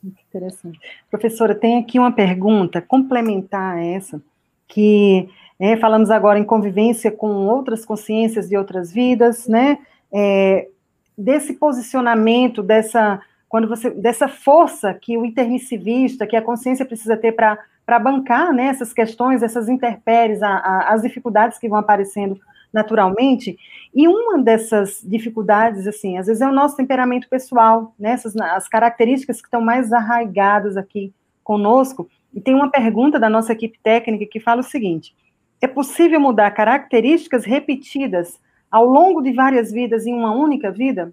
Interessante. 0.02 0.78
Professora, 1.10 1.54
tem 1.54 1.78
aqui 1.78 1.98
uma 1.98 2.10
pergunta 2.10 2.80
complementar 2.80 3.76
a 3.76 3.84
essa, 3.84 4.20
que 4.66 5.28
é, 5.60 5.76
falamos 5.76 6.10
agora 6.10 6.38
em 6.38 6.44
convivência 6.44 7.10
com 7.10 7.46
outras 7.46 7.84
consciências 7.84 8.48
de 8.48 8.56
outras 8.56 8.90
vidas, 8.90 9.46
né? 9.46 9.78
É, 10.10 10.68
desse 11.16 11.54
posicionamento, 11.54 12.62
dessa 12.62 13.20
quando 13.48 13.68
você 13.68 13.90
dessa 13.90 14.28
força 14.28 14.94
que 14.94 15.18
o 15.18 15.26
intermissivista, 15.26 16.26
que 16.26 16.34
a 16.34 16.42
consciência 16.42 16.86
precisa 16.86 17.16
ter 17.16 17.32
para 17.32 17.58
para 17.84 17.98
bancar 17.98 18.52
né, 18.52 18.66
essas 18.66 18.92
questões, 18.92 19.42
essas 19.42 19.68
intempéries, 19.68 20.42
a, 20.42 20.48
a, 20.48 20.92
as 20.94 21.02
dificuldades 21.02 21.58
que 21.58 21.68
vão 21.68 21.78
aparecendo 21.78 22.38
naturalmente. 22.72 23.58
E 23.94 24.08
uma 24.08 24.42
dessas 24.42 25.00
dificuldades, 25.04 25.86
assim, 25.86 26.16
às 26.16 26.26
vezes 26.26 26.40
é 26.40 26.48
o 26.48 26.52
nosso 26.52 26.76
temperamento 26.76 27.28
pessoal, 27.28 27.94
né, 27.98 28.12
essas, 28.12 28.34
as 28.36 28.68
características 28.68 29.40
que 29.40 29.46
estão 29.46 29.60
mais 29.60 29.92
arraigadas 29.92 30.76
aqui 30.76 31.12
conosco. 31.44 32.08
E 32.32 32.40
tem 32.40 32.54
uma 32.54 32.70
pergunta 32.70 33.18
da 33.20 33.28
nossa 33.28 33.52
equipe 33.52 33.78
técnica 33.82 34.26
que 34.26 34.40
fala 34.40 34.60
o 34.60 34.64
seguinte: 34.64 35.14
é 35.60 35.66
possível 35.66 36.18
mudar 36.18 36.50
características 36.52 37.44
repetidas 37.44 38.40
ao 38.70 38.86
longo 38.86 39.20
de 39.20 39.32
várias 39.32 39.70
vidas 39.70 40.06
em 40.06 40.14
uma 40.14 40.32
única 40.32 40.70
vida? 40.70 41.12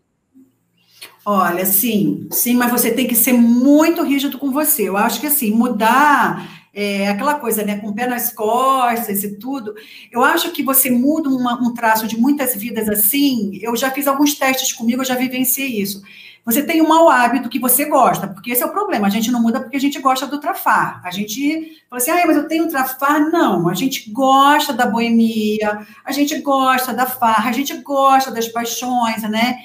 Olha, 1.26 1.66
sim, 1.66 2.28
sim, 2.32 2.56
mas 2.56 2.72
você 2.72 2.92
tem 2.92 3.08
que 3.08 3.16
ser 3.16 3.34
muito 3.34 4.04
rígido 4.04 4.38
com 4.38 4.52
você. 4.52 4.88
Eu 4.88 4.98
acho 4.98 5.20
que 5.20 5.28
assim, 5.28 5.52
mudar 5.52 6.60
é, 6.74 7.10
aquela 7.10 7.36
coisa, 7.36 7.64
né, 7.64 7.78
com 7.78 7.90
o 7.90 7.94
pé 7.94 8.08
nas 8.08 8.32
costas 8.32 9.24
e 9.24 9.38
tudo. 9.38 9.76
Eu 10.12 10.24
acho 10.24 10.52
que 10.52 10.64
você 10.64 10.90
muda 10.90 11.30
uma, 11.30 11.56
um 11.62 11.74
traço 11.74 12.08
de 12.08 12.18
muitas 12.18 12.56
vidas 12.56 12.88
assim. 12.88 13.60
Eu 13.62 13.76
já 13.76 13.92
fiz 13.92 14.08
alguns 14.08 14.36
testes 14.36 14.74
comigo, 14.74 15.02
eu 15.02 15.06
já 15.06 15.16
vivenciei 15.16 15.82
isso. 15.82 16.02
Você 16.46 16.64
tem 16.64 16.82
um 16.82 16.88
mau 16.88 17.10
hábito 17.10 17.50
que 17.50 17.60
você 17.60 17.86
gosta, 17.86 18.28
porque 18.28 18.52
esse 18.52 18.64
é 18.64 18.66
o 18.66 18.72
problema. 18.72 19.08
A 19.08 19.10
gente 19.10 19.30
não 19.30 19.42
muda 19.42 19.60
porque 19.60 19.78
a 19.78 19.80
gente 19.80 20.00
gosta 20.00 20.26
do 20.26 20.40
trafar. 20.40 21.02
A 21.04 21.12
gente 21.12 21.84
fala 21.90 22.02
assim, 22.02 22.12
ah, 22.12 22.24
mas 22.26 22.38
eu 22.38 22.48
tenho 22.48 22.70
trafar. 22.70 23.30
Não, 23.30 23.68
a 23.68 23.74
gente 23.74 24.10
gosta 24.10 24.74
da 24.74 24.86
boemia, 24.86 25.86
a 26.04 26.12
gente 26.12 26.40
gosta 26.40 26.94
da 26.94 27.06
farra, 27.06 27.50
a 27.50 27.54
gente 27.54 27.76
gosta 27.82 28.32
das 28.32 28.48
paixões, 28.48 29.22
né? 29.24 29.60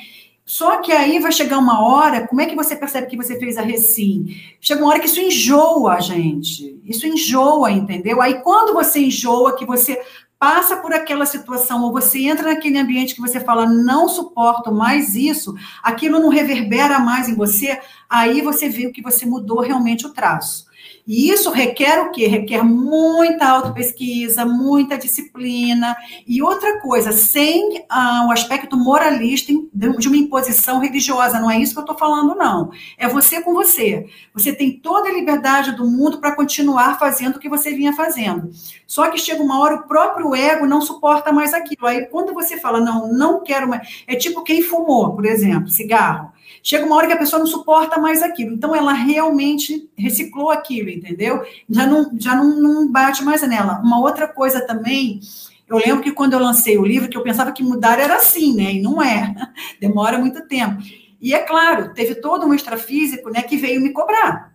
Só 0.45 0.83
que 0.83 0.93
aí 0.93 1.19
vai 1.19 1.33
chegar 1.33 1.59
uma 1.59 1.83
hora, 1.83 2.29
como 2.29 2.41
é 2.41 2.47
que 2.47 2.55
você 2.55 2.77
percebe 2.77 3.07
que 3.07 3.17
você 3.17 3.39
fez 3.39 3.57
a 3.57 3.63
recim? 3.63 4.37
Chega 4.61 4.83
uma 4.83 4.91
hora 4.91 5.01
que 5.01 5.07
isso 5.07 5.21
enjoa, 5.21 5.99
gente. 6.01 6.79
Isso 6.85 7.07
enjoa, 7.07 7.71
entendeu? 7.71 8.21
Aí 8.21 8.43
quando 8.43 8.75
você 8.75 9.01
enjoa, 9.01 9.57
que 9.57 9.65
você 9.65 9.99
passa 10.39 10.77
por 10.77 10.93
aquela 10.93 11.25
situação, 11.25 11.83
ou 11.83 11.91
você 11.91 12.27
entra 12.27 12.53
naquele 12.53 12.77
ambiente 12.77 13.15
que 13.15 13.21
você 13.23 13.41
fala, 13.41 13.65
não 13.65 14.07
suporto 14.07 14.71
mais 14.71 15.15
isso, 15.15 15.55
aquilo 15.83 16.21
não 16.21 16.29
reverbera 16.29 16.99
mais 16.99 17.31
em 17.31 17.35
você, 17.35 17.81
aí 18.11 18.43
você 18.43 18.69
vê 18.69 18.91
que 18.91 19.01
você 19.01 19.25
mudou 19.25 19.61
realmente 19.61 20.07
o 20.07 20.13
traço. 20.13 20.67
E 21.07 21.31
isso 21.31 21.51
requer 21.51 22.01
o 22.01 22.11
quê? 22.11 22.27
Requer 22.27 22.63
muita 22.63 23.47
autopesquisa, 23.47 24.47
muita 24.47 24.97
disciplina. 24.97 25.95
E 26.27 26.43
outra 26.43 26.81
coisa, 26.81 27.13
sem 27.13 27.85
ah, 27.91 28.27
o 28.27 28.33
aspecto 28.33 28.75
moralista 28.77 29.53
de 29.73 30.09
uma 30.09 30.17
imposição 30.17 30.79
religiosa. 30.79 31.39
Não 31.39 31.51
é 31.51 31.59
isso 31.59 31.75
que 31.75 31.79
eu 31.79 31.85
estou 31.85 31.99
falando, 31.99 32.35
não. 32.35 32.71
É 32.97 33.07
você 33.07 33.43
com 33.43 33.53
você. 33.53 34.07
Você 34.33 34.53
tem 34.55 34.79
toda 34.79 35.11
a 35.11 35.13
liberdade 35.13 35.73
do 35.73 35.87
mundo 35.87 36.21
para 36.21 36.35
continuar 36.35 36.99
fazendo 36.99 37.37
o 37.37 37.39
que 37.39 37.51
você 37.51 37.75
vinha 37.75 37.93
fazendo. 37.93 38.51
Só 38.87 39.11
que 39.11 39.19
chega 39.19 39.43
uma 39.43 39.61
hora, 39.61 39.77
o 39.77 39.87
próprio 39.87 40.35
ego 40.35 40.65
não 40.65 40.81
suporta 40.81 41.33
mais 41.33 41.53
aquilo. 41.53 41.87
Aí, 41.87 42.07
quando 42.07 42.33
você 42.33 42.59
fala, 42.59 42.81
não, 42.81 43.13
não 43.13 43.43
quero 43.43 43.69
mais. 43.69 44.05
É 44.07 44.17
tipo 44.17 44.43
quem 44.43 44.63
fumou, 44.63 45.15
por 45.15 45.27
exemplo, 45.27 45.69
cigarro. 45.69 46.33
Chega 46.63 46.87
uma 46.87 46.97
hora 46.97 47.07
que 47.07 47.13
a 47.13 47.19
pessoa 47.19 47.41
não 47.41 47.47
suporta 47.47 47.99
mais 48.01 48.23
aquilo. 48.23 48.55
Então, 48.55 48.75
ela 48.75 48.93
realmente 48.93 49.89
reciclou 49.97 50.51
aquilo, 50.51 50.91
entendeu? 50.91 51.43
Já 51.69 51.87
não, 51.87 52.11
já 52.19 52.35
não, 52.35 52.61
não 52.61 52.91
bate 52.91 53.23
mais 53.25 53.43
nela. 53.43 53.81
Uma 53.85 54.01
outra 54.01 54.27
coisa 54.27 54.67
também. 54.67 55.21
Eu 55.69 55.79
lembro 55.79 56.03
que 56.03 56.13
quando 56.13 56.35
eu 56.35 56.39
lancei 56.39 56.77
o 56.77 56.85
livro, 56.85 57.09
que 57.09 57.17
eu 57.17 57.23
pensava 57.23 57.53
que 57.53 57.63
mudar 57.63 57.99
era 57.99 58.17
assim, 58.17 58.55
né? 58.55 58.75
E 58.75 58.83
não 58.83 59.03
é. 59.03 59.35
Demora 59.81 60.19
muito 60.19 60.47
tempo. 60.47 60.83
E 61.21 61.33
é 61.33 61.39
claro, 61.39 61.95
teve 61.95 62.17
todo 62.17 62.45
um 62.45 62.53
extrafísico, 62.53 63.31
né, 63.31 63.41
que 63.41 63.57
veio 63.57 63.81
me 63.81 63.95
cobrar. 63.95 64.53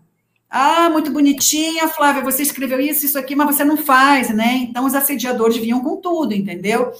Ah, 0.47 0.87
muito 0.89 1.11
bonitinha, 1.11 1.87
Flávia, 1.87 2.23
você 2.23 2.43
escreveu 2.43 2.79
isso, 2.79 3.05
isso 3.05 3.17
aqui, 3.17 3.35
mas 3.35 3.55
você 3.55 3.63
não 3.63 3.75
faz, 3.75 4.29
né? 4.29 4.67
Então 4.69 4.85
os 4.85 4.93
assediadores 4.93 5.57
vinham 5.57 5.79
com 5.81 5.97
tudo, 5.97 6.33
entendeu? 6.33 6.91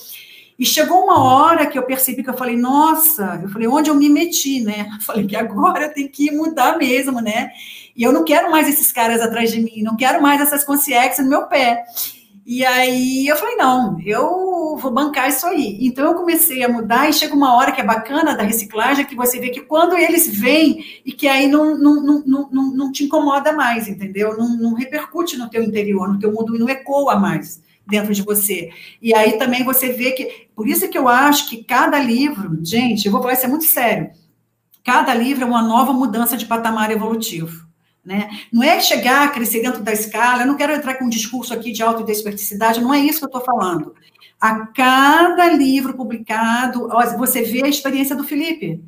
E 0.60 0.66
chegou 0.66 1.06
uma 1.06 1.24
hora 1.24 1.66
que 1.66 1.80
eu 1.80 1.84
percebi 1.84 2.22
que 2.22 2.30
eu 2.30 2.38
falei, 2.38 2.58
nossa, 2.58 3.40
eu 3.42 3.48
falei, 3.48 3.66
onde 3.66 3.90
eu 3.90 3.96
me 3.96 4.10
meti, 4.10 4.60
né? 4.62 4.90
Eu 4.94 5.02
falei 5.02 5.26
que 5.26 5.36
agora 5.38 5.86
eu 5.86 5.94
tenho 5.94 6.10
que 6.10 6.32
mudar 6.32 6.78
mesmo, 6.78 7.22
né? 7.22 7.52
E 7.96 8.04
eu 8.04 8.12
não 8.12 8.26
quero 8.26 8.52
mais 8.52 8.68
esses 8.68 8.92
caras 8.92 9.22
atrás 9.22 9.54
de 9.54 9.62
mim, 9.62 9.82
não 9.82 9.96
quero 9.96 10.22
mais 10.22 10.42
essas 10.42 10.66
consciências 10.66 11.26
no 11.26 11.30
meu 11.30 11.48
pé. 11.48 11.86
E 12.46 12.66
aí 12.66 13.26
eu 13.26 13.38
falei, 13.38 13.56
não, 13.56 14.02
eu 14.02 14.78
vou 14.82 14.92
bancar 14.92 15.30
isso 15.30 15.48
aí. 15.48 15.78
Então 15.80 16.06
eu 16.06 16.16
comecei 16.16 16.62
a 16.62 16.68
mudar 16.68 17.08
e 17.08 17.14
chega 17.14 17.34
uma 17.34 17.56
hora 17.56 17.72
que 17.72 17.80
é 17.80 17.86
bacana 17.86 18.36
da 18.36 18.44
reciclagem, 18.44 19.06
que 19.06 19.16
você 19.16 19.40
vê 19.40 19.52
que 19.52 19.62
quando 19.62 19.96
eles 19.96 20.28
vêm 20.28 20.84
e 21.06 21.14
que 21.14 21.30
aí 21.30 21.48
não, 21.48 21.78
não, 21.78 22.04
não, 22.04 22.50
não, 22.52 22.72
não 22.76 22.92
te 22.92 23.06
incomoda 23.06 23.54
mais, 23.54 23.88
entendeu? 23.88 24.38
Não, 24.38 24.58
não 24.58 24.74
repercute 24.74 25.38
no 25.38 25.50
teu 25.50 25.64
interior, 25.64 26.10
no 26.10 26.20
teu 26.20 26.34
mundo, 26.34 26.60
não 26.60 26.68
ecoa 26.68 27.16
mais 27.16 27.62
dentro 27.90 28.14
de 28.14 28.22
você. 28.22 28.72
E 29.02 29.14
aí 29.14 29.38
também 29.38 29.64
você 29.64 29.90
vê 29.90 30.12
que. 30.12 30.48
Por 30.56 30.68
isso 30.68 30.88
que 30.90 30.98
eu 30.98 31.08
acho 31.08 31.50
que 31.50 31.64
cada 31.64 32.00
livro, 32.00 32.60
gente, 32.64 33.06
eu 33.06 33.12
vou 33.12 33.22
falar 33.22 33.34
isso 33.34 33.46
é 33.46 33.50
muito 33.50 33.66
sério. 33.66 34.12
Cada 34.84 35.14
livro 35.14 35.44
é 35.44 35.48
uma 35.48 35.62
nova 35.62 35.94
mudança 35.94 36.38
de 36.38 36.46
patamar 36.46 36.92
evolutivo. 36.92 37.68
Né? 38.04 38.30
Não 38.52 38.64
é 38.64 38.80
chegar, 38.80 39.32
crescer 39.32 39.62
dentro 39.62 39.84
da 39.84 39.94
escala, 39.94 40.44
eu 40.44 40.48
não 40.48 40.56
quero 40.56 40.74
entrar 40.74 40.96
com 40.96 41.06
um 41.06 41.10
discurso 41.10 41.54
aqui 41.54 41.72
de 41.72 41.84
autodesperticidade, 41.84 42.82
não 42.82 42.94
é 42.94 43.00
isso 43.00 43.20
que 43.20 43.26
eu 43.26 43.40
estou 43.40 43.44
falando. 43.44 43.94
A 44.40 44.68
cada 44.68 45.52
livro 45.52 45.94
publicado, 45.94 46.88
você 47.18 47.42
vê 47.44 47.64
a 47.66 47.68
experiência 47.68 48.16
do 48.16 48.24
Felipe. 48.24 48.82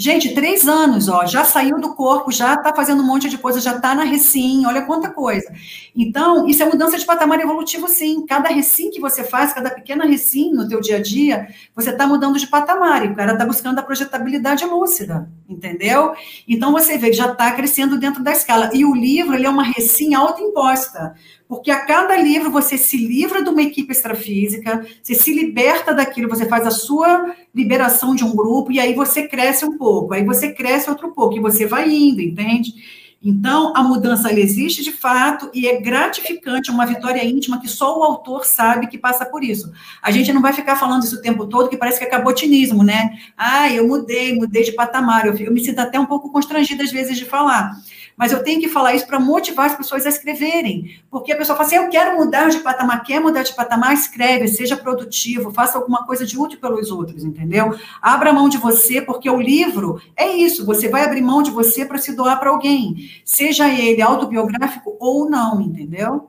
Gente, 0.00 0.32
três 0.32 0.68
anos, 0.68 1.08
ó, 1.08 1.26
já 1.26 1.42
saiu 1.42 1.80
do 1.80 1.92
corpo, 1.92 2.30
já 2.30 2.54
está 2.54 2.72
fazendo 2.72 3.02
um 3.02 3.06
monte 3.06 3.28
de 3.28 3.36
coisa, 3.36 3.60
já 3.60 3.74
está 3.74 3.96
na 3.96 4.04
recim, 4.04 4.64
olha 4.64 4.82
quanta 4.82 5.10
coisa. 5.10 5.52
Então, 5.92 6.46
isso 6.46 6.62
é 6.62 6.66
mudança 6.66 6.96
de 6.96 7.04
patamar 7.04 7.40
evolutivo, 7.40 7.88
sim. 7.88 8.24
Cada 8.24 8.48
recim 8.48 8.90
que 8.90 9.00
você 9.00 9.24
faz, 9.24 9.52
cada 9.52 9.70
pequena 9.70 10.06
recim 10.06 10.52
no 10.52 10.68
teu 10.68 10.80
dia 10.80 10.98
a 10.98 11.02
dia, 11.02 11.48
você 11.74 11.90
está 11.90 12.06
mudando 12.06 12.38
de 12.38 12.46
patamar, 12.46 13.04
e 13.04 13.08
o 13.08 13.16
cara 13.16 13.32
está 13.32 13.44
buscando 13.44 13.80
a 13.80 13.82
projetabilidade 13.82 14.64
lúcida, 14.64 15.28
entendeu? 15.48 16.12
Então, 16.46 16.70
você 16.70 16.96
vê 16.96 17.10
que 17.10 17.16
já 17.16 17.32
está 17.32 17.50
crescendo 17.50 17.98
dentro 17.98 18.22
da 18.22 18.30
escala. 18.30 18.70
E 18.72 18.84
o 18.84 18.94
livro, 18.94 19.34
ele 19.34 19.46
é 19.46 19.50
uma 19.50 19.64
recim 19.64 20.14
autoimposta 20.14 21.16
porque 21.48 21.70
a 21.70 21.80
cada 21.86 22.14
livro 22.16 22.50
você 22.50 22.76
se 22.76 22.98
livra 22.98 23.42
de 23.42 23.48
uma 23.48 23.62
equipe 23.62 23.90
extrafísica, 23.90 24.86
você 25.02 25.14
se 25.14 25.32
liberta 25.32 25.94
daquilo, 25.94 26.28
você 26.28 26.46
faz 26.46 26.66
a 26.66 26.70
sua 26.70 27.34
liberação 27.54 28.14
de 28.14 28.22
um 28.22 28.36
grupo, 28.36 28.70
e 28.70 28.78
aí 28.78 28.92
você 28.92 29.26
cresce 29.26 29.64
um 29.64 29.78
pouco, 29.78 30.12
aí 30.12 30.22
você 30.24 30.52
cresce 30.52 30.90
outro 30.90 31.12
pouco, 31.12 31.36
e 31.36 31.40
você 31.40 31.64
vai 31.64 31.90
indo, 31.90 32.20
entende? 32.20 32.74
Então, 33.20 33.72
a 33.74 33.82
mudança 33.82 34.32
existe 34.32 34.84
de 34.84 34.92
fato 34.92 35.50
e 35.52 35.66
é 35.66 35.80
gratificante, 35.80 36.70
é 36.70 36.72
uma 36.72 36.86
vitória 36.86 37.24
íntima 37.24 37.60
que 37.60 37.66
só 37.66 37.98
o 37.98 38.04
autor 38.04 38.44
sabe 38.44 38.86
que 38.86 38.96
passa 38.96 39.26
por 39.26 39.42
isso. 39.42 39.72
A 40.00 40.12
gente 40.12 40.32
não 40.32 40.40
vai 40.40 40.52
ficar 40.52 40.76
falando 40.76 41.02
isso 41.02 41.16
o 41.16 41.22
tempo 41.22 41.46
todo, 41.46 41.68
que 41.68 41.76
parece 41.76 41.98
que 41.98 42.04
é 42.04 42.08
cabotinismo, 42.08 42.84
né? 42.84 43.18
Ah, 43.36 43.72
eu 43.72 43.88
mudei, 43.88 44.36
mudei 44.36 44.62
de 44.62 44.70
patamar. 44.70 45.26
Eu, 45.26 45.36
eu 45.36 45.52
me 45.52 45.58
sinto 45.64 45.80
até 45.80 45.98
um 45.98 46.06
pouco 46.06 46.30
constrangida 46.30 46.84
às 46.84 46.92
vezes 46.92 47.18
de 47.18 47.24
falar 47.24 47.72
mas 48.18 48.32
eu 48.32 48.42
tenho 48.42 48.60
que 48.60 48.68
falar 48.68 48.94
isso 48.94 49.06
para 49.06 49.20
motivar 49.20 49.66
as 49.66 49.76
pessoas 49.76 50.04
a 50.04 50.08
escreverem. 50.08 51.00
Porque 51.08 51.32
a 51.32 51.36
pessoa 51.36 51.56
fala 51.56 51.68
assim: 51.68 51.76
eu 51.76 51.88
quero 51.88 52.16
mudar 52.18 52.48
de 52.48 52.58
patamar, 52.58 53.04
quer 53.04 53.20
mudar 53.20 53.44
de 53.44 53.54
patamar, 53.54 53.94
escreve, 53.94 54.48
seja 54.48 54.76
produtivo, 54.76 55.52
faça 55.52 55.78
alguma 55.78 56.04
coisa 56.04 56.26
de 56.26 56.36
útil 56.36 56.58
pelos 56.58 56.90
outros, 56.90 57.24
entendeu? 57.24 57.78
Abra 58.02 58.32
mão 58.32 58.48
de 58.48 58.58
você, 58.58 59.00
porque 59.00 59.30
o 59.30 59.40
livro 59.40 60.02
é 60.16 60.26
isso, 60.26 60.66
você 60.66 60.88
vai 60.88 61.04
abrir 61.04 61.22
mão 61.22 61.42
de 61.42 61.52
você 61.52 61.86
para 61.86 61.98
se 61.98 62.16
doar 62.16 62.40
para 62.40 62.50
alguém, 62.50 63.08
seja 63.24 63.72
ele 63.72 64.02
autobiográfico 64.02 64.96
ou 64.98 65.30
não, 65.30 65.60
entendeu? 65.60 66.28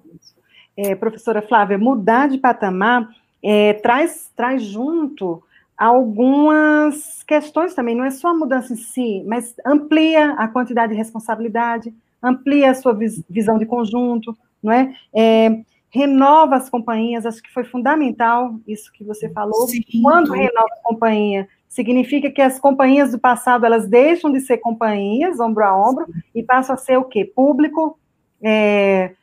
É, 0.77 0.93
professora 0.93 1.41
Flávia, 1.41 1.77
mudar 1.77 2.29
de 2.29 2.37
patamar 2.37 3.09
é, 3.41 3.73
traz, 3.73 4.31
traz 4.35 4.61
junto 4.61 5.41
algumas 5.79 7.23
questões 7.23 7.73
também, 7.73 7.95
não 7.95 8.03
é 8.03 8.11
só 8.11 8.27
a 8.27 8.33
mudança 8.33 8.73
em 8.73 8.75
si, 8.75 9.23
mas 9.25 9.55
amplia 9.65 10.33
a 10.33 10.45
quantidade 10.45 10.91
de 10.91 10.97
responsabilidade, 10.97 11.95
amplia 12.21 12.71
a 12.71 12.75
sua 12.75 12.93
vis 12.93 13.23
visão 13.29 13.57
de 13.57 13.65
conjunto, 13.65 14.37
não 14.61 14.73
é? 14.73 14.93
é? 15.15 15.61
Renova 15.89 16.57
as 16.57 16.69
companhias, 16.69 17.25
acho 17.25 17.41
que 17.41 17.51
foi 17.51 17.63
fundamental 17.63 18.59
isso 18.67 18.91
que 18.91 19.05
você 19.05 19.29
falou. 19.29 19.67
Sim. 19.67 19.81
Quando 20.03 20.33
renova 20.33 20.67
a 20.67 20.83
companhia, 20.83 21.47
significa 21.67 22.29
que 22.29 22.41
as 22.41 22.59
companhias 22.59 23.11
do 23.11 23.17
passado, 23.17 23.65
elas 23.65 23.87
deixam 23.87 24.31
de 24.31 24.41
ser 24.41 24.57
companhias, 24.57 25.39
ombro 25.39 25.63
a 25.63 25.89
ombro, 25.89 26.05
e 26.35 26.43
passam 26.43 26.75
a 26.75 26.77
ser 26.77 26.97
o 26.97 27.05
quê? 27.05 27.23
Público, 27.23 27.97
é, 28.41 29.13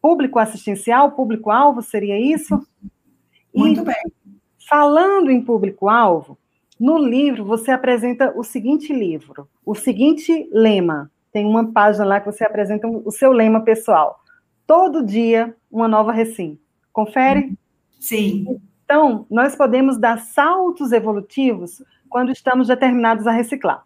público 0.00 0.38
assistencial, 0.38 1.10
público-alvo, 1.10 1.82
seria 1.82 2.18
isso? 2.18 2.64
Muito 3.52 3.80
e, 3.82 3.84
bem. 3.84 4.12
Falando 4.68 5.30
em 5.30 5.42
público-alvo, 5.42 6.38
no 6.78 6.98
livro 6.98 7.44
você 7.44 7.70
apresenta 7.70 8.32
o 8.36 8.42
seguinte 8.42 8.92
livro, 8.92 9.48
o 9.64 9.74
seguinte 9.74 10.48
lema. 10.52 11.10
Tem 11.32 11.44
uma 11.44 11.70
página 11.72 12.04
lá 12.04 12.20
que 12.20 12.26
você 12.26 12.44
apresenta 12.44 12.86
o 12.88 13.10
seu 13.10 13.32
lema 13.32 13.60
pessoal. 13.60 14.20
Todo 14.66 15.04
dia 15.04 15.54
uma 15.70 15.88
nova 15.88 16.12
recim. 16.12 16.58
Confere? 16.92 17.52
Sim. 18.00 18.60
Então, 18.84 19.26
nós 19.30 19.56
podemos 19.56 19.98
dar 19.98 20.18
saltos 20.18 20.92
evolutivos 20.92 21.82
quando 22.08 22.30
estamos 22.30 22.68
determinados 22.68 23.26
a 23.26 23.32
reciclar. 23.32 23.84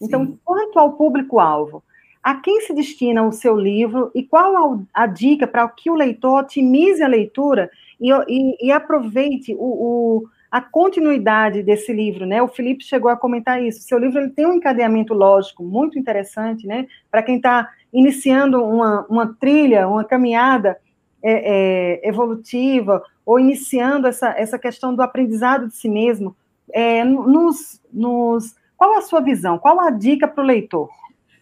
Então, 0.00 0.26
Sim. 0.26 0.38
quanto 0.44 0.78
ao 0.78 0.92
público-alvo, 0.92 1.82
a 2.22 2.34
quem 2.34 2.60
se 2.60 2.74
destina 2.74 3.22
o 3.22 3.32
seu 3.32 3.56
livro 3.56 4.10
e 4.14 4.22
qual 4.22 4.80
a, 4.92 5.06
dica 5.06 5.46
para 5.46 5.66
que 5.68 5.90
o 5.90 5.94
leitor 5.94 6.40
otimize 6.40 7.02
a 7.02 7.08
leitura 7.08 7.70
e, 8.00 8.66
e, 8.66 8.70
aproveite 8.70 9.54
o, 9.54 9.58
o, 9.58 10.24
a 10.50 10.60
continuidade 10.60 11.62
desse 11.62 11.92
livro, 11.92 12.24
né? 12.24 12.40
O 12.40 12.48
Felipe 12.48 12.84
chegou 12.84 13.10
a 13.10 13.16
comentar 13.16 13.62
isso. 13.62 13.82
Seu 13.82 13.98
livro 13.98 14.20
ele 14.20 14.30
tem 14.30 14.46
um 14.46 14.54
encadeamento 14.54 15.12
lógico 15.12 15.64
muito 15.64 15.98
interessante, 15.98 16.66
né? 16.66 16.86
Para 17.10 17.22
quem 17.22 17.36
está 17.36 17.68
iniciando 17.92 18.62
uma, 18.62 19.06
uma 19.08 19.34
trilha, 19.34 19.88
uma 19.88 20.04
caminhada 20.04 20.78
é, 21.22 22.02
é, 22.02 22.08
evolutiva 22.08 23.02
ou 23.26 23.40
iniciando 23.40 24.06
essa, 24.06 24.30
essa 24.30 24.58
questão 24.58 24.94
do 24.94 25.02
aprendizado 25.02 25.66
de 25.66 25.74
si 25.74 25.88
mesmo, 25.88 26.36
é, 26.72 27.02
nos, 27.04 27.82
nos, 27.92 28.54
qual 28.76 28.96
a 28.96 29.02
sua 29.02 29.20
visão? 29.20 29.58
Qual 29.58 29.80
a 29.80 29.90
dica 29.90 30.28
para 30.28 30.42
o 30.42 30.46
leitor? 30.46 30.88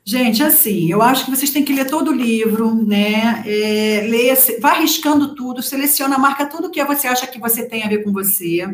Gente, 0.08 0.40
assim, 0.40 0.88
eu 0.88 1.02
acho 1.02 1.24
que 1.24 1.32
vocês 1.32 1.50
têm 1.50 1.64
que 1.64 1.72
ler 1.72 1.90
todo 1.90 2.12
o 2.12 2.14
livro, 2.14 2.72
né? 2.76 3.42
É, 3.44 4.06
leia, 4.08 4.36
vai 4.60 4.80
riscando 4.80 5.34
tudo, 5.34 5.60
seleciona, 5.60 6.16
marca 6.16 6.46
tudo 6.46 6.70
que 6.70 6.84
você 6.84 7.08
acha 7.08 7.26
que 7.26 7.40
você 7.40 7.66
tem 7.66 7.82
a 7.82 7.88
ver 7.88 8.04
com 8.04 8.12
você. 8.12 8.68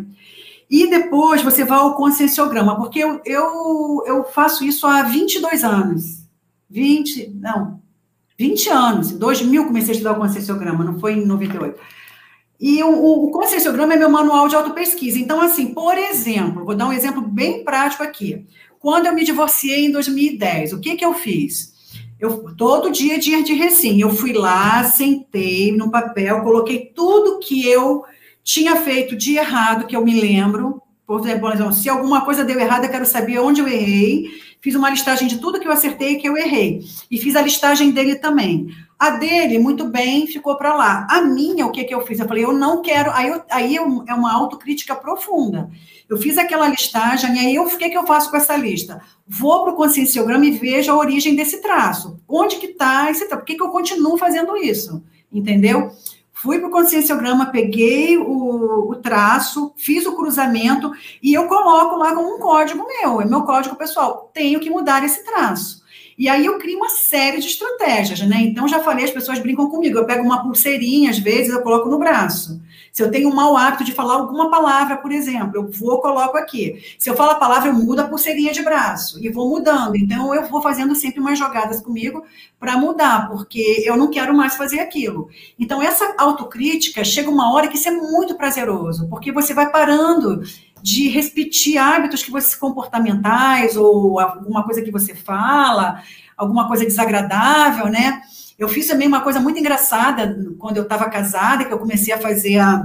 E 0.69 0.91
depois 0.91 1.41
você 1.41 1.65
vai 1.65 1.79
ao 1.79 1.97
conscienciograma, 1.97 2.77
porque 2.77 2.99
eu, 2.99 3.23
eu, 3.25 4.05
eu 4.07 4.25
faço 4.25 4.63
isso 4.63 4.87
há 4.87 5.05
22 5.05 5.65
anos. 5.65 6.27
20, 6.69 7.31
não, 7.41 7.81
20 8.39 8.69
anos. 8.69 9.11
Em 9.13 9.17
2000 9.17 9.65
comecei 9.65 9.93
a 9.93 9.93
estudar 9.93 10.13
o 10.13 10.21
conscienciograma, 10.21 10.85
não 10.85 11.01
foi 11.01 11.15
em 11.15 11.25
98. 11.25 11.81
E 12.61 12.83
o, 12.83 12.91
o, 12.91 13.29
o 13.29 13.31
conscienciograma 13.31 13.95
é 13.95 13.97
meu 13.97 14.11
manual 14.11 14.49
de 14.49 14.55
autopesquisa. 14.55 15.19
Então, 15.19 15.41
assim, 15.41 15.73
por 15.73 15.97
exemplo, 15.97 16.63
vou 16.67 16.75
dar 16.75 16.89
um 16.89 16.93
exemplo 16.93 17.23
bem 17.23 17.65
prático 17.65 18.03
aqui. 18.03 18.47
Quando 18.83 19.07
eu 19.07 19.15
me 19.15 19.23
divorciei 19.23 19.87
em 19.87 19.93
2010, 19.93 20.73
o 20.73 20.81
que, 20.81 20.97
que 20.97 21.05
eu 21.05 21.15
fiz? 21.15 21.73
Eu, 22.19 22.53
todo 22.57 22.91
dia, 22.91 23.17
dia 23.17 23.41
de 23.41 23.53
recém, 23.53 24.01
eu 24.01 24.11
fui 24.11 24.33
lá, 24.33 24.83
sentei 24.83 25.71
no 25.71 25.89
papel, 25.89 26.43
coloquei 26.43 26.91
tudo 26.93 27.39
que 27.39 27.65
eu 27.65 28.05
tinha 28.43 28.75
feito 28.75 29.15
de 29.15 29.37
errado, 29.37 29.87
que 29.87 29.95
eu 29.95 30.05
me 30.05 30.21
lembro. 30.21 30.83
Por 31.07 31.21
exemplo, 31.21 31.73
se 31.73 31.89
alguma 31.89 32.25
coisa 32.25 32.45
deu 32.45 32.59
errado, 32.59 32.85
eu 32.85 32.91
quero 32.91 33.07
saber 33.07 33.39
onde 33.39 33.61
eu 33.61 33.69
errei. 33.69 34.29
Fiz 34.61 34.75
uma 34.75 34.91
listagem 34.91 35.29
de 35.29 35.39
tudo 35.39 35.61
que 35.61 35.69
eu 35.69 35.73
acertei 35.73 36.15
e 36.15 36.17
que 36.17 36.29
eu 36.29 36.37
errei. 36.37 36.81
E 37.09 37.19
fiz 37.19 37.37
a 37.37 37.43
listagem 37.43 37.93
dele 37.93 38.17
também. 38.17 38.67
A 39.03 39.11
dele, 39.11 39.59
muito 39.59 39.87
bem, 39.87 40.29
ficou 40.29 40.55
para 40.55 40.77
lá. 40.77 41.09
A 41.11 41.23
minha, 41.23 41.67
o 41.67 41.73
que, 41.73 41.83
que 41.83 41.93
eu 41.93 42.07
fiz? 42.07 42.21
Eu 42.21 42.29
falei, 42.29 42.45
eu 42.45 42.53
não 42.53 42.83
quero. 42.83 43.11
Aí, 43.11 43.27
eu, 43.27 43.43
aí 43.51 43.75
eu, 43.75 44.05
é 44.07 44.15
uma 44.15 44.33
autocrítica 44.33 44.95
profunda. 44.95 45.69
Eu 46.09 46.17
fiz 46.17 46.39
aquela 46.39 46.69
listagem, 46.69 47.35
e 47.35 47.39
aí 47.41 47.55
eu, 47.57 47.65
o 47.65 47.77
que, 47.77 47.91
que 47.91 47.99
eu 47.99 48.07
faço 48.07 48.31
com 48.31 48.37
essa 48.37 48.57
lista? 48.57 49.03
Vou 49.27 49.65
para 49.65 49.73
o 49.73 49.77
conscienciograma 49.77 50.47
e 50.47 50.53
vejo 50.53 50.93
a 50.93 50.97
origem 50.97 51.35
desse 51.35 51.61
traço. 51.61 52.21
Onde 52.29 52.59
que 52.59 52.67
está 52.67 53.11
esse 53.11 53.27
traço? 53.27 53.41
Por 53.41 53.47
que, 53.47 53.57
que 53.57 53.63
eu 53.65 53.71
continuo 53.71 54.17
fazendo 54.17 54.57
isso? 54.57 55.03
Entendeu? 55.33 55.91
Fui 56.33 56.61
para 56.61 56.69
o 56.69 56.71
conscienciograma, 56.71 57.47
peguei 57.47 58.17
o, 58.17 58.89
o, 58.89 58.95
traço, 58.95 59.73
fiz 59.77 60.07
o 60.07 60.15
cruzamento 60.15 60.93
e 61.21 61.35
eu 61.35 61.49
coloco 61.49 61.97
lá 61.97 62.15
como 62.15 62.37
um 62.37 62.39
código 62.39 62.87
meu, 62.87 63.21
é 63.21 63.25
meu 63.25 63.43
código 63.43 63.75
pessoal. 63.75 64.31
Tenho 64.33 64.61
que 64.61 64.71
mudar 64.71 65.05
esse 65.05 65.25
traço. 65.25 65.82
E 66.19 66.29
aí 66.29 66.45
eu 66.45 66.59
crio 66.59 66.79
uma 66.79 66.89
série 66.89 67.41
de 67.41 67.47
estratégias, 67.47 68.21
né? 68.21 68.37
Então, 68.41 68.69
já 68.69 68.81
falei, 68.81 69.05
as 69.05 69.11
pessoas 69.11 69.39
brincam 69.39 69.69
comigo. 69.69 69.99
Eu 69.99 70.07
pego 70.07 70.23
uma 70.23 70.43
pulseirinha, 70.43 71.11
às 71.11 71.19
vezes, 71.19 71.53
eu 71.53 71.63
coloco 71.63 71.89
no 71.89 71.99
braço. 71.99 72.61
Se 72.93 73.03
eu 73.03 73.11
tenho 73.11 73.31
um 73.31 73.35
mau 73.35 73.57
hábito 73.57 73.85
de 73.85 73.93
falar 73.93 74.15
alguma 74.15 74.51
palavra, 74.51 74.99
por 74.99 75.11
exemplo, 75.11 75.57
eu 75.57 75.71
vou, 75.71 76.01
coloco 76.01 76.37
aqui. 76.37 76.83
Se 76.99 77.09
eu 77.09 77.17
falo 77.17 77.31
a 77.31 77.37
palavra, 77.37 77.71
eu 77.71 77.75
mudo 77.75 78.01
a 78.01 78.05
pulseirinha 78.05 78.53
de 78.53 78.63
braço 78.63 79.19
e 79.25 79.31
vou 79.31 79.49
mudando. 79.49 79.97
Então, 79.97 80.35
eu 80.35 80.47
vou 80.49 80.61
fazendo 80.61 80.95
sempre 80.95 81.19
umas 81.19 81.39
jogadas 81.39 81.81
comigo 81.81 82.23
para 82.61 82.77
mudar, 82.77 83.29
porque 83.29 83.83
eu 83.87 83.97
não 83.97 84.11
quero 84.11 84.35
mais 84.35 84.55
fazer 84.57 84.81
aquilo. 84.81 85.31
Então, 85.59 85.83
essa 85.83 86.15
autocrítica 86.19 87.03
chega 87.03 87.31
uma 87.31 87.55
hora 87.55 87.69
que 87.69 87.77
isso 87.77 87.89
é 87.89 87.93
muito 87.93 88.35
prazeroso, 88.35 89.09
porque 89.09 89.33
você 89.33 89.55
vai 89.55 89.71
parando 89.71 90.43
de 90.83 91.09
repetir 91.09 91.79
hábitos 91.79 92.23
que 92.23 92.31
você 92.31 92.57
comportamentais 92.57 93.77
ou 93.77 94.19
alguma 94.19 94.65
coisa 94.65 94.83
que 94.83 94.91
você 94.91 95.15
fala, 95.15 96.03
alguma 96.37 96.67
coisa 96.67 96.85
desagradável, 96.85 97.87
né? 97.87 98.21
Eu 98.59 98.69
fiz 98.69 98.87
também 98.87 99.09
uma 99.09 99.21
coisa 99.21 99.41
muito 99.41 99.59
engraçada 99.59 100.39
quando 100.59 100.77
eu 100.77 100.83
estava 100.83 101.09
casada, 101.09 101.65
que 101.65 101.73
eu 101.73 101.79
comecei 101.79 102.13
a 102.13 102.19
fazer 102.19 102.59
a, 102.59 102.85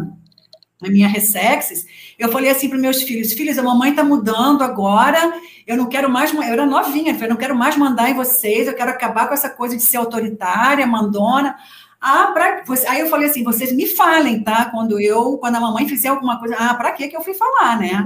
a 0.82 0.90
minha 0.90 1.08
ressexes. 1.08 1.86
Eu 2.18 2.32
falei 2.32 2.50
assim 2.50 2.70
para 2.70 2.78
meus 2.78 3.04
filhos: 3.04 3.34
Filhos, 3.34 3.58
a 3.58 3.64
mamãe 3.64 3.92
está 3.92 4.04
mudando 4.04 4.64
agora. 4.64 5.34
Eu 5.66 5.78
não 5.78 5.88
quero 5.88 6.10
mais. 6.10 6.34
Eu 6.34 6.42
era 6.42 6.66
novinha, 6.66 7.16
eu 7.20 7.30
não 7.30 7.36
quero 7.36 7.56
mais 7.56 7.76
mandar 7.78 8.10
em 8.10 8.16
vocês. 8.16 8.68
Eu 8.68 8.74
quero 8.74 8.92
acabar 8.92 9.28
com 9.28 9.34
essa 9.34 9.50
coisa 9.50 9.76
de 9.76 9.84
ser 9.84 9.98
autoritária, 9.98 10.88
mandona. 10.88 11.56
Ah, 12.00 12.28
pra, 12.28 12.64
aí 12.88 13.00
eu 13.00 13.08
falei 13.08 13.28
assim, 13.28 13.44
vocês 13.44 13.72
me 13.72 13.88
falem, 13.88 14.44
tá? 14.44 14.66
Quando 14.66 15.00
eu, 15.00 15.38
quando 15.40 15.56
a 15.56 15.60
mamãe 15.60 15.88
fizer 15.88 16.10
alguma 16.10 16.40
coisa, 16.40 16.56
ah, 16.58 16.74
para 16.76 16.92
que 16.92 17.08
que 17.08 17.18
eu 17.18 17.22
fui 17.22 17.34
falar, 17.34 17.80
né? 17.80 18.04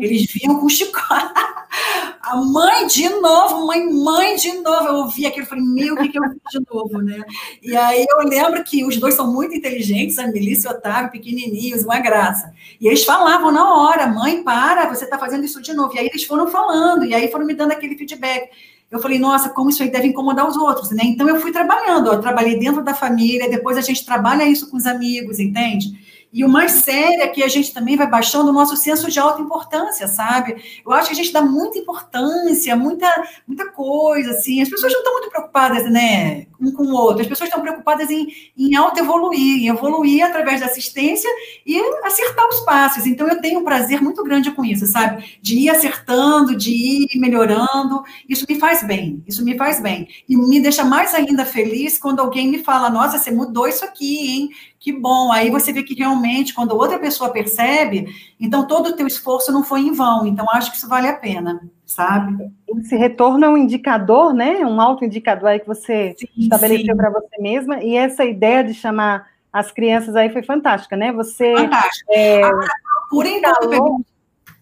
Eles 0.00 0.26
vinham 0.32 0.58
com 0.58 0.68
chicote. 0.68 1.32
A 2.20 2.36
mãe 2.36 2.86
de 2.86 3.08
novo, 3.08 3.66
mãe, 3.66 3.90
mãe 3.90 4.36
de 4.36 4.52
novo. 4.54 4.88
Eu 4.88 4.94
ouvi 4.96 5.24
aquilo 5.24 5.46
falei, 5.46 5.64
meu, 5.64 5.94
o 5.94 5.96
que, 5.96 6.08
que 6.08 6.18
eu 6.18 6.22
fiz 6.24 6.40
de 6.50 6.60
novo, 6.70 6.98
né? 6.98 7.22
E 7.62 7.76
aí 7.76 8.04
eu 8.08 8.28
lembro 8.28 8.62
que 8.64 8.84
os 8.84 8.96
dois 8.96 9.14
são 9.14 9.32
muito 9.32 9.54
inteligentes, 9.54 10.18
a 10.18 10.26
Melissa 10.26 10.68
e 10.68 10.72
o 10.72 10.76
Otávio, 10.76 11.12
pequenininhos, 11.12 11.84
uma 11.84 12.00
graça. 12.00 12.52
E 12.80 12.86
eles 12.86 13.04
falavam 13.04 13.52
na 13.52 13.74
hora, 13.74 14.06
mãe, 14.08 14.42
para, 14.42 14.88
você 14.88 15.04
está 15.04 15.18
fazendo 15.18 15.44
isso 15.44 15.62
de 15.62 15.72
novo. 15.72 15.94
E 15.94 15.98
aí 16.00 16.06
eles 16.06 16.24
foram 16.24 16.48
falando, 16.48 17.04
e 17.04 17.14
aí 17.14 17.30
foram 17.30 17.46
me 17.46 17.54
dando 17.54 17.72
aquele 17.72 17.96
feedback 17.96 18.50
eu 18.90 18.98
falei, 19.00 19.18
nossa, 19.18 19.50
como 19.50 19.68
isso 19.68 19.82
aí 19.82 19.90
deve 19.90 20.08
incomodar 20.08 20.48
os 20.48 20.56
outros, 20.56 20.90
né? 20.90 21.02
Então 21.04 21.28
eu 21.28 21.40
fui 21.40 21.52
trabalhando, 21.52 22.10
eu 22.10 22.20
trabalhei 22.20 22.58
dentro 22.58 22.82
da 22.82 22.94
família, 22.94 23.50
depois 23.50 23.76
a 23.76 23.82
gente 23.82 24.04
trabalha 24.04 24.48
isso 24.48 24.70
com 24.70 24.76
os 24.76 24.86
amigos, 24.86 25.38
entende? 25.38 26.07
E 26.32 26.44
o 26.44 26.48
mais 26.48 26.72
sério 26.72 27.22
é 27.22 27.28
que 27.28 27.42
a 27.42 27.48
gente 27.48 27.72
também 27.72 27.96
vai 27.96 28.06
baixando 28.06 28.50
o 28.50 28.52
nosso 28.52 28.76
senso 28.76 29.10
de 29.10 29.18
alta 29.18 29.40
importância, 29.40 30.06
sabe? 30.06 30.62
Eu 30.84 30.92
acho 30.92 31.08
que 31.08 31.14
a 31.14 31.16
gente 31.16 31.32
dá 31.32 31.40
muita 31.40 31.78
importância, 31.78 32.76
muita, 32.76 33.10
muita 33.46 33.70
coisa, 33.70 34.30
assim. 34.32 34.60
As 34.60 34.68
pessoas 34.68 34.92
não 34.92 35.00
estão 35.00 35.12
muito 35.14 35.30
preocupadas, 35.30 35.90
né, 35.90 36.46
um 36.60 36.70
com 36.72 36.84
o 36.84 36.92
outro. 36.92 37.22
As 37.22 37.26
pessoas 37.26 37.48
estão 37.48 37.62
preocupadas 37.62 38.10
em, 38.10 38.28
em 38.56 38.74
auto-evoluir, 38.74 39.62
em 39.62 39.68
evoluir 39.68 40.22
através 40.24 40.60
da 40.60 40.66
assistência 40.66 41.30
e 41.64 41.80
acertar 42.04 42.46
os 42.48 42.60
passos. 42.60 43.06
Então, 43.06 43.26
eu 43.26 43.40
tenho 43.40 43.60
um 43.60 43.64
prazer 43.64 44.02
muito 44.02 44.22
grande 44.22 44.50
com 44.50 44.64
isso, 44.64 44.86
sabe? 44.86 45.38
De 45.40 45.58
ir 45.58 45.70
acertando, 45.70 46.54
de 46.54 47.06
ir 47.10 47.18
melhorando. 47.18 48.02
Isso 48.28 48.44
me 48.46 48.58
faz 48.58 48.82
bem, 48.82 49.22
isso 49.26 49.42
me 49.44 49.56
faz 49.56 49.80
bem. 49.80 50.08
E 50.28 50.36
me 50.36 50.60
deixa 50.60 50.84
mais 50.84 51.14
ainda 51.14 51.46
feliz 51.46 51.98
quando 51.98 52.20
alguém 52.20 52.48
me 52.48 52.58
fala, 52.58 52.90
nossa, 52.90 53.18
você 53.18 53.30
mudou 53.30 53.66
isso 53.66 53.84
aqui, 53.84 54.30
hein? 54.30 54.50
Que 54.80 54.92
bom. 54.92 55.32
Aí 55.32 55.50
você 55.50 55.72
vê 55.72 55.82
que 55.82 55.94
realmente, 55.94 56.54
quando 56.54 56.76
outra 56.76 56.98
pessoa 56.98 57.32
percebe, 57.32 58.06
então 58.38 58.66
todo 58.66 58.90
o 58.90 58.96
teu 58.96 59.06
esforço 59.06 59.50
não 59.50 59.64
foi 59.64 59.80
em 59.80 59.92
vão. 59.92 60.26
Então, 60.26 60.46
acho 60.52 60.70
que 60.70 60.76
isso 60.76 60.88
vale 60.88 61.08
a 61.08 61.16
pena, 61.16 61.60
sabe? 61.84 62.50
Esse 62.68 62.96
retorno 62.96 63.44
é 63.44 63.48
um 63.48 63.56
indicador, 63.56 64.32
né? 64.32 64.64
Um 64.64 64.80
autoindicador 64.80 65.48
aí 65.48 65.60
que 65.60 65.66
você 65.66 66.14
sim, 66.16 66.28
estabeleceu 66.36 66.96
para 66.96 67.10
você 67.10 67.40
mesma. 67.40 67.82
E 67.82 67.96
essa 67.96 68.24
ideia 68.24 68.62
de 68.62 68.72
chamar 68.72 69.26
as 69.52 69.72
crianças 69.72 70.14
aí 70.14 70.30
foi 70.30 70.42
fantástica, 70.42 70.96
né? 70.96 71.12
Você. 71.12 71.56
Fantástica. 71.56 72.12
É, 72.12 72.44
Agora, 72.44 72.68
procurem 73.08 73.36
escalou, 73.36 74.00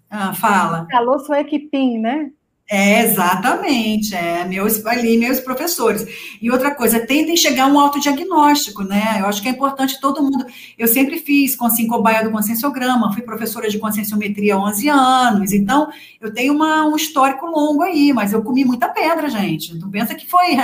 ah, 0.08 0.32
fala. 0.32 0.82
Escalou 0.82 1.18
sua 1.18 1.40
equipim, 1.40 1.98
né? 1.98 2.30
É, 2.68 3.02
exatamente, 3.04 4.12
é, 4.12 4.44
meus 4.44 4.84
ali, 4.84 5.16
meus 5.16 5.38
professores. 5.38 6.04
E 6.42 6.50
outra 6.50 6.74
coisa, 6.74 6.98
tentem 6.98 7.36
chegar 7.36 7.64
a 7.64 7.66
um 7.68 7.78
autodiagnóstico, 7.78 8.82
né? 8.82 9.18
Eu 9.20 9.26
acho 9.26 9.40
que 9.40 9.46
é 9.48 9.52
importante 9.52 10.00
todo 10.00 10.20
mundo. 10.20 10.44
Eu 10.76 10.88
sempre 10.88 11.18
fiz 11.18 11.54
com 11.54 11.64
assim, 11.64 11.86
cobaia 11.86 12.24
do 12.24 12.32
conscienciograma, 12.32 13.12
fui 13.12 13.22
professora 13.22 13.68
de 13.70 13.78
conscienciometria 13.78 14.56
há 14.56 14.58
11 14.58 14.88
anos, 14.88 15.52
então 15.52 15.88
eu 16.20 16.34
tenho 16.34 16.52
uma, 16.54 16.84
um 16.88 16.96
histórico 16.96 17.46
longo 17.46 17.82
aí, 17.82 18.12
mas 18.12 18.32
eu 18.32 18.42
comi 18.42 18.64
muita 18.64 18.88
pedra, 18.88 19.28
gente. 19.30 19.76
Não 19.76 19.88
pensa 19.88 20.16
que 20.16 20.26
foi, 20.26 20.56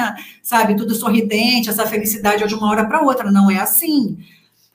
sabe, 0.42 0.74
tudo 0.74 0.96
sorridente, 0.96 1.70
essa 1.70 1.86
felicidade 1.86 2.44
de 2.48 2.54
uma 2.54 2.68
hora 2.68 2.84
para 2.84 3.00
outra. 3.00 3.30
Não 3.30 3.48
é 3.48 3.58
assim. 3.60 4.18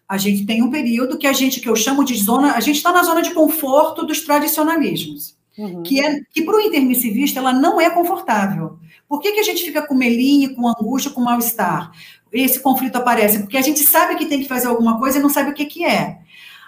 A 0.07 0.17
gente 0.17 0.45
tem 0.45 0.63
um 0.63 0.71
período 0.71 1.17
que 1.17 1.28
a 1.28 1.34
gente, 1.34 1.59
que 1.59 1.67
eu 1.67 1.75
chamo 1.75 2.05
de 2.05 2.15
zona, 2.15 2.53
a 2.53 2.61
gente 2.61 2.78
está 2.78 2.93
na 2.93 3.03
zona 3.03 3.21
de 3.21 3.34
conforto 3.34 4.05
dos 4.05 4.21
tradicionalismos. 4.21 5.37
Uhum. 5.58 5.84
Que, 5.84 5.99
é, 5.99 6.22
que 6.32 6.43
para 6.43 6.55
o 6.55 6.62
intermissivista 6.62 7.39
ela 7.39 7.51
não 7.51 7.82
é 7.82 7.89
confortável. 7.89 8.78
Por 9.08 9.20
que, 9.20 9.32
que 9.32 9.39
a 9.39 9.43
gente 9.43 9.64
fica 9.64 9.82
com 9.82 9.95
melinho, 9.95 10.55
com 10.55 10.68
angústia, 10.68 11.12
com 11.12 11.22
mal-estar? 11.22 11.91
Esse 12.32 12.60
conflito 12.60 12.97
aparece 12.97 13.39
porque 13.39 13.58
a 13.58 13.62
gente 13.62 13.80
sabe 13.80 14.16
que 14.16 14.26
tem 14.26 14.41
que 14.41 14.47
fazer 14.47 14.68
alguma 14.68 14.99
coisa 14.99 15.18
e 15.18 15.22
não 15.22 15.30
sabe 15.30 15.51
o 15.51 15.53
que, 15.53 15.66
que 15.66 15.86
é. 15.86 16.20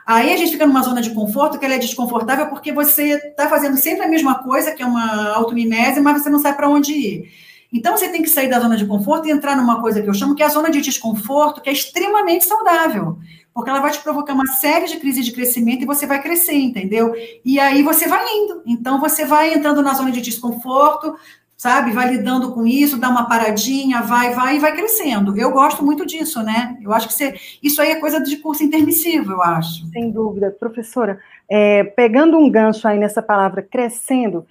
Aí 0.06 0.34
a 0.34 0.38
gente 0.38 0.54
fica 0.54 0.66
numa 0.66 0.82
zona 0.82 1.02
de 1.02 1.12
conforto 1.12 1.60
que 1.60 1.66
ela 1.66 1.76
é 1.76 1.80
desconfortável 1.80 2.48
porque 2.48 2.72
você 2.72 3.16
está 3.18 3.48
fazendo 3.48 3.78
sempre 3.78 4.06
a 4.06 4.10
mesma 4.10 4.42
coisa, 4.42 4.72
que 4.72 4.82
é 4.82 4.86
uma 4.86 5.36
automimese, 5.36 6.02
mas 6.02 6.24
você 6.24 6.30
não 6.32 6.40
sabe 6.40 6.58
para 6.58 6.70
onde 6.70 6.94
ir. 6.94 7.32
Então 7.72 7.96
você 7.96 8.10
tem 8.10 8.22
que 8.22 8.30
sair 8.30 8.50
da 8.50 8.60
zona 8.60 8.76
de 8.76 8.86
conforto 8.86 9.28
e 9.28 9.32
entrar 9.32 9.56
numa 9.56 9.80
coisa 9.80 10.02
que 10.02 10.10
eu 10.10 10.14
chamo 10.14 10.36
que 10.36 10.42
é 10.42 10.46
a 10.46 10.50
zona 10.50 10.72
de 10.72 10.82
desconforto, 10.82 11.62
que 11.62 11.70
é 11.70 11.74
extremamente 11.74 12.46
saudável 12.46 13.18
porque 13.54 13.70
ela 13.70 13.82
vai 13.82 13.92
te 13.92 14.00
provocar 14.00 14.34
uma 14.34 14.46
série 14.46 14.88
de 14.88 14.98
crises 14.98 15.26
de 15.26 15.34
crescimento 15.34 15.84
e 15.84 15.86
você 15.86 16.08
vai 16.08 16.22
crescer, 16.22 16.56
entendeu? 16.56 17.14
E 17.44 17.60
aí 17.60 17.84
você 17.84 18.08
vai 18.08 18.26
indo. 18.26 18.62
Então 18.66 19.02
você 19.02 19.26
vai 19.26 19.54
entrando 19.54 19.82
na 19.82 19.94
zona 19.94 20.12
de 20.12 20.22
desconforto, 20.22 21.16
sabe? 21.58 21.92
Vai 21.92 22.10
lidando 22.10 22.54
com 22.54 22.66
isso, 22.66 22.98
dá 22.98 23.10
uma 23.10 23.28
paradinha, 23.28 24.02
vai, 24.02 24.34
vai 24.34 24.56
e 24.56 24.60
vai 24.60 24.74
crescendo. 24.74 25.38
Eu 25.38 25.52
gosto 25.52 25.84
muito 25.84 26.06
disso, 26.06 26.42
né? 26.42 26.78
Eu 26.82 26.94
acho 26.94 27.08
que 27.08 27.14
você, 27.14 27.36
isso 27.62 27.82
aí 27.82 27.92
é 27.92 28.00
coisa 28.00 28.22
de 28.22 28.38
curso 28.38 28.64
intermissivo, 28.64 29.34
eu 29.34 29.42
acho. 29.42 29.86
Sem 29.92 30.10
dúvida. 30.10 30.56
Professora, 30.58 31.20
é, 31.50 31.84
pegando 31.84 32.38
um 32.38 32.50
gancho 32.50 32.88
aí 32.88 32.98
nessa 32.98 33.22
palavra 33.22 33.62
crescendo, 33.62 34.48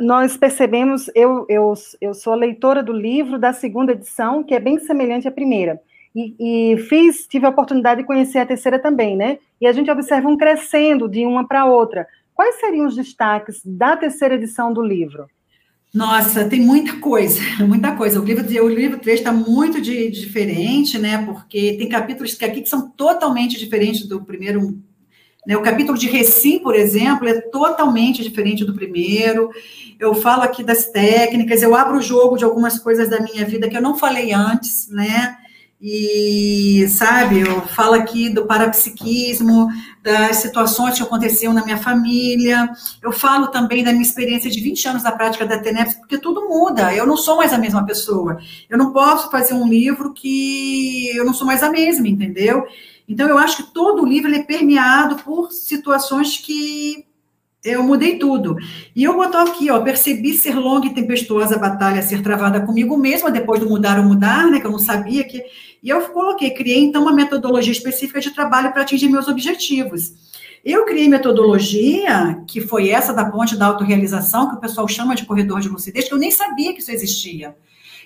nós 0.00 0.36
percebemos, 0.36 1.10
eu, 1.14 1.46
eu, 1.48 1.72
eu 2.00 2.14
sou 2.14 2.34
leitora 2.34 2.82
do 2.82 2.92
livro 2.92 3.38
da 3.38 3.52
segunda 3.52 3.92
edição, 3.92 4.42
que 4.42 4.54
é 4.54 4.60
bem 4.60 4.78
semelhante 4.78 5.28
à 5.28 5.30
primeira. 5.30 5.80
E, 6.14 6.72
e, 6.72 6.78
fiz, 6.78 7.26
tive 7.26 7.46
a 7.46 7.50
oportunidade 7.50 8.00
de 8.00 8.06
conhecer 8.06 8.38
a 8.38 8.46
terceira 8.46 8.78
também, 8.78 9.16
né? 9.16 9.38
E 9.60 9.66
a 9.66 9.72
gente 9.72 9.90
observa 9.90 10.28
um 10.28 10.36
crescendo 10.36 11.08
de 11.08 11.26
uma 11.26 11.46
para 11.46 11.66
outra. 11.66 12.06
Quais 12.34 12.58
seriam 12.58 12.86
os 12.86 12.96
destaques 12.96 13.60
da 13.64 13.96
terceira 13.96 14.34
edição 14.34 14.72
do 14.72 14.82
livro? 14.82 15.26
Nossa, 15.92 16.44
tem 16.48 16.60
muita 16.60 16.98
coisa, 16.98 17.40
muita 17.66 17.94
coisa. 17.94 18.20
O 18.20 18.24
livro, 18.24 18.44
o 18.64 18.68
livro 18.68 18.98
3 18.98 19.20
está 19.20 19.32
muito 19.32 19.80
de, 19.80 20.10
diferente, 20.10 20.98
né? 20.98 21.24
Porque 21.24 21.74
tem 21.78 21.88
capítulos 21.88 22.34
que 22.34 22.44
aqui 22.44 22.60
que 22.62 22.68
são 22.68 22.90
totalmente 22.90 23.58
diferentes 23.58 24.06
do 24.06 24.22
primeiro. 24.22 24.78
Né? 25.46 25.56
O 25.56 25.62
capítulo 25.62 25.96
de 25.96 26.08
Recim, 26.08 26.58
por 26.58 26.74
exemplo, 26.74 27.28
é 27.28 27.40
totalmente 27.40 28.22
diferente 28.22 28.64
do 28.64 28.74
primeiro. 28.74 29.50
Eu 29.98 30.14
falo 30.14 30.42
aqui 30.42 30.62
das 30.62 30.86
técnicas, 30.86 31.62
eu 31.62 31.74
abro 31.74 31.98
o 31.98 32.02
jogo 32.02 32.36
de 32.36 32.44
algumas 32.44 32.78
coisas 32.78 33.08
da 33.08 33.20
minha 33.20 33.44
vida 33.44 33.68
que 33.68 33.76
eu 33.76 33.82
não 33.82 33.96
falei 33.96 34.32
antes, 34.32 34.88
né? 34.90 35.36
E, 35.80 36.86
sabe, 36.88 37.40
eu 37.40 37.60
falo 37.60 37.94
aqui 37.94 38.30
do 38.30 38.46
parapsiquismo, 38.46 39.68
das 40.02 40.36
situações 40.36 40.96
que 40.96 41.02
aconteciam 41.02 41.52
na 41.52 41.62
minha 41.64 41.76
família, 41.76 42.70
eu 43.02 43.12
falo 43.12 43.48
também 43.48 43.84
da 43.84 43.92
minha 43.92 44.02
experiência 44.02 44.50
de 44.50 44.58
20 44.58 44.88
anos 44.88 45.02
da 45.02 45.12
prática 45.12 45.44
da 45.44 45.58
TENEPS, 45.58 45.96
porque 45.96 46.16
tudo 46.16 46.48
muda, 46.48 46.94
eu 46.94 47.06
não 47.06 47.16
sou 47.16 47.36
mais 47.36 47.52
a 47.52 47.58
mesma 47.58 47.84
pessoa. 47.84 48.38
Eu 48.70 48.78
não 48.78 48.90
posso 48.90 49.30
fazer 49.30 49.52
um 49.52 49.68
livro 49.68 50.14
que 50.14 51.14
eu 51.14 51.26
não 51.26 51.34
sou 51.34 51.46
mais 51.46 51.62
a 51.62 51.70
mesma, 51.70 52.08
entendeu? 52.08 52.64
Então, 53.08 53.28
eu 53.28 53.38
acho 53.38 53.58
que 53.58 53.74
todo 53.74 54.02
o 54.02 54.06
livro 54.06 54.34
é 54.34 54.42
permeado 54.42 55.16
por 55.16 55.52
situações 55.52 56.38
que 56.38 57.06
eu 57.64 57.82
mudei 57.82 58.18
tudo. 58.18 58.56
E 58.94 59.02
eu 59.02 59.14
boto 59.14 59.36
aqui, 59.36 59.70
ó, 59.70 59.80
percebi 59.80 60.36
ser 60.36 60.54
longa 60.54 60.86
e 60.86 60.94
tempestuosa 60.94 61.56
a 61.56 61.58
batalha 61.58 62.02
ser 62.02 62.22
travada 62.22 62.60
comigo 62.60 62.96
mesma, 62.96 63.30
depois 63.30 63.60
do 63.60 63.68
mudar 63.68 63.98
ou 63.98 64.04
mudar, 64.04 64.46
né, 64.46 64.60
que 64.60 64.66
eu 64.66 64.70
não 64.70 64.78
sabia 64.78 65.24
que... 65.24 65.42
E 65.82 65.88
eu 65.88 66.00
coloquei, 66.08 66.50
criei 66.50 66.82
então 66.82 67.02
uma 67.02 67.12
metodologia 67.12 67.72
específica 67.72 68.20
de 68.20 68.30
trabalho 68.30 68.72
para 68.72 68.82
atingir 68.82 69.08
meus 69.08 69.28
objetivos. 69.28 70.12
Eu 70.64 70.84
criei 70.84 71.08
metodologia, 71.08 72.42
que 72.46 72.60
foi 72.60 72.88
essa 72.88 73.12
da 73.12 73.24
ponte 73.24 73.56
da 73.56 73.66
autorrealização, 73.66 74.48
que 74.48 74.56
o 74.56 74.60
pessoal 74.60 74.88
chama 74.88 75.14
de 75.14 75.24
corredor 75.24 75.60
de 75.60 75.68
lucidez, 75.68 76.08
que 76.08 76.14
eu 76.14 76.18
nem 76.18 76.30
sabia 76.30 76.72
que 76.72 76.80
isso 76.80 76.90
existia. 76.90 77.54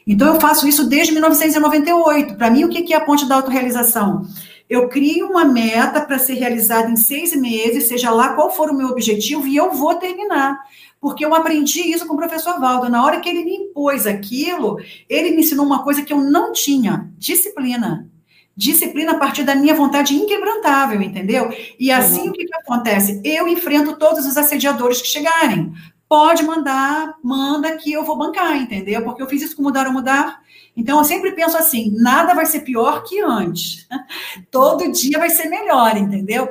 Então, 0.07 0.35
eu 0.35 0.41
faço 0.41 0.67
isso 0.67 0.89
desde 0.89 1.13
1998. 1.13 2.35
Para 2.37 2.51
mim, 2.51 2.65
o 2.65 2.69
que 2.69 2.93
é 2.93 2.97
a 2.97 3.01
ponte 3.01 3.29
da 3.29 3.37
autorrealização? 3.37 4.27
Eu 4.71 4.89
crio 4.89 5.29
uma 5.29 5.45
meta 5.45 6.01
para 6.01 6.17
ser 6.17 6.35
realizada 6.35 6.89
em 6.89 6.95
seis 6.95 7.35
meses, 7.35 7.89
seja 7.89 8.09
lá 8.11 8.35
qual 8.35 8.55
for 8.55 8.71
o 8.71 8.75
meu 8.75 8.87
objetivo, 8.89 9.45
e 9.49 9.57
eu 9.57 9.73
vou 9.73 9.97
terminar. 9.97 10.61
Porque 11.01 11.25
eu 11.25 11.35
aprendi 11.35 11.81
isso 11.81 12.07
com 12.07 12.15
o 12.15 12.17
professor 12.17 12.61
Valdo. 12.61 12.89
Na 12.89 13.05
hora 13.05 13.19
que 13.19 13.29
ele 13.29 13.45
me 13.45 13.53
impôs 13.57 14.07
aquilo, 14.07 14.79
ele 15.09 15.31
me 15.31 15.41
ensinou 15.41 15.67
uma 15.67 15.83
coisa 15.83 16.03
que 16.03 16.13
eu 16.13 16.19
não 16.19 16.53
tinha: 16.53 17.11
disciplina. 17.19 18.09
Disciplina 18.57 19.13
a 19.13 19.19
partir 19.19 19.43
da 19.43 19.55
minha 19.57 19.75
vontade 19.75 20.15
inquebrantável, 20.15 21.01
entendeu? 21.01 21.51
E 21.79 21.91
assim 21.91 22.25
uhum. 22.25 22.29
o 22.29 22.33
que, 22.33 22.45
que 22.45 22.55
acontece? 22.55 23.21
Eu 23.25 23.49
enfrento 23.49 23.97
todos 23.97 24.25
os 24.25 24.37
assediadores 24.37 25.01
que 25.01 25.09
chegarem. 25.09 25.73
Pode 26.11 26.43
mandar, 26.43 27.15
manda 27.23 27.75
que 27.79 27.91
eu 27.91 28.05
vou 28.05 28.19
bancar, 28.19 28.57
entendeu? 28.57 29.03
Porque 29.03 29.23
eu 29.23 29.29
fiz 29.29 29.41
isso 29.41 29.57
com 29.57 29.63
Mudar 29.63 29.87
ou 29.87 29.95
Mudar 29.95 30.43
então, 30.77 30.99
eu 30.99 31.05
sempre 31.05 31.33
penso 31.33 31.57
assim: 31.57 31.91
nada 31.97 32.35
vai 32.35 32.47
ser 32.47 32.61
pior 32.61 33.03
que 33.03 33.21
antes. 33.21 33.87
Todo 34.51 34.91
dia 34.93 35.19
vai 35.19 35.31
ser 35.31 35.47
melhor, 35.49 35.97
entendeu? 35.97 36.49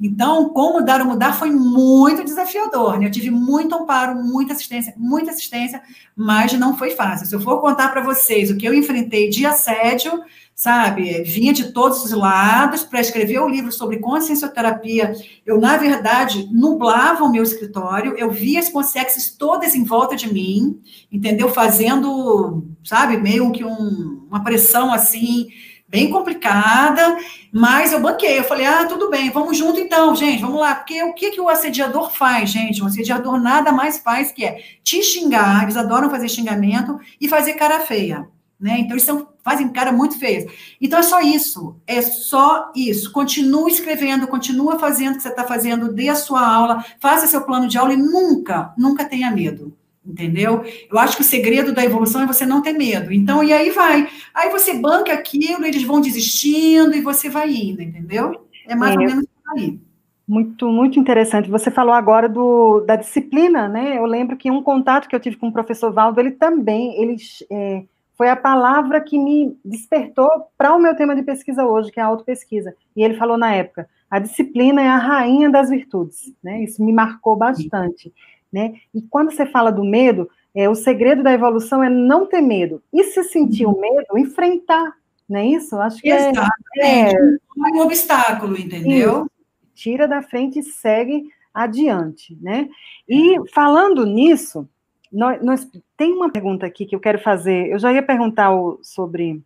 Então, 0.00 0.48
como 0.48 0.82
dar 0.82 1.02
ou 1.02 1.06
mudar 1.06 1.34
foi 1.34 1.50
muito 1.50 2.24
desafiador. 2.24 2.98
Né? 2.98 3.06
Eu 3.06 3.10
tive 3.10 3.30
muito 3.30 3.74
amparo, 3.74 4.14
muita 4.14 4.54
assistência, 4.54 4.94
muita 4.96 5.30
assistência, 5.30 5.82
mas 6.16 6.52
não 6.54 6.76
foi 6.76 6.92
fácil. 6.92 7.26
Se 7.26 7.34
eu 7.34 7.40
for 7.40 7.60
contar 7.60 7.90
para 7.90 8.00
vocês 8.00 8.50
o 8.50 8.56
que 8.56 8.66
eu 8.66 8.72
enfrentei 8.72 9.28
de 9.28 9.44
assédio, 9.44 10.12
sabe? 10.54 11.22
Vinha 11.22 11.52
de 11.52 11.72
todos 11.72 12.04
os 12.04 12.12
lados 12.12 12.82
para 12.82 13.00
escrever 13.00 13.40
o 13.40 13.46
um 13.46 13.48
livro 13.48 13.72
sobre 13.72 13.98
consciencioterapia. 13.98 15.14
Eu, 15.44 15.58
na 15.58 15.76
verdade, 15.76 16.48
nublava 16.52 17.24
o 17.24 17.32
meu 17.32 17.42
escritório, 17.42 18.14
eu 18.16 18.30
via 18.30 18.58
as 18.58 18.68
consciências 18.68 19.30
todas 19.30 19.74
em 19.74 19.84
volta 19.84 20.14
de 20.14 20.32
mim, 20.32 20.78
entendeu? 21.10 21.48
Fazendo, 21.48 22.62
sabe, 22.84 23.16
meio 23.16 23.50
que 23.52 23.64
um, 23.64 24.26
uma 24.28 24.44
pressão 24.44 24.92
assim, 24.92 25.48
bem 25.90 26.08
complicada, 26.08 27.18
mas 27.52 27.92
eu 27.92 28.00
banquei. 28.00 28.38
Eu 28.38 28.44
falei, 28.44 28.64
ah, 28.64 28.86
tudo 28.86 29.10
bem, 29.10 29.28
vamos 29.30 29.58
junto 29.58 29.80
então, 29.80 30.14
gente, 30.14 30.40
vamos 30.40 30.60
lá. 30.60 30.76
Porque 30.76 31.02
o 31.02 31.12
que, 31.12 31.32
que 31.32 31.40
o 31.40 31.48
assediador 31.48 32.12
faz, 32.12 32.50
gente? 32.50 32.80
O 32.80 32.86
assediador 32.86 33.38
nada 33.40 33.72
mais 33.72 33.98
faz 33.98 34.30
que 34.30 34.44
é 34.44 34.62
te 34.84 35.02
xingar, 35.02 35.64
eles 35.64 35.76
adoram 35.76 36.08
fazer 36.08 36.28
xingamento 36.28 36.98
e 37.20 37.28
fazer 37.28 37.54
cara 37.54 37.80
feia. 37.80 38.26
Né? 38.58 38.76
Então, 38.78 38.92
eles 38.92 39.02
são, 39.02 39.26
fazem 39.42 39.70
cara 39.70 39.90
muito 39.90 40.18
feia. 40.18 40.46
Então, 40.80 40.98
é 40.98 41.02
só 41.02 41.20
isso. 41.20 41.76
É 41.86 42.00
só 42.02 42.70
isso. 42.76 43.10
Continue 43.10 43.72
escrevendo, 43.72 44.28
continua 44.28 44.78
fazendo 44.78 45.14
o 45.14 45.16
que 45.16 45.22
você 45.22 45.28
está 45.28 45.44
fazendo, 45.44 45.92
dê 45.92 46.08
a 46.08 46.14
sua 46.14 46.46
aula, 46.46 46.84
faça 47.00 47.26
seu 47.26 47.40
plano 47.40 47.66
de 47.66 47.78
aula 47.78 47.94
e 47.94 47.96
nunca, 47.96 48.72
nunca 48.76 49.04
tenha 49.04 49.30
medo. 49.30 49.74
Entendeu? 50.10 50.64
Eu 50.90 50.98
acho 50.98 51.16
que 51.16 51.22
o 51.22 51.24
segredo 51.24 51.72
da 51.72 51.84
evolução 51.84 52.22
é 52.22 52.26
você 52.26 52.44
não 52.44 52.62
ter 52.62 52.72
medo. 52.72 53.12
Então, 53.12 53.42
e 53.44 53.52
aí 53.52 53.70
vai. 53.70 54.08
Aí 54.34 54.50
você 54.50 54.74
banca 54.74 55.12
aquilo, 55.12 55.64
eles 55.64 55.84
vão 55.84 56.00
desistindo 56.00 56.94
e 56.94 57.00
você 57.00 57.28
vai 57.28 57.50
indo, 57.52 57.82
entendeu? 57.82 58.46
É 58.66 58.74
mais 58.74 58.94
é. 58.94 58.98
ou 58.98 59.04
menos 59.04 59.26
aí. 59.56 59.80
Muito, 60.26 60.68
muito 60.68 60.98
interessante. 60.98 61.50
Você 61.50 61.70
falou 61.70 61.92
agora 61.92 62.28
do, 62.28 62.80
da 62.80 62.94
disciplina, 62.94 63.68
né? 63.68 63.98
Eu 63.98 64.04
lembro 64.04 64.36
que 64.36 64.50
um 64.50 64.62
contato 64.62 65.08
que 65.08 65.14
eu 65.14 65.20
tive 65.20 65.36
com 65.36 65.48
o 65.48 65.52
professor 65.52 65.92
Valdo, 65.92 66.20
ele 66.20 66.30
também, 66.30 67.02
ele 67.02 67.16
é, 67.50 67.82
foi 68.16 68.28
a 68.28 68.36
palavra 68.36 69.00
que 69.00 69.18
me 69.18 69.58
despertou 69.64 70.28
para 70.56 70.74
o 70.74 70.78
meu 70.78 70.94
tema 70.94 71.16
de 71.16 71.22
pesquisa 71.22 71.64
hoje, 71.64 71.90
que 71.90 71.98
é 71.98 72.02
a 72.02 72.06
autopesquisa. 72.06 72.74
E 72.94 73.02
ele 73.02 73.14
falou 73.14 73.38
na 73.38 73.52
época: 73.54 73.88
a 74.10 74.18
disciplina 74.18 74.82
é 74.82 74.88
a 74.88 74.98
rainha 74.98 75.48
das 75.48 75.70
virtudes, 75.70 76.32
né? 76.42 76.62
Isso 76.62 76.84
me 76.84 76.92
marcou 76.92 77.34
bastante, 77.34 78.12
né? 78.52 78.74
E 78.94 79.02
quando 79.02 79.30
você 79.30 79.46
fala 79.46 79.70
do 79.70 79.84
medo, 79.84 80.28
é, 80.54 80.68
o 80.68 80.74
segredo 80.74 81.22
da 81.22 81.32
evolução 81.32 81.82
é 81.82 81.88
não 81.88 82.26
ter 82.26 82.40
medo. 82.40 82.82
E 82.92 83.04
se 83.04 83.22
sentir 83.24 83.66
o 83.66 83.78
medo, 83.78 84.18
enfrentar, 84.18 84.94
não 85.28 85.38
é 85.38 85.46
isso? 85.46 85.76
Acho 85.76 86.00
que 86.02 86.10
é, 86.10 86.32
é, 86.80 87.12
é 87.12 87.14
um 87.56 87.80
obstáculo, 87.80 88.58
entendeu? 88.58 89.20
Isso. 89.20 89.30
Tira 89.74 90.08
da 90.08 90.22
frente 90.22 90.58
e 90.58 90.62
segue 90.62 91.30
adiante, 91.54 92.36
né? 92.40 92.68
E 93.08 93.36
falando 93.52 94.04
nisso, 94.04 94.68
nós, 95.12 95.42
nós, 95.42 95.68
tem 95.96 96.12
uma 96.12 96.30
pergunta 96.30 96.66
aqui 96.66 96.84
que 96.84 96.94
eu 96.94 97.00
quero 97.00 97.18
fazer. 97.18 97.68
Eu 97.68 97.78
já 97.78 97.92
ia 97.92 98.02
perguntar 98.02 98.52
o, 98.52 98.78
sobre. 98.82 99.42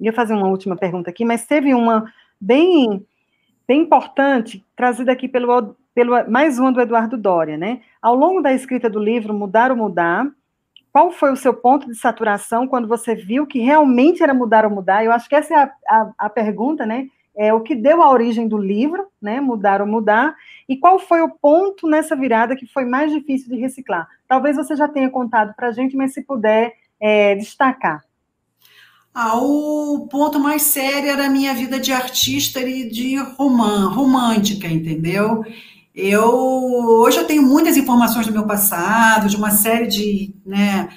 Ia 0.00 0.12
fazer 0.12 0.34
uma 0.34 0.48
última 0.48 0.74
pergunta 0.76 1.10
aqui, 1.10 1.24
mas 1.24 1.46
teve 1.46 1.72
uma 1.72 2.12
bem, 2.40 3.06
bem 3.66 3.82
importante, 3.82 4.64
trazida 4.74 5.12
aqui 5.12 5.28
pelo, 5.28 5.76
pelo 5.94 6.28
mais 6.30 6.58
uma 6.58 6.72
do 6.72 6.80
Eduardo 6.80 7.16
Doria, 7.16 7.56
né? 7.56 7.80
Ao 8.02 8.14
longo 8.14 8.40
da 8.40 8.52
escrita 8.52 8.90
do 8.90 8.98
livro 8.98 9.32
Mudar 9.32 9.70
ou 9.70 9.76
Mudar, 9.76 10.26
qual 10.92 11.10
foi 11.10 11.32
o 11.32 11.36
seu 11.36 11.54
ponto 11.54 11.86
de 11.86 11.94
saturação 11.96 12.66
quando 12.66 12.88
você 12.88 13.14
viu 13.14 13.46
que 13.46 13.58
realmente 13.58 14.22
era 14.22 14.32
mudar 14.32 14.64
ou 14.64 14.70
mudar? 14.70 15.04
Eu 15.04 15.12
acho 15.12 15.28
que 15.28 15.34
essa 15.34 15.54
é 15.54 15.56
a, 15.56 15.72
a, 15.88 16.12
a 16.18 16.30
pergunta, 16.30 16.86
né? 16.86 17.08
é, 17.36 17.52
o 17.52 17.60
que 17.60 17.74
deu 17.74 18.02
a 18.02 18.10
origem 18.10 18.46
do 18.46 18.56
livro, 18.56 19.06
né, 19.20 19.40
Mudar 19.40 19.80
ou 19.80 19.86
Mudar, 19.86 20.36
e 20.68 20.76
qual 20.76 20.98
foi 20.98 21.20
o 21.20 21.30
ponto 21.30 21.88
nessa 21.88 22.14
virada 22.14 22.56
que 22.56 22.66
foi 22.66 22.84
mais 22.84 23.10
difícil 23.12 23.48
de 23.48 23.56
reciclar. 23.56 24.08
Talvez 24.28 24.56
você 24.56 24.76
já 24.76 24.86
tenha 24.88 25.10
contado 25.10 25.54
para 25.54 25.68
a 25.68 25.72
gente, 25.72 25.96
mas 25.96 26.14
se 26.14 26.22
puder 26.22 26.72
é, 27.00 27.34
destacar. 27.34 28.04
Ah, 29.12 29.36
o 29.36 30.08
ponto 30.10 30.40
mais 30.40 30.62
sério 30.62 31.08
era 31.10 31.26
a 31.26 31.30
minha 31.30 31.54
vida 31.54 31.78
de 31.78 31.92
artista 31.92 32.60
e 32.60 32.88
de 32.88 33.16
romã, 33.16 33.88
romântica, 33.88 34.66
entendeu? 34.66 35.44
Eu 35.94 36.24
hoje 36.24 37.18
eu 37.18 37.26
tenho 37.26 37.42
muitas 37.42 37.76
informações 37.76 38.26
do 38.26 38.32
meu 38.32 38.46
passado, 38.46 39.28
de 39.28 39.36
uma 39.36 39.50
série 39.50 39.86
de, 39.86 40.34
né, 40.44 40.88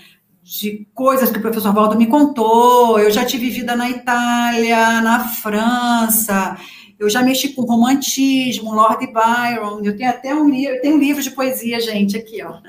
de 0.42 0.88
coisas 0.94 1.30
que 1.30 1.38
o 1.38 1.42
professor 1.42 1.74
Valdo 1.74 1.98
me 1.98 2.08
contou. 2.08 2.98
Eu 2.98 3.12
já 3.12 3.24
tive 3.24 3.50
vida 3.50 3.76
na 3.76 3.90
Itália, 3.90 5.02
na 5.02 5.28
França, 5.28 6.58
eu 7.00 7.10
já 7.10 7.22
mexi 7.22 7.50
com 7.50 7.62
romantismo, 7.62 8.74
Lord 8.74 9.06
Byron. 9.08 9.82
Eu 9.84 9.96
tenho 9.96 10.10
até 10.10 10.34
um 10.34 10.50
livro, 10.50 10.82
tenho 10.82 10.96
um 10.96 11.00
livro 11.00 11.22
de 11.22 11.32
poesia, 11.32 11.80
gente, 11.80 12.18
aqui, 12.18 12.44
ó. 12.44 12.60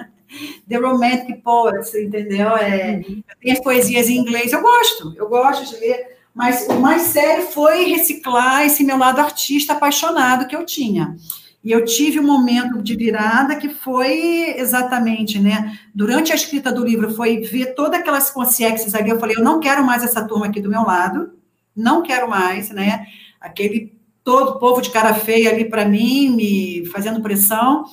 The 0.68 0.76
Romantic 0.76 1.42
Poets, 1.42 1.94
entendeu? 1.94 2.54
É, 2.56 3.00
eu 3.00 3.36
tenho 3.40 3.54
as 3.54 3.60
poesias 3.60 4.10
em 4.10 4.18
inglês, 4.18 4.52
eu 4.52 4.60
gosto, 4.60 5.14
eu 5.16 5.26
gosto 5.26 5.64
de 5.64 5.80
ler, 5.80 6.18
mas 6.34 6.66
o 6.68 6.74
mais 6.74 7.02
sério 7.02 7.46
foi 7.46 7.84
reciclar 7.84 8.66
esse 8.66 8.84
meu 8.84 8.98
lado 8.98 9.20
artista 9.20 9.72
apaixonado 9.72 10.46
que 10.46 10.54
eu 10.54 10.66
tinha. 10.66 11.16
E 11.62 11.72
eu 11.72 11.84
tive 11.84 12.20
um 12.20 12.26
momento 12.26 12.80
de 12.82 12.96
virada 12.96 13.56
que 13.56 13.68
foi 13.68 14.54
exatamente, 14.56 15.38
né? 15.40 15.78
Durante 15.94 16.32
a 16.32 16.34
escrita 16.34 16.72
do 16.72 16.84
livro, 16.84 17.14
foi 17.14 17.40
ver 17.40 17.74
todas 17.74 18.00
aquelas 18.00 18.30
consciências 18.30 18.94
ali. 18.94 19.10
Eu 19.10 19.18
falei, 19.18 19.36
eu 19.36 19.42
não 19.44 19.58
quero 19.58 19.84
mais 19.84 20.04
essa 20.04 20.26
turma 20.26 20.46
aqui 20.46 20.60
do 20.60 20.70
meu 20.70 20.82
lado, 20.82 21.32
não 21.74 22.02
quero 22.02 22.28
mais, 22.30 22.70
né? 22.70 23.06
Aquele 23.40 23.98
todo 24.22 24.58
povo 24.58 24.80
de 24.80 24.90
cara 24.90 25.14
feia 25.14 25.50
ali 25.50 25.64
para 25.64 25.84
mim, 25.84 26.30
me 26.30 26.86
fazendo 26.86 27.22
pressão. 27.22 27.86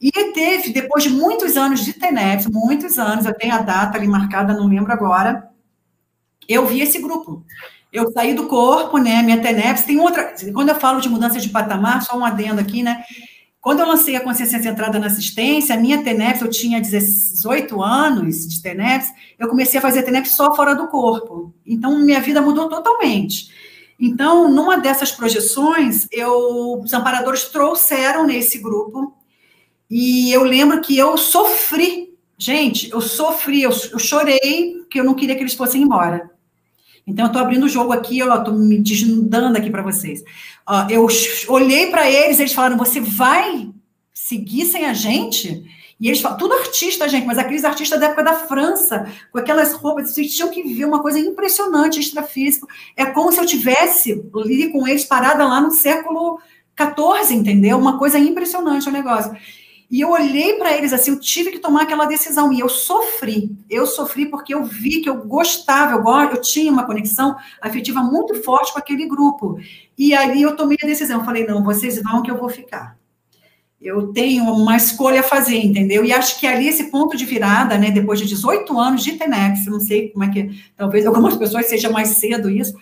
E 0.00 0.10
teve, 0.32 0.70
depois 0.70 1.02
de 1.02 1.10
muitos 1.10 1.56
anos 1.56 1.84
de 1.84 1.92
TENEPS, 1.92 2.46
muitos 2.46 2.98
anos, 2.98 3.26
eu 3.26 3.34
tenho 3.34 3.54
a 3.54 3.58
data 3.58 3.98
ali 3.98 4.06
marcada, 4.06 4.54
não 4.54 4.66
lembro 4.66 4.92
agora, 4.92 5.48
eu 6.48 6.66
vi 6.66 6.80
esse 6.80 7.00
grupo. 7.00 7.44
Eu 7.94 8.10
saí 8.10 8.34
do 8.34 8.48
corpo, 8.48 8.98
né? 8.98 9.22
Minha 9.22 9.40
TENEPS 9.40 9.84
tem 9.84 10.00
outra. 10.00 10.34
Quando 10.52 10.70
eu 10.70 10.74
falo 10.74 11.00
de 11.00 11.08
mudança 11.08 11.38
de 11.38 11.48
patamar, 11.48 12.02
só 12.02 12.18
um 12.18 12.24
adendo 12.24 12.60
aqui, 12.60 12.82
né? 12.82 13.04
Quando 13.60 13.78
eu 13.78 13.86
lancei 13.86 14.16
a 14.16 14.20
consciência 14.20 14.60
centrada 14.60 14.98
na 14.98 15.06
assistência, 15.06 15.76
a 15.76 15.78
minha 15.78 16.02
TENEPS, 16.02 16.42
eu 16.42 16.50
tinha 16.50 16.80
18 16.80 17.80
anos 17.80 18.48
de 18.48 18.60
TENEPS, 18.60 19.06
eu 19.38 19.46
comecei 19.46 19.78
a 19.78 19.80
fazer 19.80 20.02
TENEPS 20.02 20.32
só 20.32 20.56
fora 20.56 20.74
do 20.74 20.88
corpo. 20.88 21.54
Então, 21.64 21.96
minha 22.00 22.20
vida 22.20 22.42
mudou 22.42 22.68
totalmente. 22.68 23.48
Então, 23.98 24.50
numa 24.50 24.76
dessas 24.76 25.12
projeções, 25.12 26.08
eu, 26.10 26.80
os 26.82 26.92
amparadores 26.92 27.44
trouxeram 27.44 28.26
nesse 28.26 28.58
grupo, 28.58 29.14
e 29.88 30.32
eu 30.32 30.42
lembro 30.42 30.80
que 30.80 30.98
eu 30.98 31.16
sofri, 31.16 32.12
gente, 32.36 32.90
eu 32.90 33.00
sofri, 33.00 33.62
eu, 33.62 33.70
eu 33.70 33.98
chorei, 34.00 34.78
porque 34.80 34.98
eu 34.98 35.04
não 35.04 35.14
queria 35.14 35.36
que 35.36 35.42
eles 35.42 35.54
fossem 35.54 35.80
embora. 35.80 36.33
Então, 37.06 37.26
eu 37.26 37.28
estou 37.28 37.42
abrindo 37.42 37.64
o 37.64 37.68
jogo 37.68 37.92
aqui, 37.92 38.18
eu 38.18 38.32
estou 38.34 38.54
me 38.54 38.78
desnudando 38.78 39.58
aqui 39.58 39.70
para 39.70 39.82
vocês. 39.82 40.22
Uh, 40.68 40.90
eu 40.90 41.06
olhei 41.48 41.90
para 41.90 42.10
eles, 42.10 42.40
eles 42.40 42.52
falaram: 42.52 42.78
Você 42.78 43.00
vai 43.00 43.70
seguir 44.12 44.66
sem 44.66 44.86
a 44.86 44.94
gente? 44.94 45.64
E 46.00 46.08
eles 46.08 46.20
falam, 46.20 46.36
tudo 46.36 46.54
artista, 46.54 47.08
gente, 47.08 47.26
mas 47.26 47.38
aqueles 47.38 47.64
artistas 47.64 48.00
da 48.00 48.06
época 48.06 48.24
da 48.24 48.34
França, 48.34 49.10
com 49.30 49.38
aquelas 49.38 49.72
roupas, 49.74 50.10
vocês 50.10 50.34
tinham 50.34 50.50
que 50.50 50.62
ver 50.62 50.84
uma 50.84 51.00
coisa 51.00 51.18
impressionante, 51.18 52.00
extrafísico. 52.00 52.66
É 52.96 53.06
como 53.06 53.30
se 53.30 53.40
eu 53.40 53.46
tivesse 53.46 54.22
ali 54.34 54.72
com 54.72 54.86
eles 54.86 55.04
parada 55.04 55.46
lá 55.46 55.60
no 55.60 55.70
século 55.70 56.40
XIV, 56.78 57.34
entendeu? 57.34 57.78
Uma 57.78 57.98
coisa 57.98 58.18
impressionante 58.18 58.88
o 58.88 58.92
negócio. 58.92 59.34
E 59.90 60.00
eu 60.00 60.10
olhei 60.10 60.54
para 60.54 60.76
eles 60.76 60.92
assim, 60.92 61.10
eu 61.10 61.20
tive 61.20 61.50
que 61.50 61.58
tomar 61.58 61.82
aquela 61.82 62.06
decisão 62.06 62.52
e 62.52 62.60
eu 62.60 62.68
sofri. 62.68 63.56
Eu 63.68 63.86
sofri 63.86 64.26
porque 64.26 64.54
eu 64.54 64.64
vi 64.64 65.00
que 65.00 65.08
eu 65.08 65.24
gostava, 65.24 65.94
eu, 65.94 66.30
eu 66.30 66.40
tinha 66.40 66.72
uma 66.72 66.86
conexão 66.86 67.36
afetiva 67.60 68.00
muito 68.00 68.42
forte 68.42 68.72
com 68.72 68.78
aquele 68.78 69.06
grupo. 69.06 69.58
E 69.96 70.14
ali 70.14 70.42
eu 70.42 70.56
tomei 70.56 70.76
a 70.82 70.86
decisão, 70.86 71.20
eu 71.20 71.24
falei, 71.24 71.46
não, 71.46 71.62
vocês 71.62 72.02
vão 72.02 72.22
que 72.22 72.30
eu 72.30 72.38
vou 72.38 72.48
ficar. 72.48 72.96
Eu 73.80 74.08
tenho 74.14 74.44
uma 74.44 74.76
escolha 74.76 75.20
a 75.20 75.22
fazer, 75.22 75.58
entendeu? 75.58 76.04
E 76.04 76.12
acho 76.12 76.40
que 76.40 76.46
ali 76.46 76.66
esse 76.66 76.84
ponto 76.84 77.16
de 77.18 77.26
virada, 77.26 77.76
né, 77.76 77.90
depois 77.90 78.18
de 78.18 78.26
18 78.26 78.78
anos 78.78 79.04
de 79.04 79.12
Tenex, 79.12 79.66
não 79.66 79.78
sei 79.78 80.08
como 80.08 80.24
é 80.24 80.30
que, 80.30 80.58
talvez 80.74 81.04
algumas 81.04 81.36
pessoas 81.38 81.66
seja 81.66 81.90
mais 81.90 82.08
cedo 82.08 82.48
isso, 82.48 82.74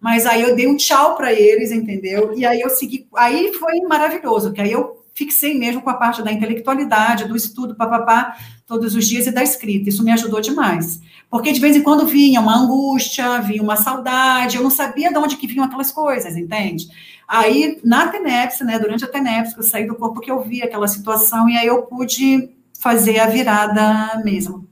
mas 0.00 0.26
aí 0.26 0.42
eu 0.42 0.56
dei 0.56 0.66
um 0.66 0.76
tchau 0.76 1.16
para 1.16 1.32
eles, 1.32 1.70
entendeu? 1.70 2.36
E 2.36 2.44
aí 2.44 2.60
eu 2.60 2.70
segui, 2.70 3.06
aí 3.14 3.52
foi 3.54 3.80
maravilhoso, 3.82 4.52
que 4.52 4.60
aí 4.60 4.72
eu 4.72 4.97
fixei 5.18 5.58
mesmo 5.58 5.82
com 5.82 5.90
a 5.90 5.94
parte 5.94 6.22
da 6.22 6.30
intelectualidade, 6.30 7.26
do 7.26 7.36
estudo, 7.36 7.74
papapá, 7.74 8.36
todos 8.64 8.94
os 8.94 9.06
dias 9.08 9.26
e 9.26 9.32
da 9.32 9.42
escrita. 9.42 9.88
Isso 9.88 10.04
me 10.04 10.12
ajudou 10.12 10.40
demais. 10.40 11.00
Porque 11.28 11.50
de 11.50 11.60
vez 11.60 11.74
em 11.74 11.82
quando 11.82 12.06
vinha 12.06 12.40
uma 12.40 12.56
angústia, 12.56 13.40
vinha 13.40 13.62
uma 13.62 13.74
saudade, 13.74 14.56
eu 14.56 14.62
não 14.62 14.70
sabia 14.70 15.10
de 15.10 15.18
onde 15.18 15.36
que 15.36 15.48
vinham 15.48 15.64
aquelas 15.64 15.90
coisas, 15.90 16.36
entende? 16.36 16.86
Aí, 17.26 17.80
na 17.84 18.06
TENEPS, 18.06 18.60
né, 18.60 18.78
durante 18.78 19.04
a 19.04 19.08
TENEPS, 19.08 19.56
eu 19.56 19.62
saí 19.64 19.86
do 19.86 19.96
corpo 19.96 20.20
que 20.20 20.30
eu 20.30 20.40
vi 20.40 20.62
aquela 20.62 20.86
situação 20.86 21.48
e 21.48 21.56
aí 21.56 21.66
eu 21.66 21.82
pude 21.82 22.50
fazer 22.80 23.18
a 23.18 23.26
virada 23.26 24.22
mesmo. 24.24 24.66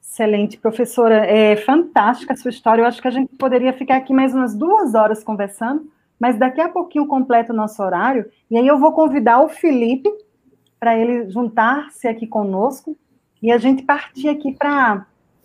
Excelente, 0.00 0.56
professora. 0.56 1.26
É 1.26 1.56
fantástica 1.56 2.32
a 2.32 2.36
sua 2.36 2.50
história. 2.50 2.82
Eu 2.82 2.86
acho 2.86 3.02
que 3.02 3.08
a 3.08 3.10
gente 3.10 3.34
poderia 3.36 3.72
ficar 3.72 3.96
aqui 3.96 4.14
mais 4.14 4.32
umas 4.32 4.54
duas 4.54 4.94
horas 4.94 5.24
conversando, 5.24 5.90
mas 6.24 6.38
daqui 6.38 6.58
a 6.58 6.70
pouquinho 6.70 7.06
completa 7.06 7.52
o 7.52 7.56
nosso 7.56 7.82
horário, 7.82 8.24
e 8.50 8.56
aí 8.56 8.66
eu 8.66 8.78
vou 8.78 8.92
convidar 8.92 9.42
o 9.42 9.48
Felipe 9.50 10.10
para 10.80 10.96
ele 10.96 11.28
juntar-se 11.28 12.08
aqui 12.08 12.26
conosco 12.26 12.96
e 13.42 13.52
a 13.52 13.58
gente 13.58 13.82
partir 13.82 14.30
aqui 14.30 14.50
para 14.50 15.04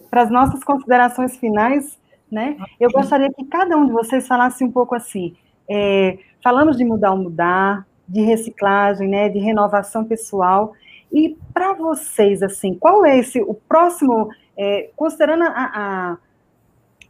as 0.09 0.31
nossas 0.31 0.63
considerações 0.63 1.35
finais, 1.35 1.99
né? 2.31 2.55
Eu 2.79 2.89
gostaria 2.91 3.29
que 3.29 3.43
cada 3.43 3.75
um 3.75 3.87
de 3.87 3.91
vocês 3.91 4.25
falasse 4.25 4.63
um 4.63 4.71
pouco 4.71 4.95
assim, 4.95 5.35
é, 5.69 6.17
falamos 6.41 6.77
de 6.77 6.85
mudar 6.85 7.11
ou 7.11 7.17
mudar, 7.17 7.85
de 8.07 8.21
reciclagem, 8.21 9.09
né, 9.09 9.27
de 9.27 9.37
renovação 9.37 10.05
pessoal, 10.05 10.71
e 11.11 11.37
para 11.53 11.73
vocês, 11.73 12.41
assim, 12.41 12.73
qual 12.73 13.05
é 13.05 13.19
esse, 13.19 13.41
o 13.41 13.53
próximo, 13.53 14.29
é, 14.57 14.89
considerando 14.95 15.43
a, 15.43 15.49
a 15.49 16.17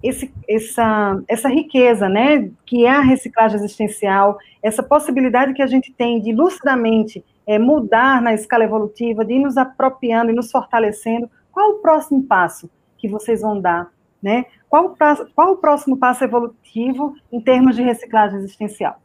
esse, 0.01 0.33
essa, 0.47 1.21
essa 1.27 1.49
riqueza, 1.49 2.07
né, 2.07 2.49
que 2.65 2.85
é 2.85 2.89
a 2.89 3.01
reciclagem 3.01 3.57
existencial, 3.57 4.37
essa 4.63 4.81
possibilidade 4.81 5.53
que 5.53 5.61
a 5.61 5.67
gente 5.67 5.91
tem 5.91 6.21
de 6.21 6.31
lucidamente 6.31 7.23
é, 7.45 7.59
mudar 7.59 8.21
na 8.21 8.33
escala 8.33 8.63
evolutiva, 8.63 9.25
de 9.25 9.33
ir 9.33 9.39
nos 9.39 9.57
apropriando 9.57 10.31
e 10.31 10.35
nos 10.35 10.51
fortalecendo, 10.51 11.29
qual 11.51 11.71
o 11.71 11.79
próximo 11.79 12.23
passo 12.23 12.69
que 12.97 13.07
vocês 13.07 13.41
vão 13.41 13.59
dar, 13.59 13.91
né? 14.21 14.45
Qual 14.69 14.95
qual 15.35 15.53
o 15.53 15.57
próximo 15.57 15.97
passo 15.97 16.23
evolutivo 16.23 17.15
em 17.31 17.41
termos 17.41 17.75
de 17.75 17.81
reciclagem 17.81 18.37
existencial? 18.37 19.01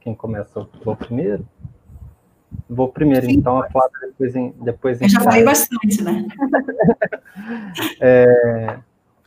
Quem 0.00 0.14
começa 0.14 0.66
o 0.84 0.96
primeiro? 0.96 1.46
Vou 2.68 2.88
primeiro, 2.88 3.26
Sim, 3.26 3.32
então, 3.32 3.58
a 3.58 3.68
Flávia, 3.68 3.98
depois, 4.02 4.32
depois 4.62 5.02
Eu 5.02 5.08
já 5.08 5.20
falei 5.20 5.44
bastante, 5.44 6.02
né? 6.02 6.26
é, 8.00 8.78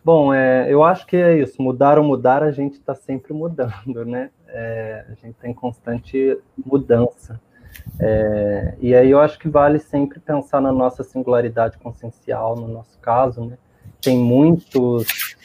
bom, 0.04 0.34
é, 0.34 0.72
eu 0.72 0.84
acho 0.84 1.06
que 1.06 1.16
é 1.16 1.38
isso, 1.40 1.62
mudar 1.62 2.00
ou 2.00 2.04
mudar, 2.04 2.42
a 2.42 2.52
gente 2.52 2.74
está 2.74 2.96
sempre 2.96 3.34
mudando, 3.34 4.04
né? 4.06 4.32
É, 4.48 5.06
a 5.10 5.14
gente 5.14 5.36
tem 5.36 5.54
constante 5.54 6.38
mudança. 6.66 7.40
É, 8.00 8.76
e 8.80 8.96
aí 8.96 9.12
eu 9.12 9.20
acho 9.20 9.38
que 9.38 9.48
vale 9.48 9.78
sempre 9.80 10.20
pensar 10.20 10.60
na 10.60 10.72
nossa 10.72 11.04
singularidade 11.04 11.78
consciencial, 11.78 12.56
no 12.56 12.68
nosso 12.68 12.98
caso, 13.00 13.46
né? 13.46 13.58
Tem 14.02 14.18
muitos 14.18 15.36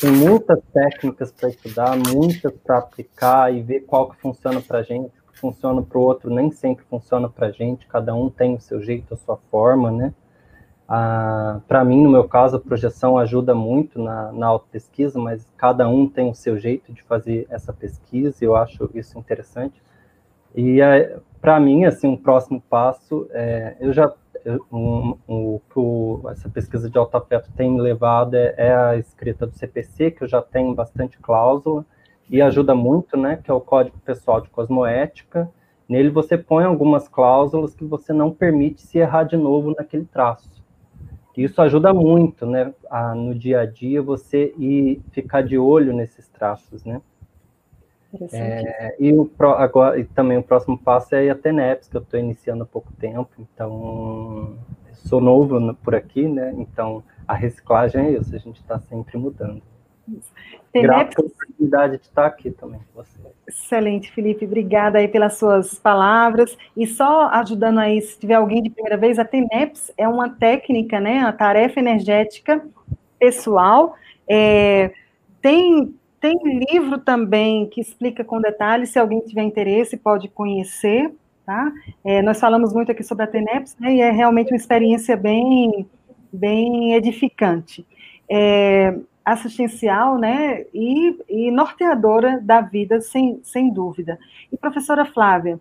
tem 0.00 0.10
muitas 0.10 0.58
técnicas 0.74 1.32
para 1.32 1.48
estudar, 1.48 1.96
muitas 1.96 2.52
para 2.52 2.78
aplicar 2.78 3.52
e 3.52 3.62
ver 3.62 3.80
qual 3.80 4.10
que 4.10 4.20
funciona 4.20 4.60
para 4.60 4.78
a 4.78 4.82
gente 4.82 5.12
funciona 5.38 5.82
para 5.82 5.98
o 5.98 6.02
outro 6.02 6.30
nem 6.30 6.50
sempre 6.50 6.84
funciona 6.84 7.28
para 7.28 7.48
a 7.48 7.50
gente, 7.50 7.86
cada 7.86 8.14
um 8.14 8.28
tem 8.30 8.54
o 8.54 8.60
seu 8.60 8.80
jeito, 8.82 9.14
a 9.14 9.16
sua 9.16 9.36
forma, 9.50 9.90
né? 9.90 10.14
Ah, 10.88 11.60
para 11.66 11.84
mim, 11.84 12.02
no 12.02 12.10
meu 12.10 12.28
caso, 12.28 12.56
a 12.56 12.60
projeção 12.60 13.18
ajuda 13.18 13.54
muito 13.54 14.00
na, 14.00 14.30
na 14.32 14.46
auto-pesquisa, 14.46 15.18
mas 15.18 15.46
cada 15.56 15.88
um 15.88 16.08
tem 16.08 16.30
o 16.30 16.34
seu 16.34 16.56
jeito 16.58 16.92
de 16.92 17.02
fazer 17.02 17.46
essa 17.50 17.72
pesquisa, 17.72 18.36
e 18.40 18.46
eu 18.46 18.54
acho 18.54 18.88
isso 18.94 19.18
interessante. 19.18 19.82
E 20.54 20.78
para 21.40 21.58
mim, 21.60 21.84
assim, 21.84 22.06
um 22.06 22.16
próximo 22.16 22.60
passo, 22.60 23.28
é, 23.32 23.76
eu 23.80 23.92
já 23.92 24.12
um, 24.72 25.16
um, 25.28 26.30
essa 26.30 26.48
pesquisa 26.48 26.88
de 26.88 26.96
autoafeto 26.96 27.50
tem 27.56 27.70
me 27.70 27.80
levado 27.80 28.34
é, 28.34 28.54
é, 28.56 28.74
a 28.74 28.96
escrita 28.96 29.46
do 29.46 29.56
CPC, 29.56 30.12
que 30.12 30.22
eu 30.22 30.28
já 30.28 30.40
tenho 30.40 30.74
bastante 30.74 31.18
cláusula, 31.18 31.84
e 32.28 32.42
ajuda 32.42 32.74
muito, 32.74 33.16
né, 33.16 33.40
que 33.42 33.50
é 33.50 33.54
o 33.54 33.60
Código 33.60 33.98
Pessoal 34.04 34.40
de 34.40 34.48
Cosmoética. 34.50 35.48
Nele 35.88 36.10
você 36.10 36.36
põe 36.36 36.64
algumas 36.64 37.08
cláusulas 37.08 37.74
que 37.74 37.84
você 37.84 38.12
não 38.12 38.30
permite 38.30 38.82
se 38.82 38.98
errar 38.98 39.24
de 39.24 39.36
novo 39.36 39.74
naquele 39.76 40.04
traço. 40.04 40.50
Isso 41.36 41.60
ajuda 41.60 41.92
muito, 41.92 42.46
né, 42.46 42.72
a, 42.90 43.14
no 43.14 43.34
dia 43.34 43.60
a 43.60 43.66
dia 43.66 44.02
você 44.02 44.54
ir 44.58 45.02
ficar 45.12 45.42
de 45.42 45.58
olho 45.58 45.92
nesses 45.92 46.26
traços, 46.28 46.84
né. 46.84 47.00
É, 48.32 48.96
e, 48.98 49.12
o, 49.12 49.30
agora, 49.38 49.98
e 49.98 50.04
também 50.04 50.38
o 50.38 50.42
próximo 50.42 50.78
passo 50.78 51.14
é 51.14 51.28
a 51.28 51.34
TENEPS, 51.34 51.88
que 51.88 51.96
eu 51.96 52.00
estou 52.00 52.18
iniciando 52.18 52.62
há 52.62 52.66
pouco 52.66 52.90
tempo, 52.92 53.28
então 53.38 54.56
sou 54.92 55.20
novo 55.20 55.74
por 55.74 55.94
aqui, 55.94 56.26
né? 56.26 56.54
Então 56.56 57.02
a 57.26 57.34
reciclagem 57.34 58.06
é 58.06 58.10
isso, 58.12 58.34
a 58.34 58.38
gente 58.38 58.60
está 58.60 58.78
sempre 58.78 59.18
mudando. 59.18 59.62
Grato 60.72 61.16
pela 61.16 61.28
oportunidade 61.28 61.98
de 61.98 62.04
estar 62.04 62.26
aqui 62.26 62.50
também 62.50 62.80
com 62.92 63.02
você. 63.02 63.18
Excelente, 63.48 64.10
Felipe. 64.10 64.44
Obrigada 64.44 64.98
aí 64.98 65.08
pelas 65.08 65.38
suas 65.38 65.78
palavras. 65.78 66.56
E 66.76 66.86
só 66.86 67.28
ajudando 67.28 67.78
aí, 67.78 68.00
se 68.00 68.18
tiver 68.18 68.34
alguém 68.34 68.62
de 68.62 68.70
primeira 68.70 68.96
vez, 68.96 69.18
a 69.18 69.24
TENEPS 69.24 69.92
é 69.96 70.06
uma 70.08 70.28
técnica, 70.28 71.00
né? 71.00 71.20
A 71.20 71.32
tarefa 71.32 71.80
energética 71.80 72.62
pessoal. 73.18 73.94
É, 74.28 74.92
tem, 75.40 75.94
tem 76.20 76.36
livro 76.70 76.98
também 76.98 77.66
que 77.66 77.80
explica 77.80 78.24
com 78.24 78.40
detalhes, 78.40 78.90
se 78.90 78.98
alguém 78.98 79.20
tiver 79.20 79.42
interesse, 79.42 79.96
pode 79.96 80.28
conhecer. 80.28 81.12
Tá? 81.44 81.72
É, 82.04 82.22
nós 82.22 82.40
falamos 82.40 82.72
muito 82.72 82.90
aqui 82.90 83.04
sobre 83.04 83.22
a 83.22 83.26
TENEPS, 83.28 83.76
né? 83.78 83.94
E 83.94 84.00
é 84.00 84.10
realmente 84.10 84.50
uma 84.50 84.56
experiência 84.56 85.16
bem, 85.16 85.86
bem 86.32 86.94
edificante. 86.94 87.86
É, 88.28 88.98
assistencial, 89.26 90.16
né, 90.18 90.64
e, 90.72 91.18
e, 91.28 91.50
norteadora 91.50 92.40
da 92.40 92.60
vida, 92.60 93.00
sem, 93.00 93.40
sem 93.42 93.72
dúvida. 93.72 94.16
E 94.52 94.56
professora 94.56 95.04
Flávia, 95.04 95.58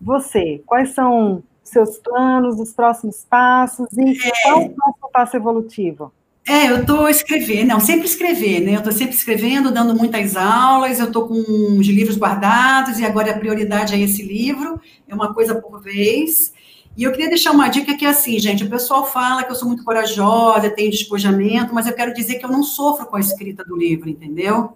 você, 0.00 0.62
quais 0.64 0.90
são 0.90 1.42
seus 1.64 1.98
planos, 1.98 2.60
os 2.60 2.72
próximos 2.72 3.26
passos 3.28 3.88
e 3.98 4.10
é... 4.10 4.30
qual 4.44 4.62
o 4.62 4.70
próximo 4.70 5.10
passo 5.12 5.36
evolutivo? 5.36 6.12
É, 6.46 6.68
eu 6.70 6.80
estou 6.80 7.08
escrevendo, 7.08 7.68
não, 7.68 7.80
sempre 7.80 8.04
escrever, 8.04 8.60
né? 8.60 8.74
Eu 8.74 8.78
estou 8.78 8.92
sempre 8.92 9.14
escrevendo, 9.14 9.72
dando 9.72 9.94
muitas 9.94 10.36
aulas, 10.36 10.98
eu 10.98 11.06
estou 11.06 11.26
com 11.28 11.34
os 11.78 11.86
livros 11.86 12.16
guardados 12.16 12.98
e 12.98 13.04
agora 13.04 13.30
a 13.30 13.38
prioridade 13.38 13.94
é 13.94 13.98
esse 13.98 14.22
livro, 14.22 14.80
é 15.08 15.14
uma 15.14 15.32
coisa 15.32 15.54
por 15.54 15.80
vez. 15.80 16.52
E 16.94 17.04
eu 17.04 17.10
queria 17.10 17.28
deixar 17.28 17.52
uma 17.52 17.68
dica 17.68 17.96
que 17.96 18.04
é 18.04 18.10
assim, 18.10 18.38
gente, 18.38 18.64
o 18.64 18.68
pessoal 18.68 19.06
fala 19.06 19.42
que 19.42 19.50
eu 19.50 19.54
sou 19.54 19.66
muito 19.66 19.82
corajosa, 19.82 20.68
tenho 20.68 20.90
despojamento, 20.90 21.74
mas 21.74 21.86
eu 21.86 21.94
quero 21.94 22.12
dizer 22.12 22.34
que 22.34 22.44
eu 22.44 22.50
não 22.50 22.62
sofro 22.62 23.06
com 23.06 23.16
a 23.16 23.20
escrita 23.20 23.64
do 23.64 23.74
livro, 23.74 24.10
entendeu? 24.10 24.74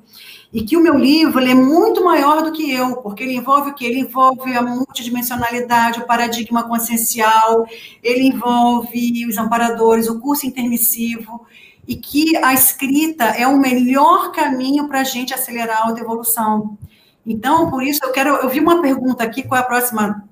E 0.50 0.62
que 0.62 0.78
o 0.78 0.80
meu 0.80 0.96
livro 0.96 1.44
é 1.44 1.54
muito 1.54 2.02
maior 2.02 2.42
do 2.42 2.52
que 2.52 2.72
eu, 2.72 2.96
porque 2.96 3.22
ele 3.22 3.34
envolve 3.34 3.70
o 3.70 3.74
quê? 3.74 3.84
Ele 3.84 4.00
envolve 4.00 4.56
a 4.56 4.62
multidimensionalidade, 4.62 6.00
o 6.00 6.06
paradigma 6.06 6.62
consciencial, 6.62 7.66
ele 8.02 8.22
envolve 8.22 9.26
os 9.26 9.36
amparadores, 9.36 10.08
o 10.08 10.18
curso 10.18 10.46
intermissivo, 10.46 11.46
e 11.86 11.96
que 11.96 12.34
a 12.38 12.54
escrita 12.54 13.24
é 13.24 13.46
o 13.46 13.58
melhor 13.58 14.32
caminho 14.32 14.88
para 14.88 15.02
a 15.02 15.04
gente 15.04 15.34
acelerar 15.34 15.82
a 15.82 15.88
autoevolução. 15.88 16.78
Então, 17.26 17.68
por 17.68 17.82
isso, 17.82 18.00
eu 18.02 18.12
quero. 18.12 18.30
Eu 18.36 18.48
vi 18.48 18.60
uma 18.60 18.80
pergunta 18.80 19.22
aqui, 19.22 19.42
qual 19.42 19.60
é 19.60 19.62
a 19.62 19.66
próxima 19.66 20.25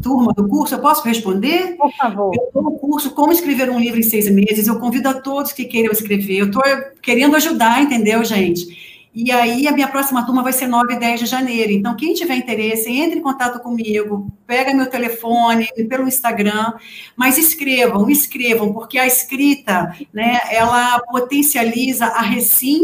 turma 0.00 0.32
do 0.32 0.48
curso, 0.48 0.74
eu 0.74 0.80
posso 0.80 1.04
responder? 1.04 1.76
Por 1.76 1.92
favor. 1.92 2.34
Eu 2.34 2.46
estou 2.46 2.62
no 2.62 2.72
curso 2.78 3.10
Como 3.10 3.32
Escrever 3.32 3.70
um 3.70 3.78
Livro 3.78 3.98
em 3.98 4.02
Seis 4.02 4.30
Meses, 4.30 4.66
eu 4.66 4.78
convido 4.78 5.08
a 5.08 5.14
todos 5.14 5.52
que 5.52 5.64
queiram 5.64 5.92
escrever, 5.92 6.38
eu 6.38 6.46
estou 6.46 6.62
querendo 7.02 7.36
ajudar, 7.36 7.82
entendeu, 7.82 8.24
gente? 8.24 8.90
E 9.12 9.32
aí, 9.32 9.66
a 9.66 9.72
minha 9.72 9.88
próxima 9.88 10.24
turma 10.24 10.40
vai 10.40 10.52
ser 10.52 10.68
9 10.68 10.94
e 10.94 10.98
10 10.98 11.20
de 11.20 11.26
janeiro. 11.26 11.72
Então, 11.72 11.96
quem 11.96 12.14
tiver 12.14 12.36
interesse, 12.36 12.88
entre 12.92 13.18
em 13.18 13.22
contato 13.22 13.60
comigo, 13.60 14.30
pega 14.46 14.72
meu 14.72 14.86
telefone, 14.86 15.66
pelo 15.88 16.06
Instagram, 16.06 16.74
mas 17.16 17.36
escrevam, 17.36 18.08
escrevam, 18.08 18.72
porque 18.72 18.98
a 18.98 19.06
escrita, 19.06 19.96
né, 20.12 20.38
ela 20.52 21.00
potencializa 21.00 22.06
a 22.06 22.22
recim 22.22 22.80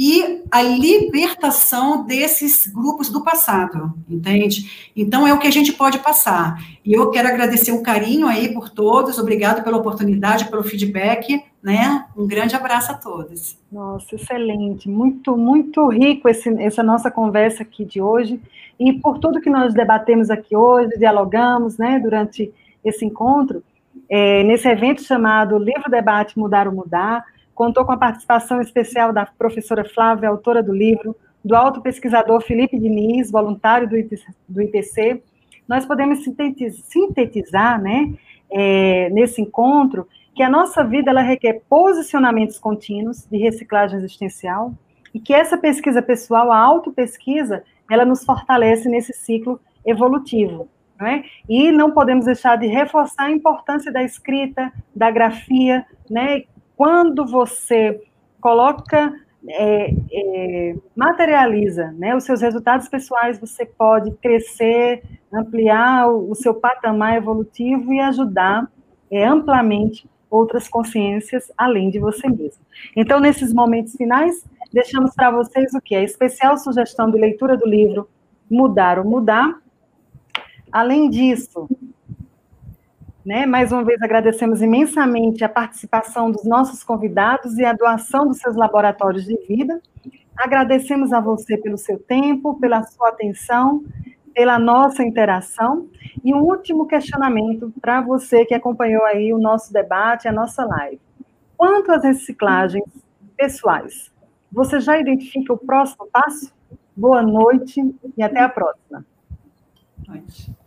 e 0.00 0.44
a 0.48 0.62
libertação 0.62 2.06
desses 2.06 2.68
grupos 2.68 3.10
do 3.10 3.24
passado, 3.24 3.92
entende? 4.08 4.90
Então 4.94 5.26
é 5.26 5.34
o 5.34 5.40
que 5.40 5.48
a 5.48 5.50
gente 5.50 5.72
pode 5.72 5.98
passar. 5.98 6.56
E 6.84 6.92
eu 6.92 7.10
quero 7.10 7.26
agradecer 7.26 7.72
o 7.72 7.82
carinho 7.82 8.28
aí 8.28 8.54
por 8.54 8.68
todos, 8.68 9.18
obrigado 9.18 9.64
pela 9.64 9.76
oportunidade, 9.76 10.48
pelo 10.48 10.62
feedback, 10.62 11.42
né? 11.60 12.06
Um 12.16 12.28
grande 12.28 12.54
abraço 12.54 12.92
a 12.92 12.94
todos. 12.94 13.58
Nossa, 13.72 14.14
excelente, 14.14 14.88
muito, 14.88 15.36
muito 15.36 15.88
rico 15.88 16.28
esse, 16.28 16.48
essa 16.62 16.84
nossa 16.84 17.10
conversa 17.10 17.64
aqui 17.64 17.84
de 17.84 18.00
hoje 18.00 18.40
e 18.78 18.92
por 18.92 19.18
tudo 19.18 19.40
que 19.40 19.50
nós 19.50 19.74
debatemos 19.74 20.30
aqui 20.30 20.54
hoje, 20.54 20.96
dialogamos, 20.96 21.76
né, 21.76 21.98
durante 21.98 22.54
esse 22.84 23.04
encontro, 23.04 23.64
é, 24.08 24.44
nesse 24.44 24.68
evento 24.68 25.02
chamado 25.02 25.58
Livro 25.58 25.90
Debate 25.90 26.38
Mudar 26.38 26.68
ou 26.68 26.72
Mudar, 26.72 27.24
contou 27.58 27.84
com 27.84 27.90
a 27.90 27.96
participação 27.96 28.60
especial 28.60 29.12
da 29.12 29.26
professora 29.26 29.84
Flávia, 29.84 30.28
autora 30.28 30.62
do 30.62 30.72
livro, 30.72 31.16
do 31.44 31.56
alto 31.56 31.80
pesquisador 31.80 32.40
Felipe 32.40 32.78
Diniz, 32.78 33.32
voluntário 33.32 33.88
do 34.48 34.62
IPC. 34.62 35.20
Nós 35.66 35.84
podemos 35.84 36.20
sintetizar, 36.22 37.82
né, 37.82 38.14
é, 38.48 39.10
nesse 39.10 39.42
encontro, 39.42 40.06
que 40.36 40.42
a 40.44 40.48
nossa 40.48 40.84
vida 40.84 41.10
ela 41.10 41.20
requer 41.20 41.60
posicionamentos 41.68 42.60
contínuos 42.60 43.26
de 43.26 43.38
reciclagem 43.38 43.98
existencial 43.98 44.72
e 45.12 45.18
que 45.18 45.34
essa 45.34 45.58
pesquisa 45.58 46.00
pessoal, 46.00 46.52
a 46.52 46.58
autopesquisa, 46.60 47.64
ela 47.90 48.04
nos 48.04 48.24
fortalece 48.24 48.88
nesse 48.88 49.12
ciclo 49.12 49.60
evolutivo. 49.84 50.68
Não 50.96 51.08
é? 51.08 51.24
E 51.48 51.72
não 51.72 51.90
podemos 51.90 52.24
deixar 52.24 52.56
de 52.56 52.68
reforçar 52.68 53.24
a 53.24 53.32
importância 53.32 53.90
da 53.90 54.02
escrita, 54.02 54.72
da 54.94 55.10
grafia, 55.10 55.84
né, 56.08 56.44
quando 56.78 57.26
você 57.26 58.00
coloca, 58.40 59.12
é, 59.48 59.90
é, 60.12 60.76
materializa 60.94 61.90
né, 61.98 62.14
os 62.14 62.22
seus 62.22 62.40
resultados 62.40 62.88
pessoais, 62.88 63.40
você 63.40 63.66
pode 63.66 64.12
crescer, 64.12 65.02
ampliar 65.32 66.08
o, 66.08 66.30
o 66.30 66.36
seu 66.36 66.54
patamar 66.54 67.16
evolutivo 67.16 67.92
e 67.92 67.98
ajudar 67.98 68.70
é, 69.10 69.26
amplamente 69.26 70.08
outras 70.30 70.68
consciências 70.68 71.50
além 71.58 71.90
de 71.90 71.98
você 71.98 72.28
mesmo. 72.28 72.64
Então, 72.94 73.18
nesses 73.18 73.52
momentos 73.52 73.96
finais, 73.96 74.44
deixamos 74.72 75.12
para 75.16 75.32
vocês 75.32 75.74
o 75.74 75.80
que? 75.80 75.96
A 75.96 76.04
especial 76.04 76.56
sugestão 76.58 77.10
de 77.10 77.18
leitura 77.18 77.56
do 77.56 77.66
livro 77.66 78.08
Mudar 78.48 79.00
ou 79.00 79.04
Mudar. 79.04 79.60
Além 80.70 81.10
disso, 81.10 81.68
né? 83.28 83.44
Mais 83.44 83.70
uma 83.70 83.84
vez 83.84 84.00
agradecemos 84.00 84.62
imensamente 84.62 85.44
a 85.44 85.50
participação 85.50 86.30
dos 86.30 86.44
nossos 86.44 86.82
convidados 86.82 87.58
e 87.58 87.64
a 87.64 87.74
doação 87.74 88.26
dos 88.26 88.38
seus 88.38 88.56
laboratórios 88.56 89.26
de 89.26 89.36
vida. 89.46 89.82
Agradecemos 90.34 91.12
a 91.12 91.20
você 91.20 91.58
pelo 91.58 91.76
seu 91.76 91.98
tempo, 91.98 92.58
pela 92.58 92.82
sua 92.84 93.10
atenção, 93.10 93.84
pela 94.32 94.58
nossa 94.58 95.02
interação. 95.02 95.90
E 96.24 96.32
um 96.32 96.40
último 96.40 96.86
questionamento 96.86 97.70
para 97.82 98.00
você 98.00 98.46
que 98.46 98.54
acompanhou 98.54 99.04
aí 99.04 99.30
o 99.34 99.38
nosso 99.38 99.74
debate, 99.74 100.26
a 100.26 100.32
nossa 100.32 100.64
live. 100.64 100.98
Quanto 101.54 101.92
às 101.92 102.04
reciclagens 102.04 102.86
pessoais, 103.36 104.10
você 104.50 104.80
já 104.80 104.98
identifica 104.98 105.52
o 105.52 105.58
próximo 105.58 106.08
passo? 106.10 106.50
Boa 106.96 107.22
noite 107.22 107.94
e 108.16 108.22
até 108.22 108.40
a 108.40 108.48
próxima. 108.48 109.04
Noite. 110.06 110.57